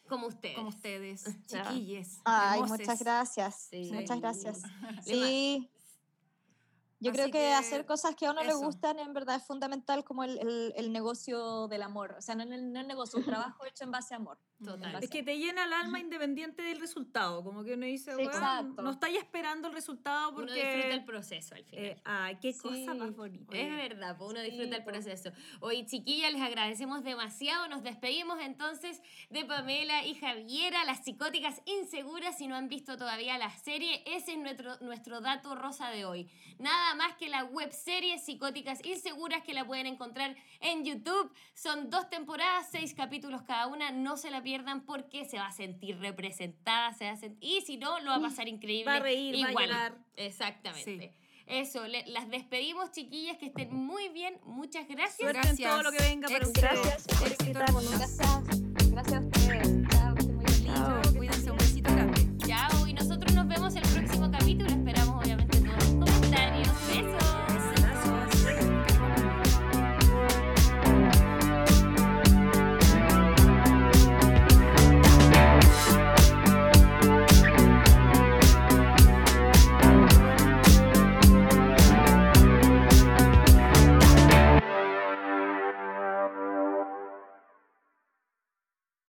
Como 0.07 0.27
ustedes. 0.27 0.55
como 0.55 0.69
ustedes, 0.69 1.23
chiquilles. 1.47 2.19
Ay, 2.25 2.59
hermoses. 2.61 2.79
muchas 2.79 2.99
gracias. 3.03 3.67
Sí. 3.71 3.89
Muchas 3.91 4.19
gracias. 4.19 4.61
Sí. 5.03 5.69
Yo 6.99 7.11
Así 7.11 7.17
creo 7.19 7.25
que, 7.27 7.31
que 7.39 7.53
hacer 7.53 7.85
cosas 7.85 8.15
que 8.15 8.25
a 8.25 8.31
uno 8.31 8.41
le 8.41 8.49
eso. 8.49 8.59
gustan 8.61 8.97
en 8.99 9.13
verdad 9.13 9.35
es 9.35 9.43
fundamental 9.45 10.03
como 10.05 10.23
el, 10.23 10.39
el- 10.39 10.73
el 10.77 10.93
negocio 10.93 11.67
del 11.67 11.81
amor. 11.83 12.15
O 12.17 12.21
sea, 12.21 12.35
no 12.35 12.43
el, 12.43 12.71
no 12.71 12.79
el 12.79 12.87
negocio, 12.87 13.19
un 13.19 13.25
trabajo 13.53 13.65
hecho 13.65 13.83
en 13.83 13.91
base 13.91 14.13
a 14.13 14.17
amor. 14.17 14.39
Total. 14.63 14.93
Base 14.93 15.05
Es 15.05 15.11
que 15.11 15.21
te 15.21 15.37
llena 15.37 15.65
el 15.65 15.73
alma 15.73 15.99
independiente 15.99 16.61
del 16.61 16.79
resultado. 16.79 17.43
Como 17.43 17.63
que 17.65 17.73
uno 17.73 17.85
dice, 17.85 18.11
Sí, 18.11 18.17
"Weón, 18.17 18.29
exacto. 18.31 18.81
no 18.81 18.91
estáis 18.91 19.17
esperando 19.17 19.67
el 19.67 19.73
resultado 19.73 20.29
Uno 20.29 20.43
disfruta 20.53 20.63
el 20.87 20.99
porque. 20.99 21.01
proceso 21.05 21.55
al 21.55 21.65
final. 21.65 21.85
eh, 21.85 22.01
ay, 22.05 22.37
qué 22.41 22.57
cosa 22.57 22.75
Sí. 22.75 22.85
más 22.85 23.13
bonita. 23.15 23.57
Es 23.57 23.69
verdad, 23.75 24.15
pues 24.17 24.31
uno 24.31 24.39
disfruta 24.41 24.69
Sí, 24.69 24.75
el 24.75 24.83
po. 24.85 24.91
proceso. 24.91 25.31
Hoy, 25.59 25.85
chiquillas, 25.85 26.31
les 26.31 26.41
agradecemos 26.41 27.03
demasiado. 27.03 27.67
Nos 27.67 27.83
despedimos 27.83 28.39
entonces 28.41 29.01
de 29.29 29.43
Pamela 29.43 30.05
y 30.05 30.15
Javiera, 30.15 30.85
las 30.85 31.03
psicóticas 31.03 31.61
inseguras. 31.65 32.37
Si 32.37 32.47
no 32.47 32.55
han 32.55 32.69
visto 32.69 32.97
todavía 32.97 33.37
la 33.37 33.49
serie, 33.49 34.01
ese 34.05 34.31
es 34.33 34.37
nuestro, 34.39 34.77
nuestro 34.79 35.19
dato 35.19 35.55
rosa 35.55 35.89
de 35.89 36.05
hoy. 36.05 36.29
Nada 36.59 36.84
más 36.93 37.15
que 37.15 37.27
la 37.29 37.43
web 37.45 37.71
serie 37.71 38.19
Psicóticas 38.19 38.85
Inseguras 38.85 39.41
que 39.43 39.53
la 39.55 39.65
pueden 39.65 39.87
encontrar 39.87 40.35
en 40.59 40.85
YouTube. 40.85 41.33
Son 41.55 41.89
dos 41.89 42.09
temporadas, 42.09 42.67
seis 42.71 42.93
capítulos 42.93 43.41
cada 43.41 43.65
una. 43.67 43.91
No 43.91 44.17
se 44.17 44.29
la 44.29 44.43
pierdan 44.43 44.81
porque 44.85 45.25
se 45.25 45.39
va 45.39 45.47
a 45.47 45.51
sentir 45.51 45.97
representada. 45.99 46.93
Se 46.93 47.05
va 47.05 47.11
a 47.13 47.17
sentir, 47.17 47.49
y 47.49 47.61
si 47.61 47.77
no, 47.77 47.99
lo 48.01 48.11
va 48.11 48.17
a 48.17 48.21
pasar 48.21 48.47
increíble. 48.47 48.91
Va 48.91 48.97
a 48.97 48.99
reír, 48.99 49.41
va 49.43 49.47
a 49.47 49.51
igual. 49.51 49.67
llorar. 49.67 49.97
Exactamente. 50.17 51.15
Eso, 51.47 51.87
le- 51.87 52.05
las 52.07 52.27
despedimos, 52.29 52.91
chiquillas, 52.91 53.37
que 53.37 53.45
estén 53.47 53.73
muy 53.73 54.09
bien. 54.09 54.39
Muchas 54.45 54.87
gracias. 54.87 55.17
Suerte 55.31 55.47
en 55.49 55.57
todo 55.57 55.83
lo 55.83 55.91
que 55.91 55.99
venga 56.03 56.27
para 56.27 56.45
ustedes. 56.47 56.81
Gracias 56.81 57.19
por 57.19 57.27
Éxito. 57.27 57.59
Gracias, 57.59 58.17
gracias 58.91 59.13
a 59.13 59.19
ustedes. 59.19 59.64